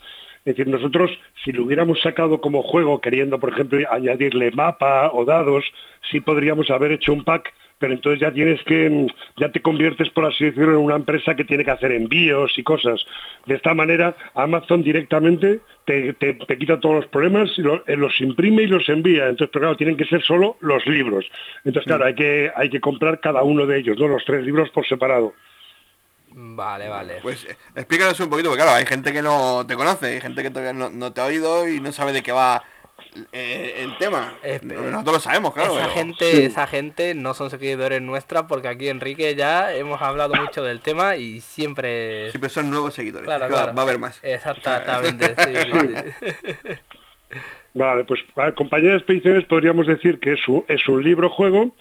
es 0.45 0.55
decir, 0.55 0.67
nosotros 0.67 1.09
si 1.43 1.51
lo 1.51 1.63
hubiéramos 1.63 1.99
sacado 2.01 2.39
como 2.39 2.61
juego, 2.61 3.01
queriendo, 3.01 3.39
por 3.39 3.51
ejemplo, 3.51 3.79
añadirle 3.91 4.51
mapa 4.51 5.09
o 5.11 5.25
dados, 5.25 5.65
sí 6.11 6.21
podríamos 6.21 6.69
haber 6.69 6.91
hecho 6.91 7.11
un 7.11 7.23
pack 7.23 7.51
pero 7.79 7.93
entonces 7.93 8.19
ya 8.19 8.31
tienes 8.31 8.61
que, 8.63 9.07
ya 9.37 9.51
te 9.51 9.61
conviertes, 9.61 10.09
por 10.09 10.25
así 10.25 10.45
decirlo, 10.45 10.71
en 10.71 10.85
una 10.85 10.97
empresa 10.97 11.33
que 11.35 11.45
tiene 11.45 11.63
que 11.63 11.71
hacer 11.71 11.93
envíos 11.93 12.51
y 12.57 12.63
cosas. 12.63 13.05
De 13.45 13.55
esta 13.55 13.73
manera, 13.73 14.15
Amazon 14.35 14.83
directamente 14.83 15.61
te, 15.85 16.15
quita 16.59 16.79
todos 16.79 16.95
los 16.95 17.07
problemas, 17.07 17.49
y 17.57 17.61
eh, 17.61 17.95
los 17.95 18.19
imprime 18.19 18.63
y 18.63 18.67
los 18.67 18.87
envía. 18.89 19.29
Entonces, 19.29 19.49
pero 19.51 19.63
claro, 19.63 19.77
tienen 19.77 19.97
que 19.97 20.05
ser 20.05 20.21
solo 20.21 20.57
los 20.59 20.85
libros. 20.85 21.25
Entonces, 21.63 21.87
claro, 21.87 22.05
hay 22.05 22.15
que, 22.15 22.51
hay 22.53 22.69
que 22.69 22.81
comprar 22.81 23.21
cada 23.21 23.43
uno 23.43 23.65
de 23.65 23.79
ellos, 23.79 23.97
¿no? 23.97 24.07
Los 24.07 24.25
tres 24.25 24.43
libros 24.43 24.69
por 24.71 24.85
separado. 24.85 25.33
Vale, 26.31 26.89
vale. 26.89 27.15
Pues 27.21 27.45
eh, 27.45 27.55
explícanos 27.75 28.19
un 28.19 28.29
poquito, 28.29 28.49
porque 28.49 28.61
claro, 28.61 28.77
hay 28.77 28.85
gente 28.85 29.13
que 29.13 29.21
no 29.21 29.65
te 29.65 29.75
conoce, 29.75 30.07
hay 30.07 30.21
gente 30.21 30.43
que 30.43 30.49
todavía 30.49 30.73
no, 30.73 30.89
no 30.89 31.11
te 31.13 31.21
ha 31.21 31.25
oído 31.25 31.67
y 31.67 31.79
no 31.79 31.91
sabe 31.91 32.11
de 32.11 32.21
qué 32.21 32.31
va 32.31 32.61
eh, 33.31 33.83
el 33.83 33.97
tema. 33.97 34.33
Nosotros 34.63 35.13
lo 35.15 35.19
sabemos, 35.19 35.53
claro. 35.53 35.77
Esa, 35.77 35.89
gente, 35.89 36.45
esa 36.45 36.67
gente 36.67 37.15
no 37.15 37.33
son 37.33 37.49
seguidores 37.49 38.01
nuestras 38.01 38.43
porque 38.43 38.67
aquí 38.67 38.87
Enrique 38.89 39.35
ya 39.35 39.73
hemos 39.73 40.01
hablado 40.01 40.35
mucho 40.35 40.63
del 40.63 40.81
tema 40.81 41.15
y 41.15 41.41
siempre... 41.41 42.29
Siempre 42.31 42.49
son 42.49 42.69
nuevos 42.69 42.93
seguidores. 42.93 43.27
Va 43.27 43.35
a 43.35 43.81
haber 43.81 43.99
más. 43.99 44.19
Exactamente. 44.23 45.35
Vale, 47.73 48.03
pues 48.03 48.19
compañía 48.55 48.91
de 48.91 48.97
expediciones 48.97 49.45
podríamos 49.45 49.85
decir 49.85 50.19
que 50.19 50.33
es 50.33 50.39
es 50.67 50.87
un 50.87 51.03
libro 51.03 51.29
juego 51.29 51.75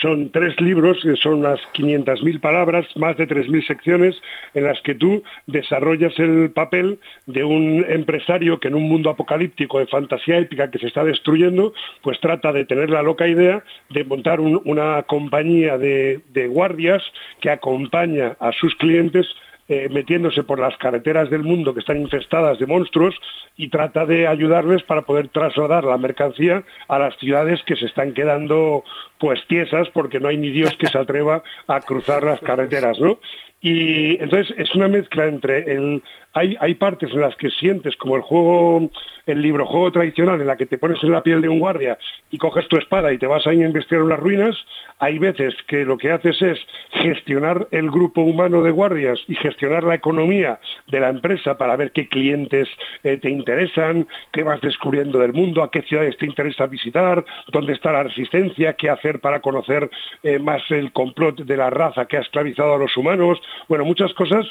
son 0.00 0.30
tres 0.30 0.60
libros, 0.60 0.98
que 1.02 1.16
son 1.16 1.34
unas 1.34 1.60
500.000 1.74 2.40
palabras, 2.40 2.86
más 2.96 3.16
de 3.16 3.26
3.000 3.26 3.66
secciones, 3.66 4.16
en 4.54 4.64
las 4.64 4.80
que 4.82 4.94
tú 4.94 5.22
desarrollas 5.46 6.18
el 6.18 6.50
papel 6.50 6.98
de 7.26 7.44
un 7.44 7.84
empresario 7.88 8.58
que 8.60 8.68
en 8.68 8.74
un 8.74 8.88
mundo 8.88 9.10
apocalíptico 9.10 9.78
de 9.78 9.86
fantasía 9.86 10.38
épica 10.38 10.70
que 10.70 10.78
se 10.78 10.86
está 10.86 11.04
destruyendo, 11.04 11.72
pues 12.02 12.20
trata 12.20 12.52
de 12.52 12.64
tener 12.64 12.90
la 12.90 13.02
loca 13.02 13.26
idea 13.26 13.62
de 13.90 14.04
montar 14.04 14.40
una 14.40 15.02
compañía 15.04 15.78
de 15.78 16.48
guardias 16.50 17.02
que 17.40 17.50
acompaña 17.50 18.36
a 18.40 18.52
sus 18.52 18.74
clientes 18.76 19.26
eh, 19.68 19.88
metiéndose 19.90 20.44
por 20.44 20.60
las 20.60 20.76
carreteras 20.76 21.28
del 21.28 21.42
mundo 21.42 21.74
que 21.74 21.80
están 21.80 22.00
infestadas 22.00 22.58
de 22.58 22.66
monstruos 22.66 23.14
y 23.56 23.68
trata 23.68 24.06
de 24.06 24.26
ayudarles 24.28 24.82
para 24.84 25.02
poder 25.02 25.28
trasladar 25.28 25.84
la 25.84 25.98
mercancía 25.98 26.62
a 26.88 26.98
las 26.98 27.16
ciudades 27.16 27.60
que 27.64 27.76
se 27.76 27.86
están 27.86 28.14
quedando 28.14 28.84
pues 29.18 29.40
tiesas 29.48 29.88
porque 29.90 30.20
no 30.20 30.28
hay 30.28 30.36
ni 30.36 30.50
Dios 30.50 30.76
que 30.76 30.86
se 30.86 30.98
atreva 30.98 31.42
a 31.66 31.80
cruzar 31.80 32.22
las 32.22 32.40
carreteras, 32.40 33.00
¿no? 33.00 33.18
Y 33.60 34.22
entonces 34.22 34.54
es 34.58 34.74
una 34.74 34.88
mezcla 34.88 35.26
entre 35.26 35.72
el... 35.72 36.02
Hay, 36.38 36.74
partes 36.74 37.10
en 37.12 37.22
las 37.22 37.34
que 37.36 37.48
sientes 37.48 37.96
como 37.96 38.14
el 38.14 38.20
juego, 38.20 38.90
el 39.24 39.40
libro 39.40 39.64
juego 39.64 39.90
tradicional, 39.90 40.38
en 40.38 40.46
la 40.46 40.58
que 40.58 40.66
te 40.66 40.76
pones 40.76 41.02
en 41.02 41.12
la 41.12 41.22
piel 41.22 41.40
de 41.40 41.48
un 41.48 41.58
guardia 41.58 41.96
y 42.30 42.36
coges 42.36 42.68
tu 42.68 42.76
espada 42.76 43.10
y 43.10 43.16
te 43.16 43.26
vas 43.26 43.46
a 43.46 43.54
investigar 43.54 44.02
unas 44.02 44.20
ruinas. 44.20 44.54
Hay 44.98 45.18
veces 45.18 45.54
que 45.66 45.86
lo 45.86 45.96
que 45.96 46.12
haces 46.12 46.40
es 46.42 46.58
gestionar 46.90 47.68
el 47.70 47.90
grupo 47.90 48.20
humano 48.20 48.62
de 48.62 48.70
guardias 48.70 49.18
y 49.28 49.34
gestionar 49.34 49.84
la 49.84 49.94
economía 49.94 50.60
de 50.88 51.00
la 51.00 51.08
empresa 51.08 51.56
para 51.56 51.74
ver 51.76 51.92
qué 51.92 52.06
clientes 52.06 52.68
eh, 53.02 53.16
te 53.16 53.30
interesan, 53.30 54.06
qué 54.30 54.42
vas 54.42 54.60
descubriendo 54.60 55.18
del 55.18 55.32
mundo, 55.32 55.62
a 55.62 55.70
qué 55.70 55.80
ciudades 55.82 56.18
te 56.18 56.26
interesa 56.26 56.66
visitar, 56.66 57.24
dónde 57.48 57.72
está 57.72 57.92
la 57.92 58.02
resistencia, 58.02 58.74
qué 58.74 58.90
hacer 58.90 59.20
para 59.20 59.40
conocer 59.40 59.88
eh, 60.22 60.38
más 60.38 60.62
el 60.70 60.92
complot 60.92 61.44
de 61.44 61.56
la 61.56 61.70
raza 61.70 62.04
que 62.04 62.18
ha 62.18 62.20
esclavizado 62.20 62.74
a 62.74 62.78
los 62.78 62.94
humanos, 62.94 63.40
bueno, 63.68 63.86
muchas 63.86 64.12
cosas. 64.12 64.46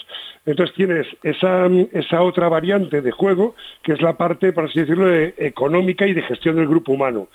Entonces 0.45 0.75
tienes 0.75 1.07
esa, 1.23 1.67
esa 1.93 2.21
otra 2.21 2.49
variante 2.49 3.01
de 3.01 3.11
juego, 3.11 3.55
que 3.83 3.93
es 3.93 4.01
la 4.01 4.17
parte, 4.17 4.53
por 4.53 4.65
así 4.65 4.79
decirlo, 4.79 5.13
económica 5.13 6.07
y 6.07 6.13
de 6.13 6.21
gestión 6.23 6.55
del 6.55 6.67
grupo 6.67 6.93
humano. 6.93 7.27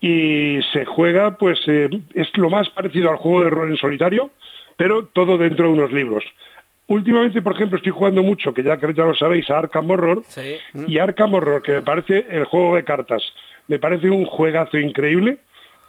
Y 0.00 0.60
se 0.72 0.84
juega, 0.84 1.36
pues 1.36 1.60
eh, 1.66 1.90
es 2.14 2.28
lo 2.36 2.48
más 2.50 2.70
parecido 2.70 3.10
al 3.10 3.16
juego 3.16 3.44
de 3.44 3.50
rol 3.50 3.70
en 3.70 3.76
solitario, 3.76 4.30
pero 4.76 5.04
todo 5.06 5.36
dentro 5.36 5.66
de 5.66 5.72
unos 5.72 5.92
libros. 5.92 6.24
Últimamente, 6.86 7.42
por 7.42 7.54
ejemplo, 7.54 7.76
estoy 7.76 7.92
jugando 7.92 8.22
mucho, 8.22 8.52
que 8.52 8.62
ya 8.62 8.76
que 8.78 8.92
ya 8.92 9.04
lo 9.04 9.14
sabéis, 9.14 9.48
a 9.50 9.58
Arkham 9.58 9.90
Horror. 9.90 10.22
Y 10.86 10.98
Arkham 10.98 11.34
Horror, 11.34 11.62
que 11.62 11.72
me 11.72 11.82
parece 11.82 12.26
el 12.30 12.44
juego 12.46 12.74
de 12.74 12.84
cartas, 12.84 13.22
me 13.68 13.78
parece 13.78 14.10
un 14.10 14.24
juegazo 14.24 14.78
increíble 14.78 15.38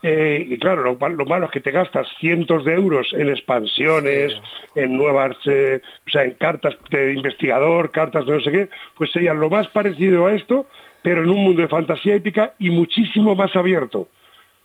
eh, 0.02 0.44
y 0.48 0.58
claro, 0.58 0.82
lo, 0.82 1.24
malo 1.26 1.46
es 1.46 1.50
que 1.52 1.60
te 1.60 1.70
gastas 1.70 2.08
cientos 2.18 2.64
de 2.64 2.74
euros 2.74 3.12
en 3.12 3.28
expansiones, 3.28 4.32
en 4.74 4.96
nuevas, 4.96 5.36
eh, 5.46 5.80
o 6.06 6.10
sea, 6.10 6.24
en 6.24 6.32
cartas 6.32 6.74
de 6.90 7.12
investigador, 7.12 7.90
cartas 7.90 8.26
de 8.26 8.32
no 8.32 8.40
sé 8.40 8.50
qué, 8.50 8.68
pues 8.96 9.12
sería 9.12 9.32
lo 9.32 9.48
más 9.48 9.68
parecido 9.68 10.26
a 10.26 10.34
esto, 10.34 10.66
pero 11.02 11.22
en 11.22 11.30
un 11.30 11.44
mundo 11.44 11.62
de 11.62 11.68
fantasía 11.68 12.16
épica 12.16 12.54
y 12.58 12.70
muchísimo 12.70 13.34
más 13.34 13.54
abierto 13.54 14.08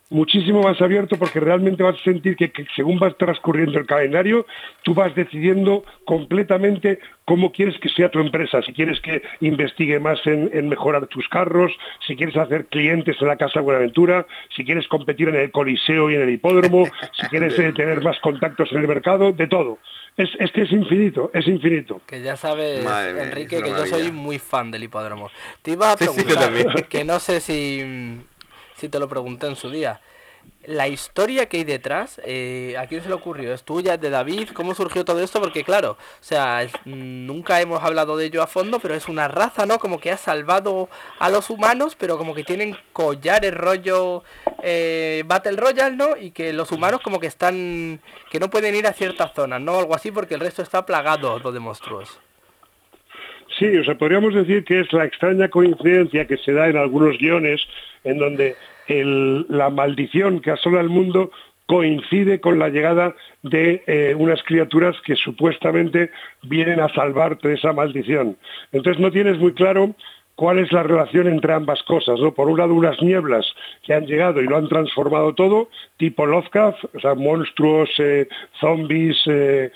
muchísimo 0.10 0.62
más 0.62 0.82
abierto 0.82 1.18
porque 1.18 1.40
realmente 1.40 1.84
vas 1.84 1.96
a 2.00 2.04
sentir 2.04 2.36
que, 2.36 2.52
según 2.76 3.00
vas 3.00 3.18
transcurriendo 3.18 3.78
el 3.78 3.86
calendario, 3.86 4.46
tú 4.84 4.94
vas 4.94 5.14
decidiendo 5.16 5.84
completamente 6.06 7.00
cómo 7.26 7.52
quieres 7.52 7.78
que 7.80 7.90
sea 7.90 8.10
tu 8.10 8.20
empresa, 8.20 8.62
si 8.62 8.72
quieres 8.72 9.02
que 9.02 9.22
investigue 9.42 10.00
más 10.00 10.20
en, 10.26 10.70
mejorar 10.70 11.08
tus 11.08 11.28
carros, 11.28 11.72
si 12.06 12.16
quieres 12.16 12.38
hacer 12.38 12.68
clientes 12.68 13.18
en 13.20 13.28
la 13.28 13.36
Casa 13.36 13.60
Buenaventura, 13.60 14.26
si 14.56 14.64
quieres 14.64 14.88
competir 14.88 15.28
en 15.28 15.36
el 15.36 15.52
Coliseo 15.52 16.10
y 16.10 16.16
en 16.16 16.22
el 16.22 16.30
hipódromo, 16.30 16.86
si 17.12 17.28
quieres 17.28 17.58
eh, 17.60 17.74
tener 17.74 18.02
más 18.02 18.18
contactos 18.20 18.72
en 18.72 18.80
el 18.80 18.88
mercado, 18.88 19.34
de 19.34 19.48
todo. 19.48 19.80
Es, 20.16 20.30
es, 20.40 20.52
que 20.52 20.62
es 20.64 20.72
infinito, 20.72 21.30
es 21.34 21.48
infinito. 21.48 22.02
Que 22.08 22.22
ya 22.22 22.38
sabes, 22.38 22.84
Enrique, 23.18 23.62
que 23.62 23.70
yo 23.70 23.86
soy 23.86 24.12
muy 24.12 24.40
fan 24.40 24.72
del 24.72 24.84
hipódromo. 24.84 25.30
Te 25.62 25.72
iba 25.72 25.92
a 25.92 25.98
preguntar, 25.98 26.88
que 26.88 27.04
no 27.04 27.20
sé 27.20 27.40
si 27.40 28.24
si 28.78 28.90
te 28.90 29.00
lo 29.00 29.08
pregunté 29.08 29.48
en 29.48 29.56
su 29.56 29.70
día 29.70 30.02
la 30.66 30.88
historia 30.88 31.48
que 31.48 31.58
hay 31.58 31.64
detrás, 31.64 32.20
eh, 32.26 32.76
¿a 32.78 32.88
quién 32.88 33.02
se 33.02 33.08
le 33.08 33.16
ocurrió? 33.16 33.54
¿Es 33.54 33.64
tuya, 33.64 33.98
de 33.98 34.10
David? 34.10 34.50
¿Cómo 34.54 34.76
surgió 34.76 35.06
todo 35.06 35.22
esto? 35.22 35.40
Porque 35.40 35.64
claro, 35.64 35.92
o 35.92 36.24
sea, 36.24 36.68
nunca 36.86 37.62
hemos 37.62 37.82
hablado 37.84 38.18
de 38.18 38.26
ello 38.26 38.44
a 38.44 38.48
fondo, 38.48 38.80
pero 38.80 38.94
es 38.94 39.08
una 39.08 39.28
raza, 39.28 39.66
¿no? 39.66 39.80
Como 39.80 40.00
que 40.00 40.12
ha 40.12 40.18
salvado 40.18 40.90
a 41.20 41.30
los 41.30 41.50
humanos, 41.50 41.96
pero 41.98 42.18
como 42.18 42.34
que 42.34 42.44
tienen 42.44 42.78
collares 42.92 43.54
rollo 43.54 44.24
eh, 44.62 45.24
Battle 45.26 45.58
Royale, 45.58 45.96
¿no? 45.96 46.18
Y 46.18 46.32
que 46.32 46.52
los 46.52 46.72
humanos 46.72 47.02
como 47.02 47.20
que 47.20 47.28
están, 47.28 48.02
que 48.30 48.40
no 48.40 48.50
pueden 48.50 48.76
ir 48.76 48.88
a 48.88 48.94
ciertas 48.94 49.34
zonas, 49.34 49.62
¿no? 49.62 49.80
Algo 49.80 49.96
así 49.96 50.12
porque 50.12 50.36
el 50.36 50.42
resto 50.42 50.62
está 50.62 50.86
plagado 50.86 51.40
de 51.40 51.60
monstruos. 51.60 52.20
Sí, 53.58 53.66
o 53.78 53.84
sea, 53.84 53.98
podríamos 53.98 54.34
decir 54.34 54.64
que 54.64 54.82
es 54.82 54.92
la 54.94 55.06
extraña 55.06 55.50
coincidencia 55.50 56.26
que 56.26 56.38
se 56.38 56.52
da 56.54 56.68
en 56.68 56.78
algunos 56.78 57.18
guiones 57.18 57.62
en 58.04 58.18
donde 58.18 58.56
la 58.88 59.70
maldición 59.70 60.40
que 60.40 60.52
asola 60.52 60.82
el 60.82 60.90
mundo 60.90 61.32
coincide 61.68 62.40
con 62.40 62.60
la 62.60 62.70
llegada 62.70 63.14
de 63.44 63.84
eh, 63.88 64.16
unas 64.18 64.42
criaturas 64.44 64.96
que 65.06 65.16
supuestamente 65.16 66.12
vienen 66.44 66.80
a 66.80 66.88
salvarte 66.94 67.50
de 67.50 67.56
esa 67.56 67.74
maldición. 67.74 68.38
Entonces 68.72 69.02
no 69.02 69.12
tienes 69.12 69.38
muy 69.38 69.54
claro 69.54 69.94
cuál 70.38 70.60
es 70.60 70.72
la 70.72 70.84
relación 70.84 71.28
entre 71.28 71.52
ambas 71.52 71.84
cosas. 71.84 72.20
¿no? 72.20 72.34
Por 72.34 72.48
un 72.48 72.60
lado, 72.60 72.74
unas 72.74 73.02
nieblas 73.02 73.46
que 73.84 73.94
han 73.94 74.06
llegado 74.06 74.40
y 74.40 74.46
lo 74.46 74.56
han 74.56 74.70
transformado 74.70 75.34
todo, 75.34 75.70
tipo 75.98 76.26
Lovecraft, 76.26 76.86
o 76.96 77.00
sea, 77.02 77.16
monstruos, 77.16 77.90
eh, 77.98 78.30
zombies, 78.62 79.18
eh, 79.26 79.72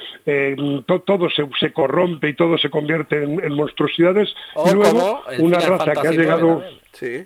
todo 0.86 1.30
se, 1.30 1.74
corrompe 1.74 2.30
y 2.30 2.36
todo 2.36 2.58
se 2.58 2.70
convierte 2.70 3.24
en, 3.24 3.54
monstruosidades. 3.54 4.34
y 4.66 4.74
luego, 4.74 5.24
una 5.40 5.60
raza 5.60 5.94
que 5.94 6.08
ha 6.08 6.12
llegado... 6.12 6.64
Sí 6.94 7.24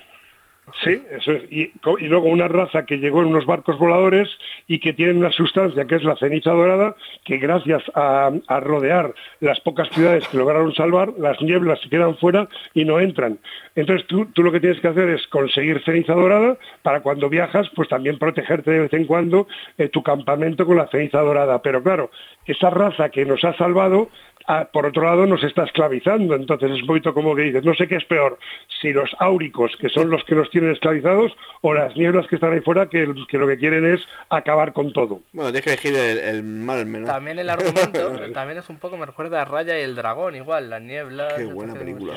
Sí, 0.84 1.02
eso 1.12 1.32
es. 1.32 1.44
Y, 1.52 1.72
luego 2.08 2.28
una 2.28 2.48
raza 2.48 2.86
que 2.86 2.98
llegó 2.98 3.22
en 3.22 3.28
unos 3.28 3.46
barcos 3.46 3.78
voladores 3.78 4.28
y 4.68 4.80
que 4.80 4.94
tiene 4.94 5.14
una 5.14 5.32
sustancia 5.32 5.86
que 5.86 5.96
es 5.96 6.04
la 6.04 6.16
ceniza 6.16 6.52
dorada, 6.52 6.96
que 7.24 7.38
gracias 7.38 7.84
a, 7.94 8.32
rodear 8.62 9.14
las 9.42 9.60
pocas 9.60 9.90
ciudades 9.90 10.28
que 10.28 10.38
lograron 10.38 10.74
salvar, 10.74 11.14
las 11.20 11.40
nieblas 11.42 11.80
se 11.82 11.90
quedan 11.90 12.18
fuera 12.18 12.50
y 12.74 12.84
no 12.84 13.00
entran. 13.00 13.38
Entonces 13.76 14.08
tú, 14.08 14.28
lo 14.36 14.52
que 14.52 14.60
tienes 14.60 14.80
que 14.80 14.88
hacer 14.88 15.10
es 15.10 15.28
conseguir 15.28 15.84
ceniza 15.84 16.14
dorada 16.14 16.58
para 16.82 17.02
cuando 17.02 17.30
viajas, 17.30 17.70
pues 17.76 17.88
también 17.88 18.18
protegerte 18.18 18.72
de 18.72 18.80
vez 18.80 18.94
en 18.94 19.06
cuando 19.06 19.48
eh, 19.78 19.90
tu 19.90 20.02
campamento 20.02 20.66
con 20.66 20.78
la 20.78 20.88
ceniza 20.88 21.20
dorada. 21.20 21.62
Pero 21.62 21.84
claro, 21.84 22.10
esa 22.46 22.72
raza 22.72 23.10
que 23.10 23.26
nos 23.26 23.44
ha 23.44 23.56
salvado 23.56 24.10
Ah, 24.48 24.70
por 24.72 24.86
otro 24.86 25.04
lado 25.04 25.26
nos 25.26 25.44
está 25.44 25.64
esclavizando. 25.64 26.36
Entonces 26.36 26.72
es 26.72 26.82
un 26.82 26.88
poquito 26.88 27.14
como 27.14 27.36
que 27.36 27.44
dices, 27.44 27.64
no 27.64 27.74
sé 27.74 27.88
qué 27.88 27.96
es 27.96 28.06
peor, 28.06 28.38
si 28.82 28.94
los 28.94 29.10
áuricos, 29.20 29.76
que 29.78 29.90
son 29.90 30.10
los 30.10 30.24
que 30.24 30.36
nos 30.36 30.50
tienen 30.56 30.72
esclavizados, 30.72 31.34
o 31.60 31.74
las 31.74 31.96
nieblas 31.98 32.28
que 32.28 32.36
están 32.36 32.54
ahí 32.54 32.62
fuera, 32.62 32.88
que, 32.88 33.06
lo 33.06 33.48
que 33.48 33.58
quieren 33.58 33.86
es 33.86 34.00
acabar 34.30 34.72
con 34.72 34.94
todo. 34.94 35.20
Bueno, 35.34 35.52
tienes 35.52 35.64
que 35.82 35.90
elegir 35.90 35.96
el, 35.98 36.44
mal 36.44 36.86
menor. 36.86 37.10
También 37.10 37.40
el 37.40 37.50
argumento, 37.50 38.32
también 38.34 38.60
es 38.60 38.70
un 38.70 38.78
poco, 38.78 38.96
me 38.96 39.06
recuerda 39.06 39.42
a 39.42 39.46
Raya 39.46 39.78
y 39.78 39.84
el 39.84 39.96
Dragón, 39.96 40.36
igual, 40.36 40.70
las 40.70 40.82
nieblas. 40.82 41.34
Qué 41.34 41.44
buena 41.46 41.74
película. 41.74 42.14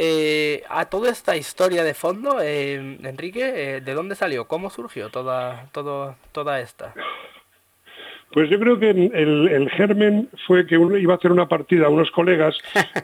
Eh, 0.00 0.62
a 0.68 0.84
toda 0.84 1.10
esta 1.10 1.36
historia 1.36 1.82
de 1.82 1.92
fondo, 1.92 2.40
eh, 2.40 2.74
Enrique, 3.02 3.78
eh, 3.78 3.80
¿de 3.80 3.94
dónde 3.94 4.14
salió? 4.14 4.46
¿Cómo 4.46 4.70
surgió 4.70 5.08
toda, 5.10 5.66
todo, 5.72 6.14
toda 6.30 6.60
esta? 6.60 6.94
Pues 8.32 8.50
yo 8.50 8.60
creo 8.60 8.78
que 8.78 8.90
el, 8.90 9.70
germen 9.70 10.28
fue 10.46 10.66
que 10.66 10.76
uno 10.76 10.98
iba 10.98 11.14
a 11.14 11.16
hacer 11.16 11.32
una 11.32 11.48
partida 11.48 11.86
a 11.86 11.88
unos 11.88 12.10
colegas 12.10 12.56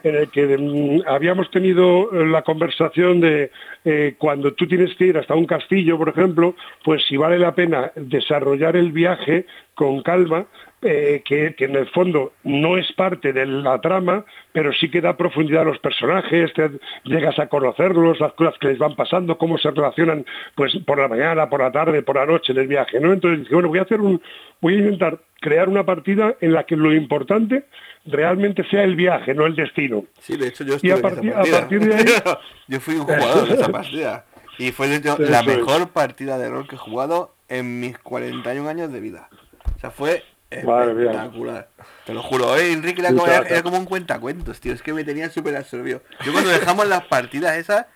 en 0.03 0.15
el 0.21 0.29
que 0.29 0.57
mm, 0.57 1.01
habíamos 1.07 1.49
tenido 1.49 2.11
la 2.11 2.43
conversación 2.43 3.21
de 3.21 3.51
eh, 3.85 4.15
cuando 4.19 4.53
tú 4.53 4.67
tienes 4.67 4.93
que 4.95 5.07
ir 5.07 5.17
hasta 5.17 5.33
un 5.33 5.47
castillo, 5.47 5.97
por 5.97 6.09
ejemplo, 6.09 6.55
pues 6.83 7.03
si 7.07 7.17
vale 7.17 7.39
la 7.39 7.55
pena 7.55 7.91
desarrollar 7.95 8.75
el 8.75 8.91
viaje 8.91 9.47
con 9.73 10.03
calma, 10.03 10.45
eh, 10.85 11.23
que, 11.25 11.55
en 11.57 11.75
el 11.75 11.87
fondo 11.89 12.33
no 12.43 12.77
es 12.77 12.91
parte 12.93 13.33
de 13.33 13.45
la 13.45 13.81
trama, 13.81 14.23
pero 14.51 14.71
sí 14.71 14.89
que 14.89 15.01
da 15.01 15.17
profundidad 15.17 15.63
a 15.63 15.65
los 15.65 15.79
personajes, 15.79 16.53
te 16.53 16.69
llegas 17.03 17.39
a 17.39 17.47
conocerlos, 17.47 18.19
las 18.19 18.33
cosas 18.33 18.53
que 18.59 18.67
les 18.67 18.77
van 18.77 18.95
pasando, 18.95 19.37
cómo 19.37 19.57
se 19.57 19.71
relacionan 19.71 20.25
pues 20.55 20.77
por 20.85 20.99
la 20.99 21.07
mañana, 21.07 21.49
por 21.49 21.61
la 21.61 21.71
tarde, 21.71 22.03
por 22.03 22.17
la 22.17 22.25
noche 22.25 22.51
en 22.51 22.59
el 22.59 22.67
viaje, 22.67 22.99
¿no? 22.99 23.13
Entonces 23.13 23.39
dije, 23.41 23.53
bueno, 23.55 23.69
voy 23.69 23.79
a 23.79 23.81
hacer 23.81 23.99
un, 23.99 24.21
voy 24.61 24.75
a 24.75 24.77
intentar 24.77 25.19
crear 25.41 25.69
una 25.69 25.85
partida 25.85 26.35
en 26.39 26.53
la 26.53 26.63
que 26.65 26.75
lo 26.75 26.93
importante 26.93 27.65
realmente 28.05 28.63
sea 28.69 28.83
el 28.83 28.95
viaje, 28.95 29.33
no 29.33 29.45
el 29.45 29.55
destino. 29.55 30.05
Sí, 30.19 30.37
de 30.37 30.49
hecho 30.49 30.63
yo 30.63 30.75
estuve 30.75 30.93
a, 30.93 31.01
partir, 31.01 31.33
a 31.33 31.43
partir 31.43 31.79
de 31.79 31.95
ahí... 31.95 32.05
yo 32.67 32.79
fui 32.79 32.95
un 32.95 33.05
jugador 33.05 33.47
de 33.47 33.55
esa 33.55 33.71
partida. 33.71 34.25
Y 34.57 34.71
fue 34.71 34.87
la 35.19 35.43
mejor 35.43 35.89
partida 35.89 36.37
de 36.37 36.49
rol 36.49 36.67
que 36.67 36.75
he 36.75 36.77
jugado 36.79 37.33
en 37.49 37.79
mis 37.79 37.97
41 37.97 38.69
años 38.69 38.91
de 38.91 38.99
vida. 38.99 39.29
O 39.75 39.79
sea, 39.79 39.91
fue 39.91 40.23
Espectacular. 40.59 41.69
Te 42.05 42.13
lo 42.13 42.21
juro, 42.23 42.55
¿eh? 42.57 42.71
Enrique 42.71 43.01
era 43.01 43.09
como, 43.09 43.27
era, 43.27 43.63
como 43.63 43.77
un 43.77 43.85
cuentacuentos, 43.85 44.59
tío. 44.59 44.73
Es 44.73 44.81
que 44.81 44.93
me 44.93 45.03
tenía 45.03 45.29
súper 45.29 45.55
absorbido. 45.55 46.01
Yo 46.23 46.31
cuando 46.31 46.49
dejamos 46.49 46.87
las 46.87 47.05
partidas 47.05 47.57
esas, 47.57 47.87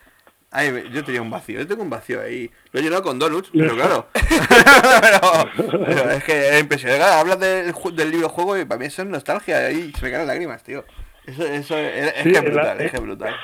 ay, 0.52 0.90
yo 0.92 1.04
tenía 1.04 1.22
un 1.22 1.30
vacío. 1.30 1.60
Yo 1.60 1.68
tengo 1.68 1.84
un 1.84 1.90
vacío 1.90 2.22
ahí. 2.22 2.50
Lo 2.72 2.80
he 2.80 2.84
llenado 2.84 3.04
con 3.04 3.20
donuts, 3.20 3.50
pero 3.54 3.76
claro. 3.76 4.08
pero, 5.86 6.12
es 6.12 6.24
que 6.24 6.50
es 6.50 6.62
impresionante. 6.62 7.04
Hablas 7.04 7.40
del, 7.40 7.74
del 7.94 8.12
libro 8.12 8.30
juego 8.30 8.58
y 8.58 8.66
para 8.66 8.80
mí 8.80 8.86
eso 8.86 9.02
es 9.02 9.08
nostalgia. 9.08 9.72
Y 9.72 9.92
se 9.94 10.06
me 10.06 10.12
caen 10.12 10.28
lágrimas, 10.28 10.64
tío. 10.64 10.86
Eso, 11.26 11.46
eso 11.46 11.78
es, 11.78 12.14
es, 12.16 12.24
que 12.24 12.32
es 12.32 12.44
brutal, 12.44 12.82
es 12.82 12.92
que 12.92 12.98
es 12.98 13.04
brutal 13.04 13.36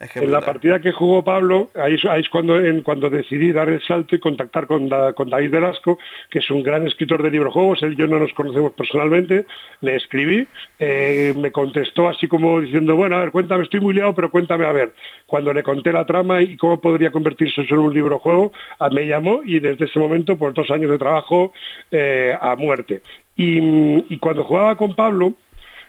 en 0.00 0.30
la 0.30 0.40
partida 0.40 0.80
que 0.80 0.92
jugó 0.92 1.22
Pablo, 1.22 1.70
ahí, 1.74 1.94
es 1.94 2.28
cuando, 2.28 2.58
en, 2.58 2.82
cuando 2.82 3.10
decidí 3.10 3.52
dar 3.52 3.68
el 3.68 3.82
salto 3.82 4.16
y 4.16 4.18
contactar 4.18 4.66
con, 4.66 4.88
con 5.14 5.30
David 5.30 5.50
Velasco, 5.50 5.98
que 6.30 6.40
es 6.40 6.50
un 6.50 6.62
gran 6.62 6.86
escritor 6.86 7.22
de 7.22 7.30
librojuegos, 7.30 7.82
él 7.82 7.92
y 7.92 7.96
yo 7.96 8.06
no 8.06 8.18
nos 8.18 8.32
conocemos 8.32 8.72
personalmente, 8.72 9.46
le 9.80 9.96
escribí, 9.96 10.46
eh, 10.78 11.32
me 11.36 11.52
contestó 11.52 12.08
así 12.08 12.26
como 12.26 12.60
diciendo, 12.60 12.96
bueno, 12.96 13.16
a 13.16 13.20
ver, 13.20 13.30
cuéntame, 13.30 13.64
estoy 13.64 13.80
muy 13.80 13.94
liado, 13.94 14.14
pero 14.14 14.30
cuéntame, 14.30 14.66
a 14.66 14.72
ver, 14.72 14.92
cuando 15.26 15.52
le 15.52 15.62
conté 15.62 15.92
la 15.92 16.04
trama 16.04 16.42
y 16.42 16.56
cómo 16.56 16.80
podría 16.80 17.10
convertirse 17.10 17.62
eso 17.62 17.74
en 17.74 17.80
un 17.80 17.94
librojuego, 17.94 18.52
me 18.90 19.06
llamó 19.06 19.42
y 19.44 19.60
desde 19.60 19.86
ese 19.86 19.98
momento, 19.98 20.36
por 20.36 20.54
dos 20.54 20.70
años 20.70 20.90
de 20.90 20.98
trabajo, 20.98 21.52
eh, 21.90 22.36
a 22.40 22.56
muerte. 22.56 23.02
y 23.36 24.18
cuando 24.18 24.44
jugaba 24.44 24.76
con 24.76 24.94
Pablo, 24.94 25.34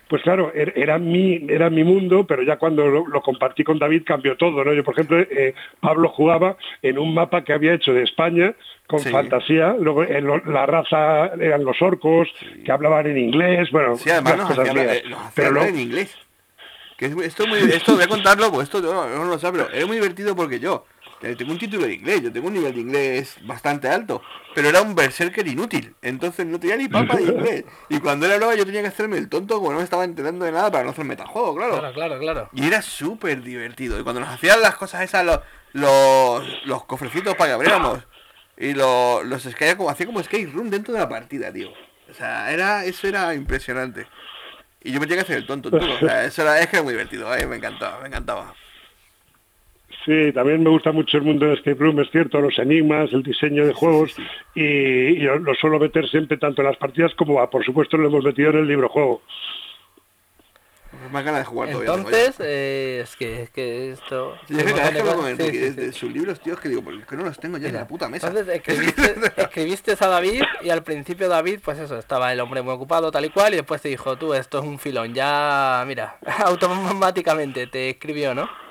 pues 0.07 0.21
claro, 0.21 0.51
er, 0.53 0.73
era 0.75 0.97
mi, 0.97 1.45
era 1.49 1.69
mi 1.69 1.83
mundo, 1.83 2.25
pero 2.27 2.43
ya 2.43 2.57
cuando 2.57 2.85
lo, 2.85 3.21
compartí 3.21 3.63
con 3.63 3.79
David 3.79 4.03
cambió 4.05 4.37
todo, 4.37 4.63
¿no? 4.63 4.73
Yo, 4.73 4.83
por 4.83 4.93
ejemplo, 4.93 5.19
eh, 5.19 5.53
Pablo 5.79 6.09
jugaba 6.09 6.57
en 6.81 6.99
un 6.99 7.13
mapa 7.13 7.43
que 7.43 7.53
había 7.53 7.73
hecho 7.73 7.93
de 7.93 8.03
España 8.03 8.53
con 8.87 8.99
fantasía, 8.99 9.75
luego 9.79 10.03
eh, 10.03 10.21
la 10.45 10.65
raza 10.65 11.27
eran 11.39 11.63
los 11.63 11.81
orcos, 11.81 12.29
que 12.63 12.71
hablaban 12.71 13.07
en 13.07 13.17
inglés, 13.17 13.71
bueno, 13.71 13.95
sí, 13.95 14.09
además 14.11 14.47
cosas 14.47 14.69
hacía, 14.69 15.01
pero 15.33 15.63
en 15.63 15.79
inglés. 15.79 16.15
Que 16.97 17.07
esto, 17.07 17.45
muy, 17.45 17.59
esto 17.59 17.95
voy 17.95 18.03
a 18.03 18.07
contarlo, 18.07 18.49
pues 18.51 18.69
esto 18.69 18.81
no, 18.81 19.09
no 19.09 19.25
lo 19.25 19.37
sé, 19.37 19.51
pero 19.51 19.69
es 19.69 19.85
muy 19.85 19.97
divertido 19.97 20.33
porque 20.33 20.61
yo 20.61 20.85
tengo 21.19 21.51
un 21.51 21.57
título 21.57 21.85
de 21.85 21.93
inglés, 21.93 22.21
yo 22.21 22.31
tengo 22.31 22.47
un 22.47 22.53
nivel 22.53 22.73
de 22.73 22.81
inglés 22.81 23.37
bastante 23.43 23.87
alto, 23.87 24.21
pero 24.53 24.69
era 24.69 24.81
un 24.81 24.93
berserker 24.95 25.47
inútil, 25.47 25.95
entonces 26.01 26.45
no 26.45 26.59
tenía 26.59 26.77
ni 26.77 26.87
papa 26.87 27.15
de 27.17 27.23
inglés. 27.31 27.65
Y 27.89 27.99
cuando 27.99 28.25
era 28.25 28.37
nueva 28.37 28.55
yo 28.55 28.65
tenía 28.65 28.81
que 28.81 28.89
hacerme 28.89 29.17
el 29.17 29.29
tonto 29.29 29.57
como 29.57 29.71
no 29.71 29.77
me 29.77 29.83
estaba 29.83 30.03
enterando 30.03 30.45
de 30.45 30.51
nada 30.51 30.71
para 30.71 30.83
no 30.83 30.91
hacer 30.91 31.05
metajuego, 31.05 31.55
claro. 31.55 31.79
Claro, 31.79 31.93
claro, 31.93 32.19
claro. 32.19 32.49
Y 32.53 32.67
era 32.67 32.81
súper 32.81 33.41
divertido. 33.41 33.99
Y 33.99 34.03
cuando 34.03 34.21
nos 34.21 34.29
hacían 34.29 34.61
las 34.61 34.75
cosas 34.75 35.01
esas, 35.01 35.25
los, 35.25 35.39
los, 35.73 36.65
los 36.65 36.85
cofrecitos 36.85 37.35
para 37.35 37.49
que 37.49 37.53
abriéramos, 37.53 37.99
y 38.57 38.73
los, 38.73 39.25
los 39.25 39.47
como, 39.77 39.89
hacía 39.89 40.05
como 40.05 40.23
skate 40.23 40.53
room 40.53 40.69
dentro 40.69 40.93
de 40.93 40.99
la 40.99 41.09
partida, 41.09 41.51
tío. 41.51 41.69
O 42.09 42.13
sea, 42.13 42.51
era, 42.51 42.85
eso 42.85 43.07
era 43.07 43.33
impresionante. 43.33 44.07
Y 44.81 44.91
yo 44.91 44.99
me 44.99 45.07
tenía 45.07 45.23
que 45.23 45.31
hacer 45.31 45.37
el 45.37 45.47
tonto, 45.47 45.71
tío. 45.71 45.95
O 45.95 45.99
sea, 45.99 46.25
eso 46.25 46.43
era, 46.43 46.59
es 46.59 46.67
que 46.67 46.77
era 46.77 46.83
muy 46.83 46.93
divertido, 46.93 47.35
¿eh? 47.35 47.45
me 47.47 47.55
encantaba, 47.55 47.99
me 48.01 48.07
encantaba. 48.07 48.53
Sí, 50.05 50.31
también 50.33 50.61
me 50.61 50.69
gusta 50.69 50.91
mucho 50.91 51.17
el 51.17 51.23
mundo 51.23 51.47
de 51.47 51.55
escape 51.55 51.79
room, 51.79 51.99
es 51.99 52.11
cierto, 52.11 52.39
los 52.39 52.59
enigmas, 52.59 53.11
el 53.11 53.23
diseño 53.23 53.65
de 53.65 53.73
juegos 53.73 54.15
y, 54.53 55.17
lo, 55.17 55.55
suelo 55.55 55.79
meter 55.79 56.07
siempre 56.07 56.37
tanto 56.37 56.61
en 56.61 56.67
las 56.67 56.77
partidas 56.77 57.15
como, 57.15 57.49
por 57.49 57.65
supuesto, 57.65 57.97
lo 57.97 58.07
hemos 58.07 58.23
metido 58.23 58.51
en 58.51 58.57
el 58.57 58.67
libro 58.67 58.87
juego. 58.87 59.23
Pues 60.91 61.11
más 61.11 61.25
ganas 61.25 61.41
de 61.41 61.45
jugar 61.45 61.71
todavía. 61.71 61.93
Entonces, 61.93 62.35
eh, 62.39 62.99
es, 63.03 63.15
que, 63.15 63.41
es 63.41 63.49
que 63.49 63.91
esto... 63.93 64.37
Sí, 64.47 64.53
de 64.53 65.91
sus 65.91 66.13
libros, 66.13 66.39
tío, 66.39 66.53
es 66.53 66.59
que 66.59 66.69
digo, 66.69 66.83
¿por 66.83 67.03
qué 67.03 67.15
no 67.15 67.23
los 67.23 67.39
tengo 67.39 67.57
ya 67.57 67.69
en 67.69 67.75
la 67.75 67.87
puta 67.87 68.07
mesa? 68.07 68.27
Entonces 68.27 68.55
escribiste, 68.63 69.15
escribiste 69.37 69.97
a 69.99 70.07
David 70.07 70.43
y 70.61 70.69
al 70.69 70.83
principio 70.83 71.27
David, 71.27 71.61
pues 71.65 71.79
eso, 71.79 71.97
estaba 71.97 72.31
el 72.31 72.39
hombre 72.39 72.61
muy 72.61 72.73
ocupado 72.73 73.09
tal 73.11 73.25
y 73.25 73.29
cual 73.29 73.53
y 73.53 73.57
después 73.57 73.81
te 73.81 73.89
dijo, 73.89 74.17
tú, 74.17 74.35
esto 74.35 74.59
es 74.59 74.65
un 74.65 74.77
filón, 74.77 75.15
ya, 75.15 75.83
mira, 75.87 76.17
automáticamente 76.45 77.65
te 77.65 77.89
escribió, 77.89 78.35
¿no? 78.35 78.64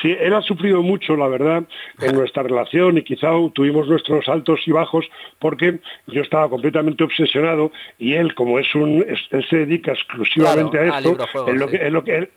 Sí, 0.00 0.16
él 0.18 0.34
ha 0.34 0.42
sufrido 0.42 0.82
mucho, 0.82 1.16
la 1.16 1.28
verdad, 1.28 1.64
en 2.00 2.14
nuestra 2.14 2.42
relación 2.42 2.98
y 2.98 3.02
quizá 3.02 3.28
tuvimos 3.54 3.88
nuestros 3.88 4.28
altos 4.28 4.60
y 4.66 4.72
bajos 4.72 5.08
porque 5.38 5.80
yo 6.06 6.22
estaba 6.22 6.48
completamente 6.48 7.04
obsesionado 7.04 7.72
y 7.98 8.14
él, 8.14 8.34
como 8.34 8.58
es 8.58 8.74
un, 8.74 9.04
él 9.30 9.46
se 9.48 9.56
dedica 9.56 9.92
exclusivamente 9.92 10.78
a 10.78 10.98
esto, 10.98 11.16
en 11.46 11.58
lo 11.58 11.68
que, 11.68 11.76
en 11.76 11.92
lo 11.92 12.04
que 12.04 12.16
él, 12.16 12.30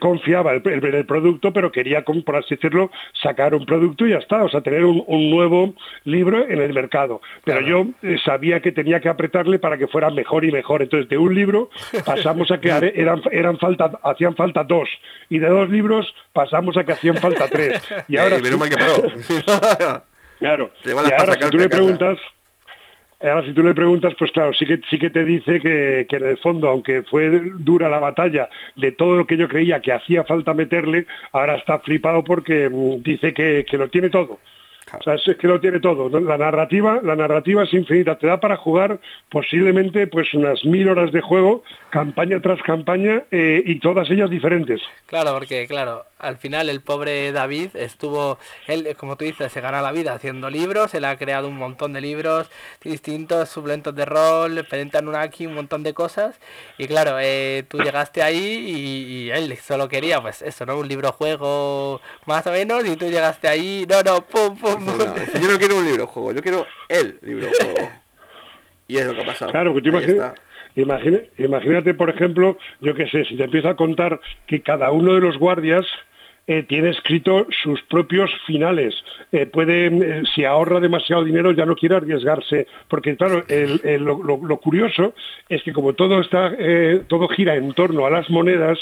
confiaba 0.00 0.54
en 0.54 0.62
el, 0.64 0.94
el, 0.94 1.06
producto, 1.06 1.52
pero 1.52 1.70
quería, 1.70 2.02
por 2.02 2.36
así 2.36 2.56
decirlo, 2.56 2.90
sacar 3.22 3.54
un 3.54 3.64
producto 3.64 4.06
y 4.06 4.10
ya 4.10 4.18
está, 4.18 4.44
o 4.44 4.48
sea, 4.48 4.60
tener 4.60 4.84
un, 4.84 5.30
nuevo 5.30 5.74
libro 6.04 6.44
en 6.48 6.60
el 6.60 6.72
mercado. 6.72 7.20
Pero 7.44 7.60
yo 7.60 7.86
eh, 8.02 8.16
sabía 8.24 8.60
que 8.60 8.72
tenía 8.72 9.00
que 9.00 9.08
apretarle 9.08 9.58
para 9.58 9.78
que 9.78 9.86
fuera 9.86 10.10
mejor 10.10 10.44
y 10.44 10.52
mejor. 10.52 10.82
Entonces, 10.82 11.08
de 11.08 11.18
un 11.18 11.34
libro 11.34 11.70
pasamos 12.04 12.50
a 12.50 12.60
que 12.60 12.68
eran, 12.94 13.22
eran 13.30 13.58
falta, 13.58 13.92
hacían 14.02 14.34
falta 14.36 14.64
dos, 14.64 14.88
y 15.28 15.38
de 15.38 15.48
dos 15.48 15.68
libros 15.70 16.14
pasamos 16.32 16.76
a 16.76 16.84
que 16.84 16.92
hacían 16.92 17.16
falta 17.16 17.48
tres. 17.48 17.80
Y 18.08 18.16
ahora... 18.18 18.38
claro, 20.38 20.70
y 20.84 20.90
ahora 20.90 21.34
si 21.40 21.50
tú 21.50 21.58
le 21.58 21.68
preguntas... 21.68 22.18
Ahora, 23.24 23.46
si 23.46 23.54
tú 23.54 23.62
le 23.62 23.74
preguntas, 23.74 24.12
pues 24.18 24.30
claro, 24.32 24.52
sí 24.52 24.66
que, 24.66 24.80
sí 24.90 24.98
que 24.98 25.08
te 25.08 25.24
dice 25.24 25.58
que, 25.58 26.06
que, 26.08 26.16
en 26.16 26.26
el 26.26 26.36
fondo, 26.38 26.68
aunque 26.68 27.02
fue 27.04 27.30
dura 27.58 27.88
la 27.88 27.98
batalla 27.98 28.50
de 28.76 28.92
todo 28.92 29.16
lo 29.16 29.26
que 29.26 29.38
yo 29.38 29.48
creía 29.48 29.80
que 29.80 29.92
hacía 29.92 30.24
falta 30.24 30.52
meterle, 30.52 31.06
ahora 31.32 31.56
está 31.56 31.78
flipado 31.78 32.22
porque 32.22 32.68
mm, 32.68 33.02
dice 33.02 33.32
que, 33.32 33.64
que 33.68 33.78
lo 33.78 33.88
tiene 33.88 34.10
todo. 34.10 34.38
O 34.92 35.02
sea, 35.02 35.14
es 35.14 35.36
que 35.36 35.48
lo 35.48 35.60
tiene 35.60 35.80
todo. 35.80 36.08
La 36.20 36.36
narrativa, 36.36 37.00
la 37.02 37.16
narrativa 37.16 37.64
es 37.64 37.72
infinita. 37.72 38.18
Te 38.18 38.26
da 38.26 38.38
para 38.38 38.56
jugar 38.56 39.00
posiblemente 39.30 40.06
pues 40.06 40.32
unas 40.34 40.64
mil 40.64 40.88
horas 40.88 41.10
de 41.12 41.20
juego, 41.20 41.64
campaña 41.90 42.40
tras 42.40 42.62
campaña, 42.62 43.24
eh, 43.30 43.62
y 43.64 43.78
todas 43.80 44.10
ellas 44.10 44.30
diferentes. 44.30 44.80
Claro, 45.06 45.32
porque 45.32 45.66
claro, 45.66 46.04
al 46.24 46.38
final 46.38 46.68
el 46.68 46.80
pobre 46.80 47.32
David 47.32 47.70
estuvo, 47.74 48.38
él, 48.66 48.96
como 48.96 49.16
tú 49.16 49.24
dices, 49.24 49.52
se 49.52 49.60
gana 49.60 49.82
la 49.82 49.92
vida 49.92 50.14
haciendo 50.14 50.50
libros, 50.50 50.94
él 50.94 51.04
ha 51.04 51.16
creado 51.16 51.48
un 51.48 51.56
montón 51.56 51.92
de 51.92 52.00
libros 52.00 52.50
distintos, 52.82 53.48
suplentos 53.48 53.94
de 53.94 54.04
rol, 54.04 54.66
un 55.04 55.14
aquí 55.16 55.46
un 55.46 55.54
montón 55.54 55.82
de 55.82 55.94
cosas. 55.94 56.38
Y 56.78 56.86
claro, 56.86 57.18
eh, 57.20 57.64
tú 57.68 57.78
llegaste 57.78 58.22
ahí 58.22 58.36
y, 58.38 59.30
él 59.30 59.56
solo 59.58 59.88
quería, 59.88 60.20
pues 60.20 60.42
eso, 60.42 60.66
¿no? 60.66 60.78
Un 60.78 60.88
libro 60.88 61.12
juego 61.12 62.00
más 62.26 62.46
o 62.46 62.52
menos, 62.52 62.84
y 62.86 62.96
tú 62.96 63.06
llegaste 63.06 63.48
ahí, 63.48 63.86
no, 63.88 64.02
no, 64.02 64.26
pum, 64.26 64.56
pum, 64.56 64.84
pum. 64.84 64.98
yo 65.40 65.50
no 65.50 65.58
quiero 65.58 65.76
un 65.76 65.84
libro 65.84 66.06
juego, 66.06 66.32
yo 66.32 66.42
quiero 66.42 66.66
el 66.88 67.18
libro 67.22 67.48
juego. 67.58 67.90
Y 68.86 68.98
es 68.98 69.06
lo 69.06 69.14
que 69.14 69.22
ha 69.22 69.26
pasado. 69.26 69.50
Claro, 69.50 69.74
que 69.74 69.82
tú 69.82 69.88
imaginas. 69.88 70.34
imagínate, 71.38 71.94
por 71.94 72.10
ejemplo, 72.10 72.58
yo 72.80 72.94
qué 72.94 73.08
sé, 73.08 73.24
si 73.24 73.36
te 73.36 73.44
empiezo 73.44 73.68
a 73.68 73.76
contar 73.76 74.20
que 74.46 74.60
cada 74.60 74.90
uno 74.90 75.14
de 75.14 75.20
los 75.20 75.38
guardias 75.38 75.86
eh, 76.46 76.62
tiene 76.64 76.90
escrito 76.90 77.46
sus 77.62 77.80
propios 77.84 78.30
finales. 78.46 78.94
Eh, 79.32 79.46
puede, 79.46 79.86
eh, 79.86 80.22
si 80.34 80.44
ahorra 80.44 80.78
demasiado 80.78 81.24
dinero, 81.24 81.52
ya 81.52 81.64
no 81.64 81.74
quiere 81.74 81.96
arriesgarse, 81.96 82.66
porque 82.86 83.16
claro, 83.16 83.44
lo, 83.98 84.56
curioso 84.58 85.14
es 85.48 85.62
que 85.62 85.72
como 85.72 85.94
todo 85.94 86.20
está, 86.20 86.52
todo 87.08 87.28
gira 87.28 87.54
en 87.54 87.72
torno 87.72 88.04
a 88.04 88.10
las 88.10 88.28
monedas, 88.28 88.78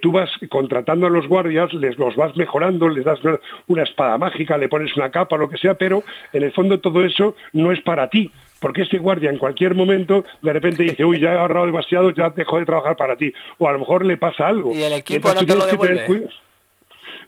tú 0.00 0.10
vas 0.10 0.30
contratando 0.48 1.06
a 1.06 1.10
los 1.10 1.28
guardias, 1.28 1.72
les 1.74 1.98
los 1.98 2.16
vas 2.16 2.34
mejorando, 2.34 2.88
les 2.88 3.04
das 3.04 3.20
una, 3.66 3.82
espada 3.82 4.16
mágica, 4.16 4.56
le 4.56 4.68
pones 4.68 4.96
una 4.96 5.10
capa, 5.10 5.36
lo 5.36 5.50
que 5.50 5.58
sea, 5.58 5.74
pero 5.74 6.02
en 6.32 6.44
el 6.44 6.52
fondo 6.52 6.80
todo 6.80 7.04
eso 7.04 7.36
no 7.52 7.72
es 7.72 7.80
para 7.82 8.08
ti, 8.08 8.30
porque 8.58 8.82
ese 8.82 8.98
guardia 8.98 9.30
en 9.30 9.38
cualquier 9.38 9.74
momento 9.74 10.24
de 10.40 10.52
repente 10.52 10.82
dice, 10.82 11.04
uy, 11.04 11.20
ya 11.20 11.34
he 11.34 11.38
ahorrado 11.38 11.66
demasiado, 11.66 12.10
ya 12.10 12.30
dejo 12.30 12.58
de 12.58 12.64
trabajar 12.64 12.96
para 12.96 13.16
ti. 13.16 13.32
O 13.58 13.68
a 13.68 13.72
lo 13.72 13.80
mejor 13.80 14.04
le 14.04 14.16
pasa 14.16 14.48
algo. 14.48 14.74
Y 14.74 14.82
el 14.82 14.94
equipo 14.94 15.32
no 15.34 15.44
te 15.44 15.54
lo 15.54 15.66
devuelve. 15.66 16.28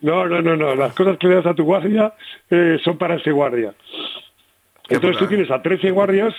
No, 0.00 0.26
no, 0.26 0.40
no, 0.40 0.56
no. 0.56 0.74
Las 0.74 0.94
cosas 0.94 1.18
que 1.18 1.28
le 1.28 1.36
das 1.36 1.46
a 1.46 1.54
tu 1.54 1.64
guardia 1.64 2.14
eh, 2.50 2.78
son 2.82 2.98
para 2.98 3.16
ese 3.16 3.30
guardia. 3.30 3.74
Entonces 4.88 5.18
tú 5.18 5.26
tienes 5.26 5.50
a 5.50 5.60
13 5.60 5.90
guardias 5.90 6.34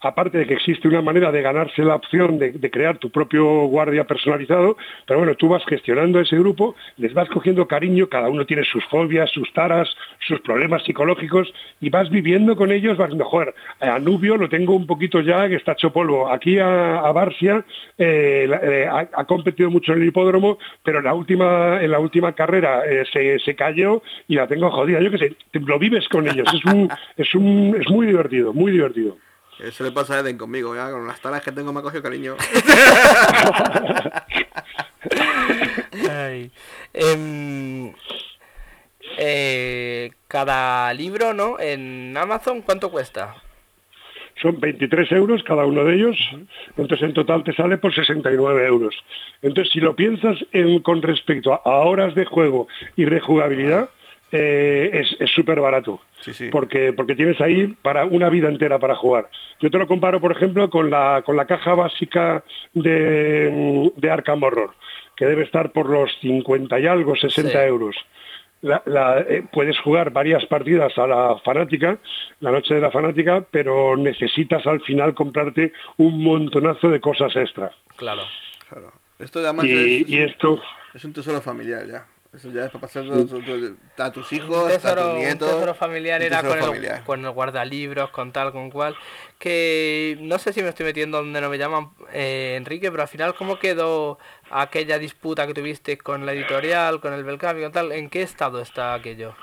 aparte 0.00 0.38
de 0.38 0.46
que 0.46 0.54
existe 0.54 0.88
una 0.88 1.02
manera 1.02 1.30
de 1.30 1.42
ganarse 1.42 1.82
la 1.82 1.94
opción 1.94 2.38
de, 2.38 2.70
crear 2.70 2.98
tu 2.98 3.10
propio 3.10 3.66
guardia 3.66 4.04
personalizado, 4.04 4.76
pero 5.06 5.20
bueno, 5.20 5.34
tú 5.34 5.48
vas 5.48 5.62
gestionando 5.66 6.20
ese 6.20 6.36
grupo, 6.38 6.74
les 6.96 7.12
vas 7.12 7.28
cogiendo 7.28 7.66
cariño, 7.66 8.08
cada 8.08 8.28
uno 8.28 8.46
tiene 8.46 8.64
sus 8.64 8.84
fobias, 8.86 9.30
sus 9.30 9.52
taras, 9.52 9.88
sus 10.20 10.40
problemas 10.40 10.82
psicológicos, 10.84 11.52
y 11.80 11.90
vas 11.90 12.08
viviendo 12.10 12.56
con 12.56 12.72
ellos, 12.72 12.96
vas 12.96 13.14
mejor. 13.14 13.54
A 13.80 13.98
Nubio 13.98 14.36
lo 14.36 14.48
tengo 14.48 14.74
un 14.74 14.86
poquito 14.86 15.20
ya, 15.20 15.48
que 15.48 15.56
está 15.56 15.72
hecho 15.72 15.92
polvo. 15.92 16.30
Aquí 16.30 16.58
a, 16.58 17.10
Barcia 17.12 17.64
eh, 17.98 18.48
eh, 18.62 18.88
ha, 18.90 19.24
competido 19.24 19.70
mucho 19.70 19.92
en 19.92 20.02
el 20.02 20.08
hipódromo, 20.08 20.58
pero 20.82 20.98
en 20.98 21.04
la 21.04 21.14
última, 21.14 21.82
en 21.82 21.90
la 21.90 21.98
última 21.98 22.32
carrera 22.32 22.84
eh, 22.86 23.04
se, 23.12 23.38
se, 23.40 23.54
cayó 23.54 24.02
y 24.28 24.36
la 24.36 24.46
tengo 24.46 24.70
jodida. 24.70 25.00
Yo 25.00 25.10
qué 25.10 25.18
sé, 25.18 25.36
lo 25.52 25.78
vives 25.78 26.08
con 26.08 26.28
ellos, 26.28 26.46
es, 26.54 26.64
un, 26.72 26.88
es, 27.16 27.34
un, 27.34 27.76
es 27.78 27.90
muy 27.90 28.06
divertido, 28.06 28.52
muy 28.52 28.72
divertido. 28.72 29.16
Eso 29.62 29.84
le 29.84 29.92
pasa 29.92 30.14
a 30.14 30.20
Eden 30.20 30.38
conmigo, 30.38 30.74
ya 30.74 30.90
con 30.90 31.06
las 31.06 31.20
talas 31.20 31.42
que 31.42 31.52
tengo 31.52 31.72
me 31.72 31.80
ha 31.80 31.82
cogido 31.82 32.02
cariño. 32.02 32.36
Em, 36.92 37.92
eh, 39.18 40.10
cada 40.28 40.92
libro, 40.92 41.32
¿no? 41.32 41.58
En 41.60 42.16
Amazon, 42.16 42.62
¿cuánto 42.62 42.90
cuesta? 42.90 43.34
Son 44.40 44.58
23 44.58 45.12
euros 45.12 45.42
cada 45.42 45.66
uno 45.66 45.84
de 45.84 45.94
ellos, 45.96 46.16
entonces 46.76 47.02
en 47.02 47.14
total 47.14 47.44
te 47.44 47.52
sale 47.54 47.76
por 47.76 47.94
69 47.94 48.66
euros. 48.66 48.94
Entonces, 49.42 49.72
si 49.72 49.80
lo 49.80 49.94
piensas 49.94 50.38
en, 50.52 50.80
con 50.80 51.02
respecto 51.02 51.52
a 51.52 51.70
horas 51.80 52.14
de 52.14 52.24
juego 52.24 52.66
y 52.96 53.04
rejugabilidad, 53.04 53.90
eh, 54.32 55.02
es 55.18 55.30
súper 55.30 55.60
barato. 55.60 56.00
Porque, 56.52 56.92
porque 56.92 57.14
tienes 57.14 57.40
ahí 57.40 57.68
para 57.82 58.04
una 58.04 58.28
vida 58.28 58.48
entera 58.48 58.78
para 58.78 58.94
jugar. 58.94 59.28
Yo 59.60 59.70
te 59.70 59.78
lo 59.78 59.86
comparo, 59.86 60.20
por 60.20 60.32
ejemplo, 60.32 60.68
con 60.68 60.90
la, 60.90 61.22
con 61.24 61.36
la 61.36 61.46
caja 61.46 61.74
básica 61.74 62.44
de, 62.74 63.90
de 63.96 64.10
Arkham 64.10 64.42
Horror, 64.42 64.74
que 65.16 65.26
debe 65.26 65.44
estar 65.44 65.72
por 65.72 65.88
los 65.88 66.10
50 66.20 66.78
y 66.78 66.86
algo, 66.86 67.16
60 67.16 67.66
euros. 67.66 67.96
Eh, 68.62 69.42
puedes 69.50 69.78
jugar 69.78 70.10
varias 70.10 70.44
partidas 70.46 70.96
a 70.98 71.06
la 71.06 71.38
fanática, 71.42 71.98
la 72.40 72.50
noche 72.50 72.74
de 72.74 72.80
la 72.80 72.90
fanática, 72.90 73.44
pero 73.50 73.96
necesitas 73.96 74.66
al 74.66 74.82
final 74.82 75.14
comprarte 75.14 75.72
un 75.96 76.22
montonazo 76.22 76.90
de 76.90 77.00
cosas 77.00 77.34
extra. 77.36 77.72
Claro. 77.96 78.22
claro. 78.68 78.92
Esto 79.18 79.40
además 79.40 79.64
y 79.66 80.18
esto... 80.18 80.60
es 80.94 81.04
un 81.04 81.12
tesoro 81.12 81.40
familiar 81.40 81.86
ya. 81.86 82.06
Eso 82.32 82.48
ya 82.52 82.66
es 82.66 82.70
para 82.70 82.82
pasar 82.82 83.02
a 83.02 84.12
tus 84.12 84.32
hijos, 84.32 84.72
a 84.84 84.94
tus 84.94 85.14
nietos. 85.16 85.48
Un 85.48 85.54
tesoro 85.56 85.74
familiar 85.74 86.22
era 86.22 86.42
con, 87.04 87.24
El, 87.24 87.30
guardalibros, 87.32 88.10
con 88.10 88.30
tal, 88.30 88.52
con 88.52 88.70
cual. 88.70 88.94
Que 89.36 90.16
no 90.20 90.38
sé 90.38 90.52
si 90.52 90.62
me 90.62 90.68
estoy 90.68 90.86
metiendo 90.86 91.18
donde 91.18 91.40
no 91.40 91.50
me 91.50 91.58
llaman 91.58 91.88
eh, 92.12 92.54
Enrique, 92.56 92.88
pero 92.92 93.02
al 93.02 93.08
final, 93.08 93.34
¿cómo 93.34 93.58
quedó 93.58 94.18
aquella 94.48 94.98
disputa 95.00 95.44
que 95.48 95.54
tuviste 95.54 95.98
con 95.98 96.24
la 96.24 96.32
editorial, 96.32 97.00
con 97.00 97.14
el 97.14 97.24
Belcami, 97.24 97.62
con 97.62 97.72
tal? 97.72 97.90
¿En 97.90 98.08
qué 98.08 98.22
estado 98.22 98.60
está 98.60 98.94
aquello? 98.94 99.34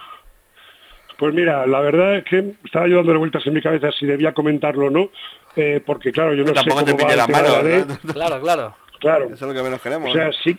Pues 1.18 1.34
mira, 1.34 1.68
la 1.68 1.82
verdad 1.82 2.18
es 2.18 2.24
que 2.24 2.54
estaba 2.64 2.88
yo 2.88 2.98
dándole 2.98 3.20
vueltas 3.20 3.46
en 3.48 3.54
mi 3.54 3.62
cabeza 3.62 3.92
si 3.92 4.06
debía 4.06 4.34
comentarlo 4.34 4.86
o 4.86 4.90
no, 4.90 5.10
eh, 5.58 5.82
porque 5.86 6.14
claro, 6.14 6.34
yo 6.36 6.46
no 6.46 6.56
sé 6.56 6.70
cómo 6.70 6.98
va 6.98 7.16
la 7.16 7.28
mano, 7.28 7.50
Claro, 8.14 8.40
claro. 8.40 8.76
Claro. 9.00 9.26
Eso 9.26 9.34
es 9.34 9.42
lo 9.42 9.54
que 9.54 9.62
menos 9.62 9.82
queremos. 9.82 10.10
O 10.10 10.14
sea, 10.14 10.32
sí, 10.44 10.58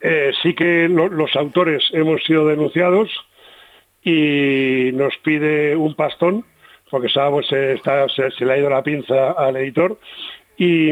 eh, 0.00 0.32
sí 0.42 0.54
que 0.54 0.88
los 0.88 1.36
autores 1.36 1.84
hemos 1.92 2.22
sido 2.24 2.46
denunciados 2.46 3.10
y 4.02 4.90
nos 4.94 5.16
pide 5.18 5.76
un 5.76 5.94
pastón, 5.94 6.44
porque 6.90 7.08
sabemos 7.08 7.46
se, 7.46 7.74
está, 7.74 8.06
se, 8.08 8.44
le 8.44 8.52
ha 8.52 8.58
ido 8.58 8.70
la 8.70 8.82
pinza 8.82 9.32
al 9.32 9.56
editor, 9.56 9.98
y, 10.56 10.90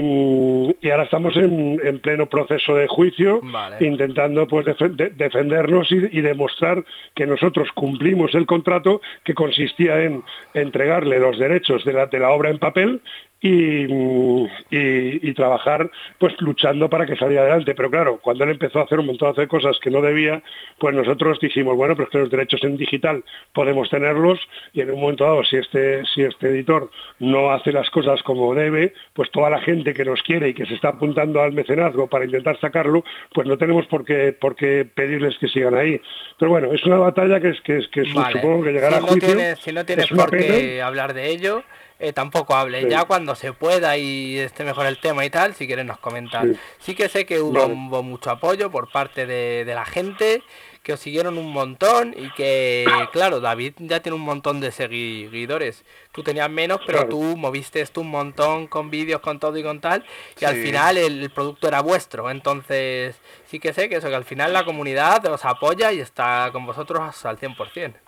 ahora 0.91 1.03
estamos 1.05 1.37
en, 1.37 2.01
pleno 2.01 2.25
proceso 2.25 2.75
de 2.75 2.87
juicio, 2.87 3.43
intentando 3.81 4.47
pues 4.47 4.65
defendernos 4.65 5.93
y, 5.93 6.21
demostrar 6.23 6.83
que 7.15 7.27
nosotros 7.27 7.69
cumplimos 7.75 8.35
el 8.35 8.47
contrato 8.47 9.03
que 9.25 9.35
consistía 9.35 10.03
en 10.03 10.25
entregarle 10.55 11.19
los 11.19 11.39
derechos 11.39 11.85
de 11.85 11.93
la, 11.93 12.07
de 12.07 12.19
la 12.19 12.31
obra 12.31 12.49
en 12.49 12.59
papel 12.59 13.03
y, 13.41 15.33
trabajar 15.35 15.89
pues 16.19 16.35
luchando 16.41 16.91
para 16.91 17.07
que 17.07 17.15
saliera 17.15 17.43
adelante. 17.43 17.75
Pero 17.75 17.91
claro, 17.91 18.19
cuando 18.21 18.45
él 18.45 18.51
empezó 18.51 18.81
a 18.81 18.85
hacer 18.85 18.99
un 18.99 19.07
montón 19.07 19.33
de 19.35 19.47
cosas 19.47 19.79
que 19.81 19.91
no 19.91 20.01
debía, 20.01 20.43
pues 20.79 20.95
nosotros 20.95 21.39
dijimos, 21.41 21.77
bueno, 21.77 21.95
pues 21.95 22.09
que 22.09 22.19
los 22.19 22.31
derechos 22.31 22.65
en 22.65 22.77
digital 22.77 23.23
podemos 23.53 23.89
tenerlos 23.89 24.41
y 24.73 24.81
en 24.81 24.91
un 24.91 25.01
momento 25.01 25.25
dado, 25.25 25.45
si 25.45 25.57
este, 25.57 26.05
si 26.07 26.23
este 26.23 26.49
editor 26.49 26.91
no 27.21 27.53
hace 27.53 27.71
las 27.73 27.89
cosas 27.91 28.21
como 28.25 28.53
debe, 28.55 28.95
pues 29.13 29.31
toda 29.31 29.49
la 29.51 29.61
gente 29.61 29.95
que 29.95 30.05
nos 30.05 30.23
quiere 30.23 30.49
y 30.49 30.55
que 30.55 30.67
se 30.67 30.75
está 30.75 30.89
apuntando 30.89 31.41
al 31.41 31.53
mecenazgo 31.53 32.09
para 32.09 32.25
intentar 32.25 32.59
sacarlo, 32.61 33.05
pues 33.33 33.47
no 33.47 33.57
tenemos 33.59 33.87
por 33.87 34.05
qué, 34.05 34.33
por 34.33 34.57
qué 34.57 34.85
pedirles 34.93 35.39
que 35.39 35.47
sigan 35.47 35.77
ahí. 35.77 36.01
Pero 36.39 36.51
bueno, 36.51 36.73
es 36.73 36.85
una 36.85 36.97
batalla 36.97 37.39
que 37.39 37.51
es 37.51 37.61
que, 37.61 37.79
es, 37.79 37.89
que 37.89 38.05
supongo 38.05 38.65
que 38.65 38.73
llegará 38.73 38.97
a 38.97 39.01
juicio. 39.03 39.57
si 39.57 39.73
no 39.73 39.85
tienes 39.85 40.09
por 40.09 40.31
qué 40.31 40.83
hablar 40.83 41.15
de 41.15 41.31
ello, 41.31 41.63
eh, 41.99 42.13
tampoco 42.13 42.55
hable. 42.55 42.89
Ya 42.89 43.05
cuando 43.05 43.35
se 43.35 43.53
pueda 43.53 43.97
y 43.97 44.39
esté 44.39 44.65
mejor 44.65 44.87
el 44.87 44.99
tema 44.99 45.25
y 45.25 45.31
tal, 45.31 45.55
si 45.55 45.67
quieres 45.67 45.85
nos 45.85 45.99
comentar. 45.99 46.47
Sí, 46.79 46.95
que 46.95 47.09
sé 47.09 47.27
que 47.27 47.41
hubo, 47.41 47.69
mucho 48.03 48.31
apoyo 48.31 48.71
por 48.71 48.91
parte 48.91 49.27
de, 49.27 49.65
de 49.65 49.75
la 49.75 49.85
gente 49.85 50.43
que 50.89 50.95
os 50.95 51.01
siguieron 51.01 51.37
un 51.37 51.53
montón 51.53 52.15
y 52.17 52.31
que, 52.31 52.87
claro, 53.13 53.41
David 53.41 53.75
ya 53.79 54.01
tiene 54.01 54.17
un 54.17 54.23
montón 54.23 54.59
de 54.59 54.73
seguidores. 54.73 55.85
Tú 56.13 56.23
tenías 56.23 56.49
menos, 56.49 56.81
pero 56.87 57.07
tú 57.07 57.37
moviste 57.37 57.83
esto 57.83 58.01
un 58.01 58.09
montón 58.09 58.69
con 58.69 58.89
vídeos, 58.89 59.21
con 59.21 59.39
todo 59.39 59.59
y 59.59 59.63
con 59.63 59.83
tal, 59.83 60.07
y 60.41 60.47
al 60.47 60.55
final 60.55 60.97
el, 60.97 61.29
producto 61.29 61.69
era 61.69 61.83
vuestro. 61.83 62.31
Entonces, 62.31 63.17
sí 63.45 63.59
que 63.61 63.75
sé 63.75 63.91
que 63.91 63.97
eso, 63.97 64.09
que 64.09 64.15
al 64.15 64.25
final 64.25 64.55
la 64.55 64.65
comunidad 64.65 65.27
os 65.27 65.45
apoya 65.45 65.93
y 65.93 66.01
está 66.01 66.49
con 66.53 66.65
vosotros 66.65 67.27
al 67.27 67.39
100%. 67.39 68.08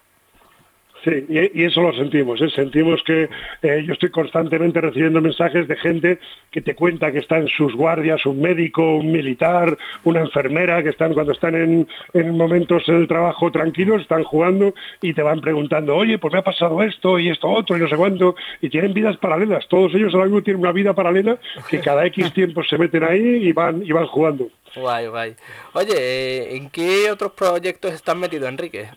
Sí, 1.05 1.25
y, 1.29 1.65
eso 1.65 1.81
lo 1.81 1.95
sentimos. 1.95 2.41
¿eh? 2.43 2.51
Sentimos 2.51 3.03
que 3.05 3.29
eh, 3.63 3.83
yo 3.87 3.95
estoy 3.95 4.11
constantemente 4.11 4.81
recibiendo 4.81 5.21
mensajes 5.21 5.67
de 5.67 5.77
gente 5.77 6.19
que 6.51 6.61
te 6.61 6.75
cuenta 6.75 7.11
que 7.11 7.19
están 7.19 7.49
sus 7.49 7.75
guardias, 7.75 8.27
un 8.27 8.41
médico, 8.41 8.97
un 8.97 9.11
militar, 9.11 9.79
una 10.05 10.21
enfermera, 10.21 10.83
que 10.83 10.91
están 10.91 11.15
cuando 11.15 11.33
están 11.33 11.55
en, 11.55 11.89
en 12.13 12.37
momentos 12.37 12.85
del 12.87 13.09
trabajo 13.09 13.51
tranquilos, 13.51 14.03
están 14.03 14.25
jugando 14.25 14.75
y 15.01 15.15
te 15.15 15.23
van 15.23 15.41
preguntando, 15.41 15.97
oye, 15.97 16.19
pues 16.19 16.35
me 16.35 16.41
ha 16.41 16.45
pasado 16.45 16.83
esto 16.83 17.19
y 17.19 17.31
esto 17.31 17.49
otro 17.49 17.77
y 17.77 17.81
no 17.81 17.89
sé 17.89 17.97
cuánto, 17.97 18.35
y 18.61 18.69
tienen 18.69 18.93
vidas 18.93 19.17
paralelas. 19.17 19.67
Todos 19.69 19.95
ellos 19.95 20.13
ahora 20.13 20.27
mismo 20.27 20.43
tienen 20.43 20.61
una 20.61 20.73
vida 20.73 20.93
paralela 20.93 21.39
que 21.69 21.81
cada 21.81 22.05
X 22.07 22.33
tiempo 22.35 22.63
se 22.63 22.77
meten 22.77 23.05
ahí 23.05 23.49
y 23.49 23.53
van, 23.53 23.83
y 23.83 23.93
van 23.93 24.07
jugando. 24.07 24.49
Guay, 24.77 25.07
guay. 25.09 25.35
Oye, 25.73 25.95
eh, 25.97 26.57
¿en 26.57 26.71
qué 26.71 27.11
otros 27.11 27.33
proyectos 27.33 27.93
están 27.93 28.21
metidos, 28.21 28.49
Enrique? 28.49 28.91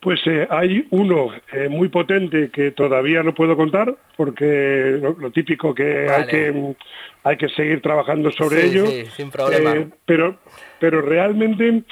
Pues 0.00 0.20
eh, 0.26 0.46
hay 0.48 0.86
uno 0.90 1.30
eh, 1.52 1.68
muy 1.68 1.88
potente 1.88 2.50
que 2.50 2.70
todavía 2.70 3.22
no 3.22 3.34
puedo 3.34 3.54
contar 3.54 3.94
porque 4.16 4.98
lo, 4.98 5.30
típico 5.30 5.74
que 5.74 6.08
hay 6.08 6.26
que 6.26 6.74
hay 7.22 7.36
que 7.36 7.48
seguir 7.50 7.82
trabajando 7.82 8.30
sobre 8.30 8.64
ello. 8.64 8.86
Sí, 8.86 9.04
sin 9.14 9.30
problema. 9.30 9.74
Eh, 9.74 9.88
pero 10.06 10.38
pero 10.78 11.02
realmente 11.02 11.82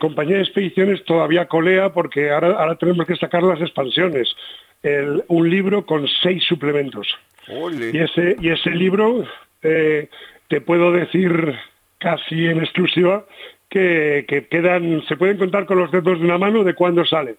compañía 0.00 0.36
de 0.36 0.42
expediciones 0.42 1.04
todavía 1.04 1.46
colea 1.46 1.92
porque 1.92 2.30
ahora, 2.30 2.52
ahora 2.58 2.76
tenemos 2.76 3.06
que 3.06 3.16
sacar 3.16 3.42
las 3.42 3.60
expansiones. 3.60 4.34
un 5.28 5.48
libro 5.48 5.86
con 5.86 6.08
seis 6.22 6.42
suplementos. 6.44 7.06
Y 7.92 7.98
ese 7.98 8.36
y 8.40 8.48
ese 8.48 8.70
libro 8.70 9.24
te 9.60 10.60
puedo 10.60 10.90
decir 10.90 11.54
casi 11.98 12.46
en 12.46 12.58
exclusiva 12.58 13.24
que, 13.68 14.46
quedan, 14.50 15.02
se 15.06 15.16
pueden 15.16 15.38
contar 15.38 15.66
con 15.66 15.78
los 15.78 15.90
dedos 15.90 16.18
de 16.18 16.24
una 16.24 16.38
mano 16.38 16.64
de 16.64 16.74
cuándo 16.74 17.04
sale. 17.04 17.36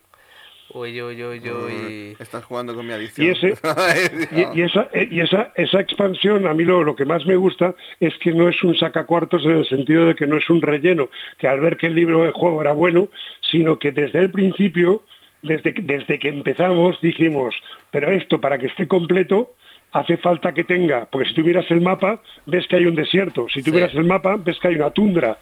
Uy, 0.71 1.01
uy, 1.01 1.23
uy, 1.23 1.41
uy. 1.49 2.15
Estás 2.19 2.45
jugando 2.45 2.75
con 2.75 2.86
mi 2.86 2.93
adicción. 2.93 3.25
Y, 3.25 3.32
ese, 3.32 3.47
y, 4.53 4.61
esa, 4.61 4.88
y 4.93 5.19
esa, 5.19 5.51
esa 5.55 5.80
expansión, 5.80 6.45
a 6.45 6.53
mí 6.53 6.63
lo, 6.63 6.84
lo, 6.84 6.95
que 6.95 7.05
más 7.05 7.25
me 7.25 7.36
gusta 7.36 7.73
es 7.99 8.15
que 8.19 8.32
no 8.32 8.47
es 8.47 8.63
un 8.63 8.77
sacacuartos 8.77 9.43
en 9.45 9.51
el 9.51 9.65
sentido 9.67 10.05
de 10.05 10.13
que 10.13 10.27
no 10.27 10.38
es 10.38 10.47
un 10.47 10.61
relleno, 10.61 11.09
que 11.39 11.47
al 11.47 11.59
ver 11.59 11.77
que 11.77 11.88
el 11.88 11.95
libro 11.95 12.23
de 12.23 12.32
juego 12.32 12.61
era 12.61 12.73
bueno, 12.73 13.09
sino 13.49 13.80
que 13.80 13.91
desde 13.91 14.19
el 14.19 14.30
principio, 14.30 15.01
desde, 15.41 15.73
desde 15.73 16.19
que 16.19 16.30
empezamos, 16.30 17.01
dijimos, 17.01 17.55
pero 17.89 18.11
esto 18.11 18.39
para 18.39 18.59
que 18.59 18.67
esté 18.67 18.88
completo 18.88 19.55
hace 19.92 20.18
falta 20.18 20.54
que 20.54 20.64
tenga, 20.64 21.08
porque 21.12 21.30
si 21.30 21.36
tuvieras 21.36 21.70
el 21.72 21.82
mapa, 21.82 22.22
ves 22.46 22.68
que 22.68 22.76
hay 22.76 22.86
un 22.86 22.96
desierto, 22.96 23.48
si 23.50 23.64
tuvieras 23.64 23.94
el 23.96 24.04
mapa, 24.04 24.38
ves 24.38 24.60
que 24.60 24.68
hay 24.68 24.76
una 24.76 24.92
tundra. 24.92 25.40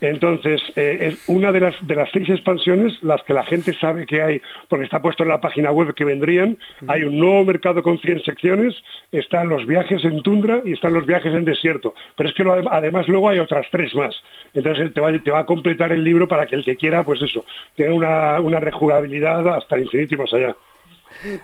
Entonces, 0.00 0.60
eh, 0.76 0.98
es 1.00 1.28
una 1.28 1.50
de 1.50 1.60
las, 1.60 1.74
de 1.86 1.94
las 1.94 2.08
seis 2.12 2.28
expansiones, 2.28 2.92
las 3.02 3.22
que 3.24 3.34
la 3.34 3.44
gente 3.44 3.72
sabe 3.74 4.06
que 4.06 4.22
hay, 4.22 4.40
porque 4.68 4.84
está 4.84 5.02
puesto 5.02 5.24
en 5.24 5.30
la 5.30 5.40
página 5.40 5.72
web 5.72 5.94
que 5.94 6.04
vendrían, 6.04 6.58
hay 6.86 7.02
un 7.04 7.18
nuevo 7.18 7.44
mercado 7.44 7.82
con 7.82 7.98
100 7.98 8.22
secciones, 8.22 8.74
están 9.10 9.48
los 9.48 9.66
viajes 9.66 10.04
en 10.04 10.22
tundra 10.22 10.62
y 10.64 10.72
están 10.72 10.92
los 10.92 11.06
viajes 11.06 11.34
en 11.34 11.44
desierto, 11.44 11.94
pero 12.16 12.28
es 12.28 12.34
que 12.34 12.44
además 12.70 13.08
luego 13.08 13.28
hay 13.28 13.38
otras 13.38 13.66
tres 13.70 13.94
más. 13.94 14.14
Entonces 14.54 14.94
te 14.94 15.00
va, 15.00 15.12
te 15.18 15.30
va 15.30 15.40
a 15.40 15.46
completar 15.46 15.92
el 15.92 16.04
libro 16.04 16.28
para 16.28 16.46
que 16.46 16.54
el 16.54 16.64
que 16.64 16.76
quiera, 16.76 17.02
pues 17.04 17.20
eso, 17.22 17.44
tenga 17.74 17.94
una, 17.94 18.40
una 18.40 18.60
rejugabilidad 18.60 19.46
hasta 19.48 19.76
el 19.76 19.82
infinito 19.82 20.14
y 20.14 20.18
más 20.18 20.32
allá. 20.32 20.56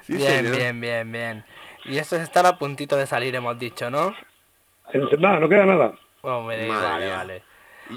bien, 0.09 0.53
bien, 0.53 0.81
bien, 0.81 1.13
bien. 1.13 1.45
Y 1.85 1.99
eso 1.99 2.16
estar 2.16 2.47
a 2.47 2.59
puntito 2.59 2.97
de 2.97 3.07
salir, 3.07 3.35
hemos 3.35 3.59
dicho, 3.59 3.91
¿no? 3.91 4.14
Nada, 5.18 5.41
no 5.41 5.49
queda 5.49 5.66
nada. 5.66 5.95
vale, 6.22 6.68
vale. 6.68 7.43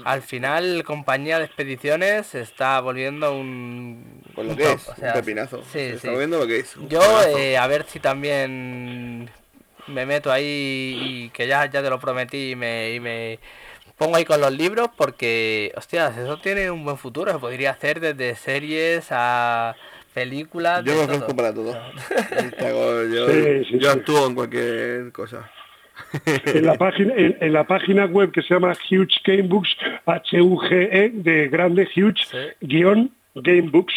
Al 0.04 0.20
final, 0.22 0.84
compañía 0.84 1.38
de 1.38 1.46
expediciones 1.46 2.26
se 2.26 2.40
está 2.42 2.80
volviendo 2.80 3.34
un. 3.34 4.22
Pues 4.34 4.48
lo 4.48 4.56
que 4.56 4.72
es, 4.72 4.88
un 4.88 5.12
pepinazo. 5.14 5.62
Sí, 5.64 5.72
se 5.72 5.94
está 5.94 6.10
volviendo 6.10 6.38
lo 6.38 6.46
que 6.46 6.58
es. 6.58 6.76
Yo, 6.88 7.00
eh, 7.22 7.56
a 7.56 7.66
ver 7.66 7.84
si 7.84 7.98
también 7.98 9.30
me 9.86 10.04
meto 10.04 10.30
ahí 10.30 10.98
y 11.00 11.30
que 11.30 11.46
ya, 11.46 11.64
ya 11.66 11.82
te 11.82 11.88
lo 11.88 11.98
prometí 11.98 12.50
y 12.50 12.56
me, 12.56 12.92
y 12.92 13.00
me 13.00 13.38
pongo 13.96 14.16
ahí 14.16 14.26
con 14.26 14.40
los 14.40 14.52
libros 14.52 14.90
porque, 14.94 15.72
hostias, 15.74 16.16
eso 16.18 16.38
tiene 16.38 16.70
un 16.70 16.84
buen 16.84 16.98
futuro. 16.98 17.32
Se 17.32 17.38
podría 17.38 17.70
hacer 17.70 18.00
desde 18.00 18.36
series 18.36 19.08
a 19.10 19.74
películas. 20.12 20.84
Yo 20.84 20.94
me 20.94 21.02
ofrezco 21.02 21.34
para 21.34 21.54
todo. 21.54 21.72
yo, 23.80 23.90
actúo 23.90 24.26
en 24.26 24.34
cualquier 24.34 25.12
cosa. 25.12 25.50
en 26.22 26.64
la 26.64 26.74
página 26.74 27.12
en, 27.16 27.52
la 27.52 27.66
página 27.66 28.06
web 28.06 28.30
que 28.30 28.42
se 28.42 28.54
llama 28.54 28.72
Huge 28.88 29.20
Gamebooks 29.24 29.76
H 30.06 30.40
U 30.40 30.56
G 30.56 30.88
E 30.92 31.10
de 31.12 31.48
grande 31.48 31.88
Huge 31.94 32.54
guion 32.60 33.10
Gamebooks 33.34 33.94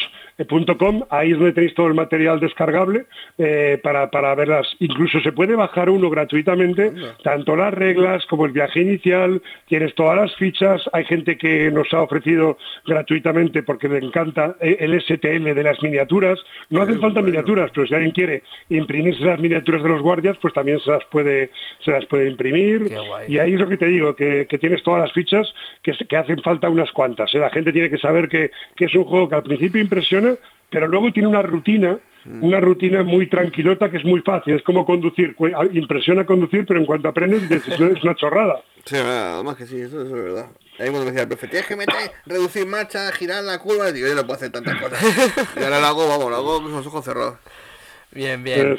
.com, 0.47 1.03
ahí 1.09 1.31
es 1.31 1.37
donde 1.37 1.53
tenéis 1.53 1.73
todo 1.73 1.87
el 1.87 1.93
material 1.93 2.39
descargable 2.39 3.05
eh, 3.37 3.79
para, 3.81 4.09
para 4.09 4.33
verlas. 4.35 4.67
Incluso 4.79 5.19
se 5.21 5.31
puede 5.31 5.55
bajar 5.55 5.89
uno 5.89 6.09
gratuitamente, 6.09 6.91
tanto 7.23 7.55
las 7.55 7.73
reglas 7.73 8.25
como 8.27 8.45
el 8.45 8.51
viaje 8.51 8.81
inicial, 8.81 9.41
tienes 9.67 9.93
todas 9.95 10.17
las 10.17 10.35
fichas, 10.35 10.81
hay 10.93 11.05
gente 11.05 11.37
que 11.37 11.71
nos 11.71 11.93
ha 11.93 12.01
ofrecido 12.01 12.57
gratuitamente 12.85 13.63
porque 13.63 13.87
le 13.87 13.99
encanta 13.99 14.55
eh, 14.61 14.77
el 14.79 14.99
STL 15.01 15.53
de 15.53 15.63
las 15.63 15.81
miniaturas, 15.81 16.39
no 16.69 16.81
hacen 16.81 16.99
falta 16.99 17.21
miniaturas, 17.21 17.71
pero 17.73 17.87
si 17.87 17.93
alguien 17.93 18.11
quiere 18.11 18.43
imprimirse 18.69 19.23
las 19.23 19.39
miniaturas 19.39 19.83
de 19.83 19.89
los 19.89 20.01
guardias, 20.01 20.37
pues 20.41 20.53
también 20.53 20.79
se 20.79 20.91
las 20.91 21.05
puede, 21.05 21.51
se 21.83 21.91
las 21.91 22.05
puede 22.05 22.29
imprimir. 22.29 22.91
Y 23.27 23.37
ahí 23.37 23.53
es 23.53 23.59
lo 23.59 23.67
que 23.67 23.77
te 23.77 23.87
digo, 23.87 24.15
que, 24.15 24.45
tienes 24.59 24.83
todas 24.83 25.01
las 25.01 25.11
fichas, 25.11 25.51
que, 25.81 25.93
que 25.93 26.17
hacen 26.17 26.41
falta 26.41 26.69
unas 26.69 26.91
cuantas. 26.91 27.33
¿eh? 27.33 27.39
La 27.39 27.49
gente 27.49 27.71
tiene 27.71 27.89
que 27.89 27.97
saber 27.97 28.29
que, 28.29 28.51
que 28.75 28.85
es 28.85 28.95
un 28.95 29.05
juego 29.05 29.29
que 29.29 29.35
al 29.35 29.43
principio 29.43 29.81
impresiona 29.81 30.30
pero 30.69 30.87
luego 30.87 31.11
tiene 31.11 31.27
una 31.27 31.41
rutina, 31.41 31.99
mm. 32.25 32.43
una 32.43 32.59
rutina 32.59 33.03
muy 33.03 33.27
tranquilota 33.27 33.89
que 33.91 33.97
es 33.97 34.05
muy 34.05 34.21
fácil, 34.21 34.55
es 34.55 34.63
como 34.63 34.85
conducir, 34.85 35.35
impresiona 35.73 36.25
conducir, 36.25 36.65
pero 36.65 36.79
en 36.79 36.85
cuanto 36.85 37.09
aprendes 37.09 37.43
es 37.67 38.03
una 38.03 38.15
chorrada. 38.15 38.61
Sí, 38.85 38.95
además 38.95 39.55
que 39.57 39.65
sí, 39.65 39.79
eso, 39.79 40.01
es 40.01 40.11
verdad. 40.11 40.47
Ahí 40.79 40.89
cuando 40.89 41.01
me 41.01 41.05
decía 41.11 41.23
el 41.23 41.27
profe, 41.27 41.47
tienes 41.47 41.67
que 41.67 41.75
meter, 41.75 42.11
reducir 42.25 42.65
marcha, 42.65 43.11
girar 43.11 43.43
la 43.43 43.59
curva, 43.59 43.89
y 43.89 43.93
digo, 43.93 44.07
yo 44.07 44.15
no 44.15 44.21
puedo 44.21 44.33
hacer 44.33 44.51
tantas 44.51 44.75
cosas. 44.81 44.99
Y 45.59 45.63
ahora 45.63 45.79
lo 45.79 45.85
hago, 45.85 46.07
vamos, 46.07 46.31
lo 46.31 46.35
hago 46.37 46.63
con 46.63 46.71
los 46.71 46.87
ojos 46.87 47.05
cerrados. 47.05 47.37
Bien, 48.11 48.43
bien. 48.43 48.77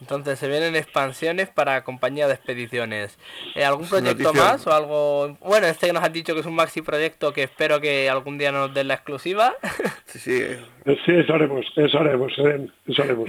Entonces 0.00 0.38
se 0.38 0.48
vienen 0.48 0.76
expansiones 0.76 1.48
para 1.48 1.82
compañía 1.82 2.26
de 2.26 2.34
expediciones. 2.34 3.18
Eh, 3.54 3.64
¿Algún 3.64 3.88
proyecto 3.88 4.34
más 4.34 4.66
o 4.66 4.72
algo? 4.72 5.38
Bueno, 5.40 5.66
este 5.66 5.86
que 5.86 5.92
nos 5.94 6.02
has 6.02 6.12
dicho 6.12 6.34
que 6.34 6.40
es 6.40 6.46
un 6.46 6.54
maxi 6.54 6.82
proyecto 6.82 7.32
que 7.32 7.44
espero 7.44 7.80
que 7.80 8.10
algún 8.10 8.36
día 8.36 8.52
nos 8.52 8.72
den 8.74 8.88
la 8.88 8.94
exclusiva. 8.94 9.54
Sí, 10.06 10.20
sí. 10.20 10.40
Sí, 11.04 11.12
eso 11.12 11.34
haremos, 11.34 11.66
eso 11.74 11.98
haremos, 11.98 12.32
eso 12.86 13.02
haremos. 13.02 13.28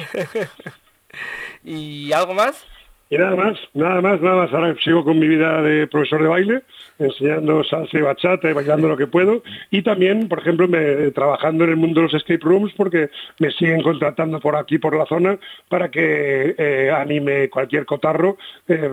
¿Y 1.64 2.12
algo 2.14 2.36
más? 2.36 2.66
Y 3.10 3.18
nada 3.18 3.36
más, 3.36 3.58
nada 3.74 4.02
más, 4.02 4.22
nada 4.22 4.36
más. 4.36 4.54
Ahora 4.54 4.76
sigo 4.84 5.04
con 5.04 5.18
mi 5.18 5.28
vida 5.28 5.62
de 5.62 5.88
profesor 5.88 6.22
de 6.22 6.28
baile, 6.28 6.62
enseñando 7.00 7.64
salsa 7.64 7.98
y 7.98 8.02
bachata 8.02 8.50
y 8.50 8.54
bailando 8.54 8.90
lo 8.90 8.98
que 8.98 9.08
puedo. 9.08 9.44
Y 9.72 9.82
también, 9.82 10.28
por 10.28 10.40
ejemplo, 10.40 10.68
me, 10.68 11.12
trabajando 11.12 11.64
en 11.64 11.70
el 11.70 11.76
mundo 11.78 12.02
de 12.02 12.08
los 12.08 12.14
escape 12.16 12.44
rooms 12.44 12.74
porque 12.76 13.10
me 13.40 13.52
siguen 13.52 13.82
contratando 13.82 14.42
por 14.42 14.58
aquí, 14.58 14.78
por 14.78 14.96
la 14.96 15.06
zona, 15.06 15.40
para 15.70 15.90
que 15.90 16.56
eh, 16.58 16.92
anime 16.94 17.50
cualquier 17.50 17.86
cotarro 17.86 18.38
eh, 18.68 18.92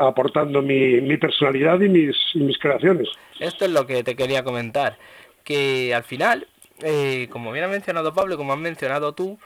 aportando 0.00 0.60
mi, 0.60 1.16
personalidad 1.16 1.80
y 1.80 1.88
mis, 1.88 2.16
mis 2.34 2.58
creaciones. 2.58 3.08
Esto 3.38 3.66
es 3.66 3.70
lo 3.70 3.86
que 3.86 4.02
te 4.02 4.16
quería 4.16 4.42
comentar, 4.42 4.96
que 5.44 5.94
al 5.94 6.02
final, 6.02 6.46
eh, 6.82 7.28
como 7.30 7.52
bien 7.52 7.64
ha 7.64 7.68
mencionado 7.68 8.14
Pablo 8.14 8.34
y 8.34 8.36
como 8.36 8.52
has 8.52 8.58
mencionado 8.58 9.14
tú, 9.14 9.38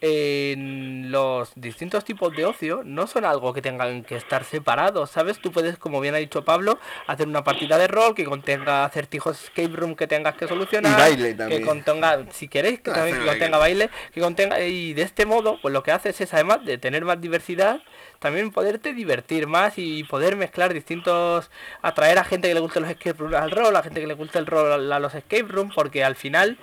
en 0.00 1.10
los 1.10 1.52
distintos 1.54 2.04
tipos 2.04 2.34
de 2.36 2.44
ocio 2.44 2.82
no 2.84 3.06
son 3.06 3.24
algo 3.24 3.52
que 3.52 3.62
tengan 3.62 4.04
que 4.04 4.16
estar 4.16 4.44
separados, 4.44 5.10
¿sabes? 5.10 5.38
Tú 5.38 5.50
puedes, 5.50 5.78
como 5.78 6.00
bien 6.00 6.14
ha 6.14 6.18
dicho 6.18 6.44
Pablo, 6.44 6.78
hacer 7.06 7.26
una 7.26 7.44
partida 7.44 7.78
de 7.78 7.88
rol 7.88 8.14
que 8.14 8.24
contenga 8.24 8.84
acertijos 8.84 9.44
escape 9.44 9.74
room 9.74 9.96
que 9.96 10.06
tengas 10.06 10.36
que 10.36 10.46
solucionar, 10.46 11.16
que 11.16 11.62
contenga, 11.64 12.24
si 12.30 12.48
queréis, 12.48 12.80
que 12.80 12.90
también 12.90 13.24
contenga 13.24 13.58
baile, 13.58 13.90
que 14.12 14.20
contenga 14.20 14.60
y 14.60 14.94
de 14.94 15.02
este 15.02 15.26
modo, 15.26 15.58
pues 15.60 15.72
lo 15.72 15.82
que 15.82 15.92
haces 15.92 16.20
es 16.20 16.32
además 16.34 16.64
de 16.64 16.78
tener 16.78 17.04
más 17.04 17.20
diversidad, 17.20 17.80
también 18.18 18.50
poderte 18.50 18.92
divertir 18.92 19.46
más 19.46 19.74
y 19.76 20.04
poder 20.04 20.36
mezclar 20.36 20.72
distintos, 20.74 21.50
atraer 21.82 22.18
a 22.18 22.24
gente 22.24 22.48
que 22.48 22.54
le 22.54 22.60
guste 22.60 22.80
los 22.80 22.90
escape 22.90 23.18
rooms 23.18 23.34
al 23.34 23.50
rol, 23.50 23.74
a 23.76 23.82
gente 23.82 24.00
que 24.00 24.06
le 24.06 24.14
guste 24.14 24.38
el 24.38 24.46
rol 24.46 24.92
a 24.92 24.98
los 24.98 25.14
escape 25.14 25.46
rooms, 25.48 25.74
porque 25.74 26.04
al 26.04 26.16
final 26.16 26.58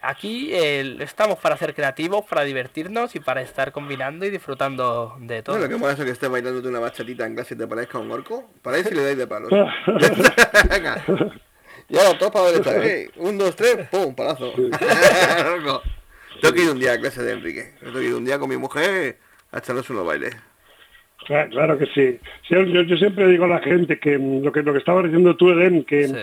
Aquí 0.00 0.50
eh, 0.52 0.96
estamos 1.00 1.38
para 1.38 1.56
ser 1.56 1.74
creativos, 1.74 2.24
para 2.24 2.44
divertirnos 2.44 3.16
y 3.16 3.20
para 3.20 3.42
estar 3.42 3.72
combinando 3.72 4.24
y 4.24 4.30
disfrutando 4.30 5.16
de 5.20 5.42
todo. 5.42 5.56
Bueno, 5.56 5.68
qué 5.68 5.76
mola 5.76 5.94
eso 5.94 6.04
que 6.04 6.12
estés 6.12 6.30
bailando 6.30 6.68
una 6.68 6.78
bachatita 6.78 7.26
en 7.26 7.34
clase 7.34 7.54
y 7.54 7.58
te 7.58 7.66
parezca 7.66 7.98
un 7.98 8.10
orco. 8.10 8.48
Para 8.62 8.78
eso 8.78 8.90
le 8.90 9.02
dais 9.02 9.18
de 9.18 9.26
palos. 9.26 9.50
Venga. 10.70 11.04
Y 11.88 11.96
ahora 11.98 12.16
todos 12.18 12.32
para 12.32 12.46
derecha. 12.52 12.84
¡Ey! 12.84 13.08
Un, 13.16 13.38
dos, 13.38 13.56
tres, 13.56 13.88
¡pum! 13.90 14.14
Palazo. 14.14 14.52
Tengo 16.40 16.54
que 16.54 16.62
ir 16.62 16.70
un 16.70 16.78
día 16.78 16.92
a 16.92 16.98
clase 17.00 17.22
de 17.22 17.32
Enrique. 17.32 17.72
Tengo 17.80 17.98
que 17.98 18.04
ir 18.04 18.14
un 18.14 18.24
día 18.24 18.38
con 18.38 18.48
mi 18.48 18.56
mujer 18.56 19.18
a 19.50 19.58
echarnos 19.58 19.88
unos 19.90 20.06
bailes. 20.06 20.36
Claro, 21.26 21.50
claro 21.50 21.78
que 21.78 21.86
sí. 21.86 22.18
Sí, 22.48 22.54
Yo, 22.54 22.62
yo 22.82 22.96
siempre 22.96 23.26
digo 23.26 23.44
a 23.46 23.48
la 23.48 23.58
gente 23.60 23.98
que 23.98 24.16
mm, 24.16 24.44
lo 24.44 24.52
que 24.52 24.62
lo 24.62 24.72
que 24.72 24.78
estaba 24.78 25.02
diciendo 25.02 25.36
tú, 25.36 25.50
Eden, 25.50 25.84
que, 25.84 26.06
Sí. 26.06 26.14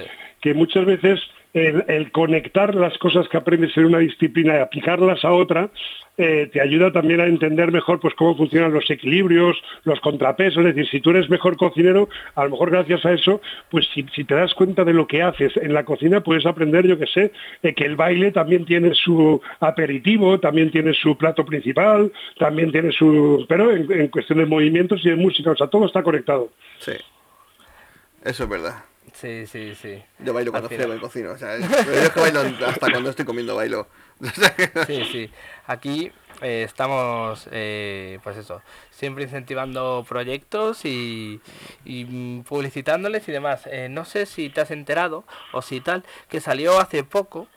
que 0.42 0.54
muchas 0.54 0.86
veces 0.86 1.20
el, 1.56 2.12
conectar 2.12 2.76
las 2.76 2.98
cosas 2.98 3.30
que 3.30 3.38
aprendes 3.38 3.76
en 3.78 3.86
una 3.86 4.00
disciplina 4.00 4.58
y 4.58 4.60
aplicarlas 4.60 5.24
a 5.24 5.32
otra 5.32 5.70
eh, 6.18 6.50
te 6.52 6.62
ayuda 6.62 6.92
también 6.92 7.20
a 7.20 7.26
entender 7.26 7.72
mejor 7.72 8.00
pues 8.00 8.14
cómo 8.16 8.38
funcionan 8.38 8.74
los 8.74 8.90
equilibrios, 8.90 9.62
los 9.84 10.00
contrapesos. 10.00 10.66
Es 10.66 10.76
decir, 10.76 10.90
si 10.90 11.02
tú 11.02 11.10
eres 11.10 11.30
mejor 11.30 11.58
cocinero, 11.58 12.08
a 12.36 12.44
lo 12.44 12.52
mejor 12.52 12.72
gracias 12.72 13.06
a 13.06 13.12
eso, 13.12 13.42
pues 13.70 13.86
si, 13.94 14.06
si 14.16 14.24
te 14.24 14.36
das 14.36 14.54
cuenta 14.54 14.84
de 14.84 14.94
lo 14.94 15.08
que 15.08 15.24
haces 15.24 15.56
en 15.58 15.74
la 15.74 15.84
cocina, 15.84 16.22
puedes 16.22 16.46
aprender, 16.46 16.88
yo 16.88 16.98
que 16.98 17.08
sé, 17.08 17.32
eh, 17.64 17.74
que 17.74 17.86
el 17.86 17.96
baile 17.96 18.32
también 18.32 18.66
tiene 18.66 18.94
su 18.94 19.42
aperitivo, 19.60 20.40
también 20.40 20.72
tiene 20.72 20.94
su 20.94 21.18
plato 21.18 21.46
principal, 21.46 22.12
también 22.38 22.72
tiene 22.72 22.92
su... 22.92 23.46
Pero 23.50 23.72
en, 23.72 23.92
en 23.92 24.08
cuestión 24.08 24.40
de 24.40 24.46
movimientos 24.46 25.06
y 25.06 25.10
de 25.10 25.16
música, 25.16 25.52
o 25.52 25.56
sea, 25.56 25.68
todo 25.68 25.86
está 25.86 26.02
conectado. 26.02 26.50
Sí. 26.80 26.94
Eso 28.24 28.44
es 28.44 28.50
verdad. 28.50 28.95
Sí, 29.16 29.48
sí, 29.48 29.76
sí. 29.76 30.04
Yo 30.20 30.34
bailo 30.34 30.52
cuando 30.52 30.68
final. 30.68 30.88
ceno 30.88 30.96
y 30.96 31.00
cocino. 31.00 31.32
O 31.32 31.38
sea, 31.38 31.58
yo 31.58 31.66
es 31.66 32.10
que 32.10 32.20
bailo 32.20 32.42
hasta 32.68 32.92
cuando 32.92 33.10
estoy 33.10 33.26
comiendo 33.26 33.56
bailo. 33.56 33.88
Sí, 34.88 35.04
sí. 35.12 35.32
Aquí 35.68 36.12
eh, 36.42 36.64
estamos, 36.64 37.48
eh, 37.52 38.20
pues 38.24 38.38
eso, 38.38 38.62
siempre 38.90 39.24
incentivando 39.24 40.06
proyectos 40.08 40.86
y, 40.86 41.42
y, 41.84 42.42
publicitándoles 42.42 43.28
y 43.28 43.32
demás. 43.32 43.62
Eh, 43.68 43.88
no 43.90 44.06
sé 44.06 44.26
si 44.26 44.50
te 44.50 44.62
has 44.62 44.72
enterado 44.72 45.26
o 45.54 45.62
si 45.62 45.82
tal, 45.82 46.04
que 46.30 46.40
salió 46.40 46.80
hace 46.80 47.04
poco 47.04 47.48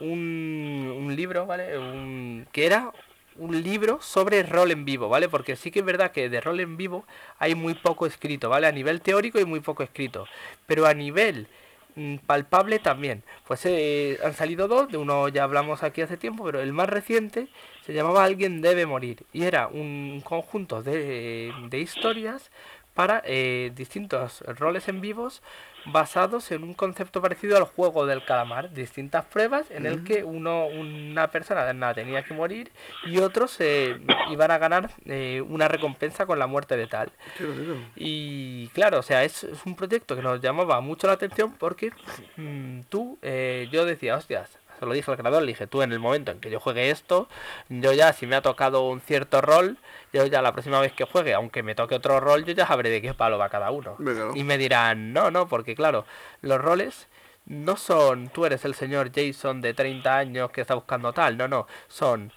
un, 0.00 0.92
un 0.96 1.16
libro, 1.16 1.46
¿vale? 1.46 1.78
Un, 1.78 2.46
que 2.52 2.66
era 2.66 2.92
un 3.38 3.62
libro 3.62 4.00
sobre 4.00 4.42
rol 4.42 4.70
en 4.70 4.84
vivo, 4.84 5.08
¿vale? 5.08 5.28
Porque 5.28 5.56
sí 5.56 5.70
que 5.70 5.80
es 5.80 5.84
verdad 5.84 6.12
que 6.12 6.28
de 6.28 6.40
rol 6.40 6.60
en 6.60 6.76
vivo 6.76 7.04
hay 7.38 7.54
muy 7.54 7.74
poco 7.74 8.06
escrito, 8.06 8.48
¿vale? 8.48 8.66
A 8.66 8.72
nivel 8.72 9.00
teórico 9.00 9.38
hay 9.38 9.44
muy 9.44 9.60
poco 9.60 9.82
escrito, 9.82 10.26
pero 10.66 10.86
a 10.86 10.94
nivel 10.94 11.48
mm, 11.94 12.16
palpable 12.26 12.78
también. 12.78 13.22
Pues 13.46 13.64
eh, 13.66 14.18
han 14.24 14.34
salido 14.34 14.68
dos, 14.68 14.88
de 14.90 14.98
uno 14.98 15.28
ya 15.28 15.44
hablamos 15.44 15.82
aquí 15.82 16.00
hace 16.02 16.16
tiempo, 16.16 16.44
pero 16.44 16.60
el 16.60 16.72
más 16.72 16.88
reciente 16.88 17.48
se 17.84 17.92
llamaba 17.92 18.24
Alguien 18.24 18.60
debe 18.60 18.86
morir 18.86 19.24
y 19.32 19.44
era 19.44 19.68
un 19.68 20.20
conjunto 20.24 20.82
de, 20.82 21.52
de 21.68 21.78
historias 21.78 22.50
para 22.94 23.22
eh, 23.26 23.72
distintos 23.74 24.40
roles 24.40 24.88
en 24.88 25.00
vivos 25.00 25.42
basados 25.86 26.50
en 26.50 26.62
un 26.62 26.74
concepto 26.74 27.20
parecido 27.20 27.56
al 27.56 27.64
juego 27.64 28.06
del 28.06 28.24
calamar, 28.24 28.72
distintas 28.72 29.24
pruebas 29.24 29.70
en 29.70 29.86
el 29.86 30.04
que 30.04 30.24
uno, 30.24 30.66
una 30.66 31.30
persona 31.30 31.72
nada, 31.72 31.94
tenía 31.94 32.22
que 32.24 32.34
morir 32.34 32.70
y 33.04 33.18
otros 33.18 33.56
eh, 33.60 33.98
iban 34.30 34.50
a 34.50 34.58
ganar 34.58 34.90
eh, 35.04 35.42
una 35.46 35.68
recompensa 35.68 36.26
con 36.26 36.38
la 36.38 36.46
muerte 36.46 36.76
de 36.76 36.86
tal. 36.86 37.10
Y 37.94 38.68
claro, 38.68 38.98
o 38.98 39.02
sea, 39.02 39.24
es, 39.24 39.44
es 39.44 39.64
un 39.64 39.76
proyecto 39.76 40.16
que 40.16 40.22
nos 40.22 40.40
llamaba 40.40 40.80
mucho 40.80 41.06
la 41.06 41.14
atención 41.14 41.52
porque 41.52 41.92
mm, 42.36 42.80
tú, 42.88 43.18
eh, 43.22 43.68
yo 43.70 43.84
decía, 43.84 44.16
hostias, 44.16 44.58
se 44.78 44.86
lo 44.86 44.92
dije 44.92 45.10
al 45.10 45.16
creador, 45.16 45.42
le 45.42 45.48
dije, 45.48 45.66
tú 45.66 45.82
en 45.82 45.92
el 45.92 45.98
momento 45.98 46.32
en 46.32 46.40
que 46.40 46.50
yo 46.50 46.60
juegue 46.60 46.90
esto, 46.90 47.28
yo 47.68 47.92
ya 47.92 48.12
si 48.12 48.26
me 48.26 48.36
ha 48.36 48.42
tocado 48.42 48.88
un 48.88 49.00
cierto 49.00 49.40
rol, 49.40 49.78
yo 50.12 50.26
ya 50.26 50.42
la 50.42 50.52
próxima 50.52 50.80
vez 50.80 50.92
que 50.92 51.04
juegue, 51.04 51.34
aunque 51.34 51.62
me 51.62 51.74
toque 51.74 51.94
otro 51.94 52.20
rol, 52.20 52.44
yo 52.44 52.52
ya 52.52 52.66
sabré 52.66 52.90
de 52.90 53.02
qué 53.02 53.14
palo 53.14 53.38
va 53.38 53.48
cada 53.48 53.70
uno. 53.70 53.96
Y 54.34 54.44
me 54.44 54.58
dirán, 54.58 55.12
no, 55.12 55.30
no, 55.30 55.48
porque 55.48 55.74
claro, 55.74 56.04
los 56.42 56.60
roles 56.60 57.08
no 57.46 57.76
son, 57.76 58.28
tú 58.28 58.44
eres 58.44 58.64
el 58.64 58.74
señor 58.74 59.10
Jason 59.14 59.60
de 59.60 59.74
30 59.74 60.16
años 60.16 60.50
que 60.50 60.60
está 60.60 60.74
buscando 60.74 61.12
tal, 61.12 61.36
no, 61.36 61.48
no, 61.48 61.66
son 61.88 62.32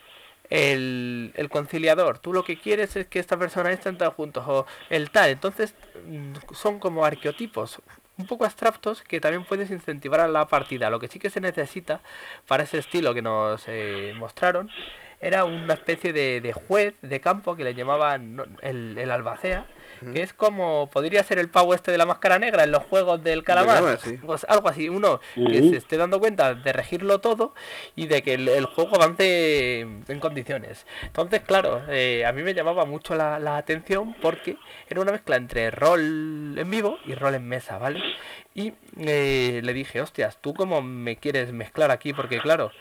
el, 0.49 1.31
el 1.35 1.49
conciliador. 1.49 2.19
Tú 2.19 2.33
lo 2.33 2.43
que 2.43 2.57
quieres 2.57 2.95
es 2.95 3.07
que 3.07 3.19
esta 3.19 3.37
persona 3.37 3.71
esté 3.71 3.91
todos 3.93 4.13
juntos 4.13 4.43
o 4.47 4.65
el 4.89 5.11
tal. 5.11 5.29
Entonces 5.29 5.75
mm, 6.05 6.33
son 6.53 6.79
como 6.79 7.05
arqueotipos 7.05 7.81
un 8.20 8.28
poco 8.28 8.45
abstractos 8.45 9.01
que 9.01 9.20
también 9.20 9.45
puedes 9.45 9.72
incentivar 9.72 10.20
a 10.20 10.28
la 10.28 10.47
partida. 10.47 10.89
Lo 10.89 10.99
que 10.99 11.07
sí 11.07 11.17
que 11.20 11.30
se 11.30 11.41
necesita 11.41 12.01
para 12.47 12.63
ese 12.63 12.78
estilo 12.78 13.13
que 13.13 13.22
nos 13.22 13.63
eh, 13.67 14.13
mostraron 14.17 14.70
era 15.20 15.45
una 15.45 15.74
especie 15.74 16.13
de, 16.13 16.41
de 16.41 16.53
juez 16.53 16.93
de 17.01 17.20
campo 17.20 17.55
que 17.55 17.63
le 17.63 17.74
llamaban 17.74 18.36
no, 18.36 18.45
el, 18.61 18.97
el 18.97 19.11
albacea. 19.11 19.65
Que 20.13 20.22
es 20.22 20.32
como 20.32 20.89
podría 20.89 21.24
ser 21.24 21.39
el 21.39 21.49
pavo 21.49 21.74
este 21.74 21.91
de 21.91 21.97
la 21.97 22.05
máscara 22.05 22.39
negra 22.39 22.63
en 22.63 22.72
los 22.72 22.84
juegos 22.86 23.22
del 23.22 23.43
calamar. 23.43 23.99
sí. 23.99 24.17
Pues 24.26 24.45
algo 24.47 24.70
así, 24.70 24.88
uno 24.88 25.20
que 25.36 25.59
se 25.59 25.76
esté 25.76 25.97
dando 25.97 26.20
cuenta 26.22 26.53
de 26.55 26.72
regirlo 26.72 27.20
todo 27.20 27.53
y 27.97 28.07
de 28.07 28.22
que 28.24 28.36
el, 28.36 28.47
el 28.47 28.65
juego 28.65 28.95
avance 28.95 29.82
en 29.82 30.20
condiciones. 30.22 30.86
Entonces, 31.03 31.41
claro, 31.41 31.82
eh, 31.89 32.24
a 32.26 32.32
mí 32.32 32.43
me 32.43 32.53
llamaba 32.53 32.86
mucho 32.86 33.13
la, 33.13 33.39
la 33.39 33.57
atención 33.57 34.15
porque 34.22 34.55
era 34.88 35.01
una 35.01 35.11
mezcla 35.11 35.36
entre 35.36 35.70
rol 35.70 36.55
en 36.57 36.72
vivo 36.72 36.97
y 37.05 37.15
rol 37.15 37.36
en 37.36 37.45
mesa, 37.45 37.78
¿vale? 37.78 38.01
Y 38.55 38.72
eh, 38.99 39.59
le 39.61 39.74
dije, 39.74 39.99
hostias, 39.99 40.38
¿tú 40.39 40.53
cómo 40.53 40.82
me 40.82 41.17
quieres 41.17 41.51
mezclar 41.51 41.91
aquí? 41.91 42.13
Porque 42.13 42.39
claro, 42.39 42.72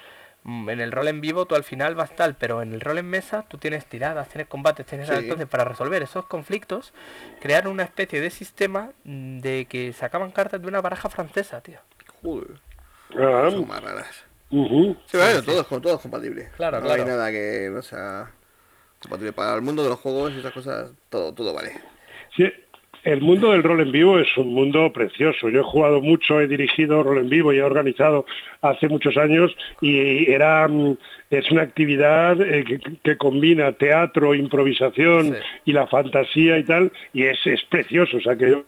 en 0.48 0.80
el 0.80 0.90
rol 0.92 1.08
en 1.08 1.20
vivo 1.20 1.44
tú 1.46 1.54
al 1.54 1.62
final 1.64 1.94
vas 1.94 2.16
tal, 2.16 2.34
pero 2.36 2.62
en 2.62 2.72
el 2.72 2.80
rol 2.80 2.96
en 2.98 3.06
mesa 3.10 3.44
tú 3.48 3.58
tienes 3.58 3.84
tiradas, 3.86 4.28
tienes 4.28 4.48
combates, 4.48 4.86
tienes... 4.86 5.06
Sí. 5.08 5.14
Entonces, 5.14 5.46
para 5.46 5.64
resolver 5.64 6.02
esos 6.02 6.24
conflictos, 6.26 6.94
crear 7.40 7.68
una 7.68 7.82
especie 7.82 8.20
de 8.20 8.30
sistema 8.30 8.90
mm, 9.04 9.38
de 9.40 9.66
que 9.66 9.92
sacaban 9.92 10.30
cartas 10.32 10.62
de 10.62 10.68
una 10.68 10.80
baraja 10.80 11.08
francesa, 11.10 11.60
tío. 11.60 11.78
Joder, 12.22 12.60
Ah, 13.18 13.48
son 13.50 13.66
más 13.68 13.82
raras. 13.82 14.24
ujú. 14.50 14.96
Sí, 15.06 15.16
bueno, 15.16 15.42
todo, 15.42 15.60
es- 15.60 15.68
todo 15.68 15.94
es 15.94 16.00
compatible. 16.00 16.48
Claro, 16.56 16.78
no 16.80 16.86
claro. 16.86 17.02
hay 17.02 17.08
nada 17.08 17.30
que 17.30 17.68
no 17.72 17.80
sea 17.82 18.30
compatible. 19.00 19.32
Para 19.32 19.54
el 19.54 19.62
mundo 19.62 19.82
de 19.82 19.88
los 19.90 19.98
juegos 20.00 20.32
y 20.32 20.38
esas 20.40 20.52
cosas, 20.52 20.90
todo, 21.10 21.32
todo 21.34 21.54
vale. 21.54 21.72
Sí, 22.36 22.44
el 23.12 23.22
mundo 23.22 23.52
del 23.52 23.62
rol 23.62 23.80
en 23.80 23.90
vivo 23.90 24.18
es 24.18 24.36
un 24.36 24.52
mundo 24.52 24.92
precioso. 24.92 25.48
Yo 25.48 25.60
he 25.60 25.64
jugado 25.64 26.02
mucho, 26.02 26.40
he 26.40 26.46
dirigido 26.46 27.02
rol 27.02 27.18
en 27.18 27.30
vivo 27.30 27.52
y 27.52 27.58
he 27.58 27.62
organizado 27.62 28.26
hace 28.60 28.86
muchos 28.88 29.16
años 29.16 29.56
y 29.80 30.30
era 30.30 30.68
mm, 30.68 30.96
es 31.30 31.50
una 31.50 31.62
actividad 31.62 32.40
eh, 32.40 32.64
que, 32.64 32.78
que 33.02 33.16
combina 33.16 33.72
teatro, 33.72 34.34
improvisación 34.34 35.28
Sí. 35.28 35.32
y 35.66 35.72
la 35.72 35.86
fantasía 35.86 36.58
y 36.58 36.64
tal 36.64 36.92
y 37.14 37.24
es, 37.24 37.38
es 37.46 37.62
precioso. 37.64 38.18
O 38.18 38.20
sea 38.20 38.36
que 38.36 38.50
yo 38.50 38.64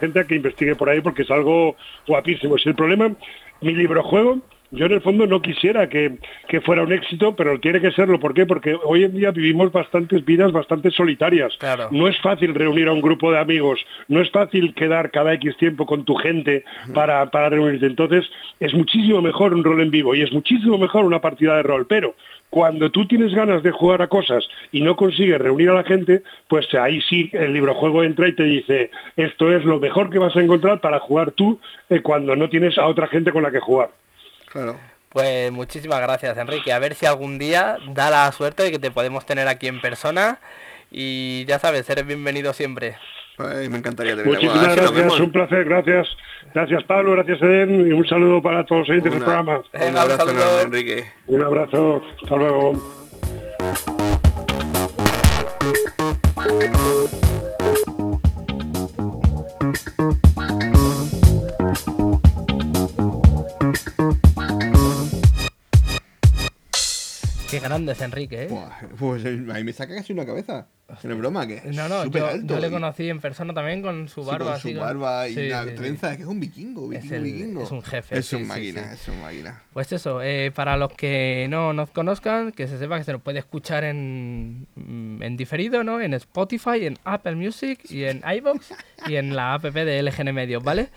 gente 0.00 0.26
que 0.26 0.36
investigue 0.36 0.74
por 0.74 0.88
ahí 0.88 1.00
porque 1.00 1.22
es 1.22 1.30
algo 1.30 1.76
guapísimo. 2.06 2.56
Es 2.56 2.66
el 2.66 2.74
problema, 2.74 3.12
mi 3.60 3.74
libro 3.74 4.02
juego. 4.02 4.38
Yo 4.74 4.86
en 4.86 4.92
el 4.92 5.02
fondo 5.02 5.26
no 5.26 5.42
quisiera 5.42 5.88
que, 5.90 6.16
que 6.48 6.62
fuera 6.62 6.82
un 6.82 6.92
éxito, 6.92 7.36
pero 7.36 7.60
tiene 7.60 7.78
que 7.78 7.92
serlo. 7.92 8.18
¿Por 8.18 8.32
qué? 8.32 8.46
Porque 8.46 8.74
hoy 8.84 9.04
en 9.04 9.14
día 9.14 9.30
vivimos 9.30 9.70
bastantes 9.70 10.24
vidas 10.24 10.50
bastante 10.50 10.90
solitarias. 10.90 11.54
Claro. 11.58 11.88
No 11.90 12.08
es 12.08 12.18
fácil 12.22 12.54
reunir 12.54 12.88
a 12.88 12.92
un 12.92 13.02
grupo 13.02 13.30
de 13.30 13.38
amigos, 13.38 13.84
no 14.08 14.22
es 14.22 14.30
fácil 14.30 14.74
quedar 14.74 15.10
cada 15.10 15.34
X 15.34 15.58
tiempo 15.58 15.84
con 15.84 16.06
tu 16.06 16.14
gente 16.14 16.64
para, 16.94 17.30
para 17.30 17.50
reunirte. 17.50 17.84
Entonces, 17.84 18.24
es 18.60 18.72
muchísimo 18.72 19.20
mejor 19.20 19.52
un 19.52 19.62
rol 19.62 19.82
en 19.82 19.90
vivo 19.90 20.14
y 20.14 20.22
es 20.22 20.32
muchísimo 20.32 20.78
mejor 20.78 21.04
una 21.04 21.20
partida 21.20 21.56
de 21.56 21.64
rol. 21.64 21.86
Pero 21.86 22.14
cuando 22.48 22.90
tú 22.90 23.06
tienes 23.06 23.34
ganas 23.34 23.62
de 23.62 23.72
jugar 23.72 24.00
a 24.00 24.08
cosas 24.08 24.48
y 24.72 24.80
no 24.80 24.96
consigues 24.96 25.38
reunir 25.38 25.68
a 25.68 25.74
la 25.74 25.84
gente, 25.84 26.22
pues 26.48 26.72
ahí 26.74 27.02
sí 27.02 27.28
el 27.32 27.52
librojuego 27.52 28.04
entra 28.04 28.26
y 28.26 28.34
te 28.34 28.44
dice, 28.44 28.90
esto 29.16 29.52
es 29.52 29.66
lo 29.66 29.80
mejor 29.80 30.08
que 30.08 30.18
vas 30.18 30.34
a 30.34 30.40
encontrar 30.40 30.80
para 30.80 30.98
jugar 30.98 31.32
tú 31.32 31.60
eh, 31.90 32.00
cuando 32.00 32.36
no 32.36 32.48
tienes 32.48 32.78
a 32.78 32.86
otra 32.86 33.06
gente 33.06 33.32
con 33.32 33.42
la 33.42 33.50
que 33.50 33.60
jugar. 33.60 33.90
Claro. 34.52 34.78
Pues 35.08 35.50
muchísimas 35.50 36.00
gracias, 36.00 36.36
Enrique. 36.38 36.72
A 36.72 36.78
ver 36.78 36.94
si 36.94 37.06
algún 37.06 37.38
día 37.38 37.76
da 37.88 38.10
la 38.10 38.30
suerte 38.32 38.62
de 38.62 38.70
que 38.70 38.78
te 38.78 38.90
podemos 38.90 39.26
tener 39.26 39.48
aquí 39.48 39.66
en 39.66 39.80
persona. 39.80 40.38
Y 40.90 41.44
ya 41.46 41.58
sabes, 41.58 41.88
eres 41.90 42.06
bienvenido 42.06 42.52
siempre. 42.52 42.96
Ay, 43.38 43.68
me 43.68 43.78
encantaría 43.78 44.12
tener 44.12 44.26
Muchísimas 44.26 44.76
gracias, 44.76 45.20
un 45.20 45.32
placer, 45.32 45.64
gracias. 45.64 46.06
Gracias 46.54 46.84
Pablo, 46.84 47.12
gracias 47.12 47.40
Eden 47.40 47.88
y 47.88 47.92
un 47.92 48.06
saludo 48.06 48.42
para 48.42 48.64
todos 48.66 48.80
los 48.80 48.90
oyentes 48.90 49.10
del 49.12 49.22
programa. 49.22 49.62
Un 49.72 49.96
abrazo 49.96 50.30
enorme, 50.30 50.62
Enrique. 50.62 51.06
Un 51.26 51.42
abrazo, 51.42 52.02
hasta 52.22 52.36
luego. 52.36 52.72
Qué 67.52 67.60
grande 67.60 67.92
es 67.92 68.00
Enrique, 68.00 68.42
¿eh? 68.44 68.46
Buah, 68.48 68.70
pues 68.98 69.24
eh, 69.24 69.28
a 69.50 69.54
mí 69.54 69.64
me 69.64 69.72
saca 69.72 69.94
casi 69.94 70.12
una 70.12 70.26
cabeza. 70.26 70.66
No 71.04 71.12
es 71.12 71.18
broma, 71.18 71.46
que 71.46 71.54
es 71.56 71.64
No, 71.74 71.88
no, 71.88 72.02
súper 72.02 72.20
yo, 72.20 72.28
alto. 72.28 72.54
yo 72.54 72.60
le 72.60 72.70
conocí 72.70 73.08
en 73.08 73.18
persona 73.20 73.54
también 73.54 73.80
con 73.80 74.08
su 74.08 74.22
sí, 74.22 74.28
barba. 74.30 74.44
con 74.46 74.54
así, 74.54 74.72
su 74.72 74.78
con- 74.78 74.86
barba 74.88 75.26
y 75.28 75.34
Sí, 75.34 75.46
una 75.48 75.64
sí, 75.64 75.70
trenza, 75.74 76.16
que 76.16 76.22
es 76.22 76.28
un 76.28 76.38
vikingo, 76.40 76.84
Es 76.92 77.02
vikingo, 77.02 77.14
el- 77.14 77.22
vikingo. 77.22 77.62
es 77.62 77.70
un 77.70 77.82
jefe, 77.82 78.18
Es 78.18 78.32
un 78.34 78.46
máquina, 78.46 78.92
es 78.92 79.08
un 79.08 79.20
máquina. 79.22 79.62
Pues 79.72 79.90
eso, 79.92 80.20
eh, 80.22 80.50
para 80.54 80.76
los 80.76 80.92
que 80.92 81.46
no 81.48 81.72
nos 81.72 81.88
conozcan, 81.90 82.52
que 82.52 82.66
se 82.68 82.78
sepa 82.78 82.98
que 82.98 83.04
se 83.04 83.12
nos 83.12 83.22
puede 83.22 83.38
escuchar 83.38 83.84
en, 83.84 84.66
mm, 84.74 85.22
en 85.22 85.36
diferido, 85.38 85.82
¿no? 85.82 85.98
En 86.00 86.12
Spotify, 86.14 86.84
en 86.86 86.98
Apple 87.04 87.36
Music 87.36 87.80
y 87.90 88.04
en 88.04 88.20
iVoox 88.36 88.72
y 89.06 89.16
en 89.16 89.34
la 89.34 89.54
app 89.54 89.62
de 89.64 89.98
LGN 90.02 90.32
Medios, 90.34 90.62
¿vale? 90.62 90.88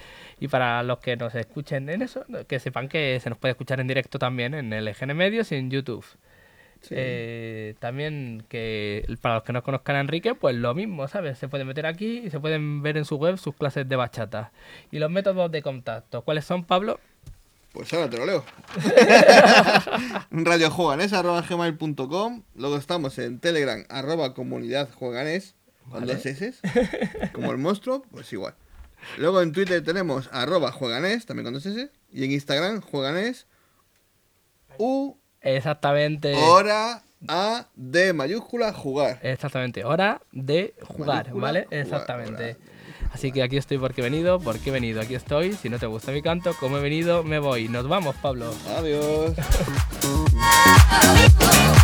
Y 0.41 0.49
para 0.49 0.83
los 0.83 0.99
que 0.99 1.15
nos 1.15 1.33
escuchen 1.35 1.87
en 1.89 2.01
eso, 2.01 2.25
que 2.49 2.59
sepan 2.59 2.89
que 2.89 3.17
se 3.21 3.29
nos 3.29 3.37
puede 3.39 3.53
escuchar 3.53 3.79
en 3.79 3.87
directo 3.87 4.19
también 4.19 4.53
en 4.53 4.73
LGN 4.73 5.13
Medios 5.15 5.51
y 5.53 5.55
en 5.55 5.71
YouTube. 5.71 6.03
Eh, 6.91 7.75
también 7.79 8.43
que 8.49 9.05
para 9.21 9.35
los 9.35 9.43
que 9.43 9.53
no 9.53 9.63
conozcan 9.63 9.95
a 9.95 9.99
Enrique, 10.01 10.35
pues 10.35 10.55
lo 10.55 10.73
mismo, 10.75 11.07
¿sabes? 11.07 11.37
Se 11.37 11.47
pueden 11.47 11.67
meter 11.67 11.85
aquí 11.85 12.23
y 12.25 12.29
se 12.29 12.39
pueden 12.39 12.81
ver 12.81 12.97
en 12.97 13.05
su 13.05 13.15
web 13.17 13.37
sus 13.37 13.55
clases 13.55 13.87
de 13.87 13.95
bachata. 13.95 14.51
Y 14.91 14.99
los 14.99 15.09
métodos 15.11 15.51
de 15.51 15.61
contacto, 15.61 16.21
¿cuáles 16.23 16.45
son, 16.45 16.63
Pablo? 16.65 16.99
Pues 17.73 17.93
ahora 17.93 18.09
te 18.09 18.17
lo 18.17 18.25
leo. 18.25 18.43
radiojueganes.gmail.com 20.31 22.43
Luego 22.55 22.77
estamos 22.77 23.17
en 23.19 23.39
Telegram, 23.39 23.83
arroba 23.89 24.33
comunidad 24.33 24.89
jueganes, 24.93 25.55
con 25.89 26.01
Vale. 26.01 26.15
dos 26.15 26.25
S, 26.25 26.53
como 27.33 27.51
el 27.51 27.57
monstruo, 27.57 28.03
pues 28.11 28.31
igual. 28.31 28.55
Luego 29.17 29.41
en 29.41 29.51
Twitter 29.51 29.83
tenemos 29.83 30.29
arroba 30.31 30.71
jueganes, 30.71 31.25
también 31.25 31.43
con 31.45 31.53
dos 31.53 31.65
S, 31.65 31.91
y 32.11 32.23
en 32.23 32.31
Instagram 32.31 32.79
jueganes, 32.79 33.45
U, 34.77 35.17
Exactamente. 35.45 36.33
hora, 36.33 37.03
A, 37.27 37.67
D 37.75 38.13
mayúscula, 38.13 38.73
jugar. 38.73 39.19
Exactamente, 39.21 39.85
hora 39.85 40.21
de 40.31 40.73
jugar, 40.81 41.25
Mayúscula, 41.25 41.41
¿vale? 41.41 41.63
jugar, 41.65 41.79
Exactamente. 41.79 42.57
Así 43.13 43.31
que 43.31 43.43
aquí 43.43 43.55
estoy 43.55 43.77
porque 43.77 44.01
he 44.01 44.03
venido, 44.03 44.41
porque 44.41 44.69
he 44.69 44.73
venido, 44.73 44.99
aquí 44.99 45.15
estoy. 45.15 45.53
Si 45.53 45.69
no 45.69 45.79
te 45.79 45.85
gusta 45.85 46.11
mi 46.11 46.21
canto, 46.21 46.53
como 46.59 46.77
he 46.77 46.81
venido, 46.81 47.23
me 47.23 47.39
voy. 47.39 47.69
Nos 47.69 47.87
vamos, 47.87 48.15
Pablo. 48.17 48.53
Adiós. 48.75 49.33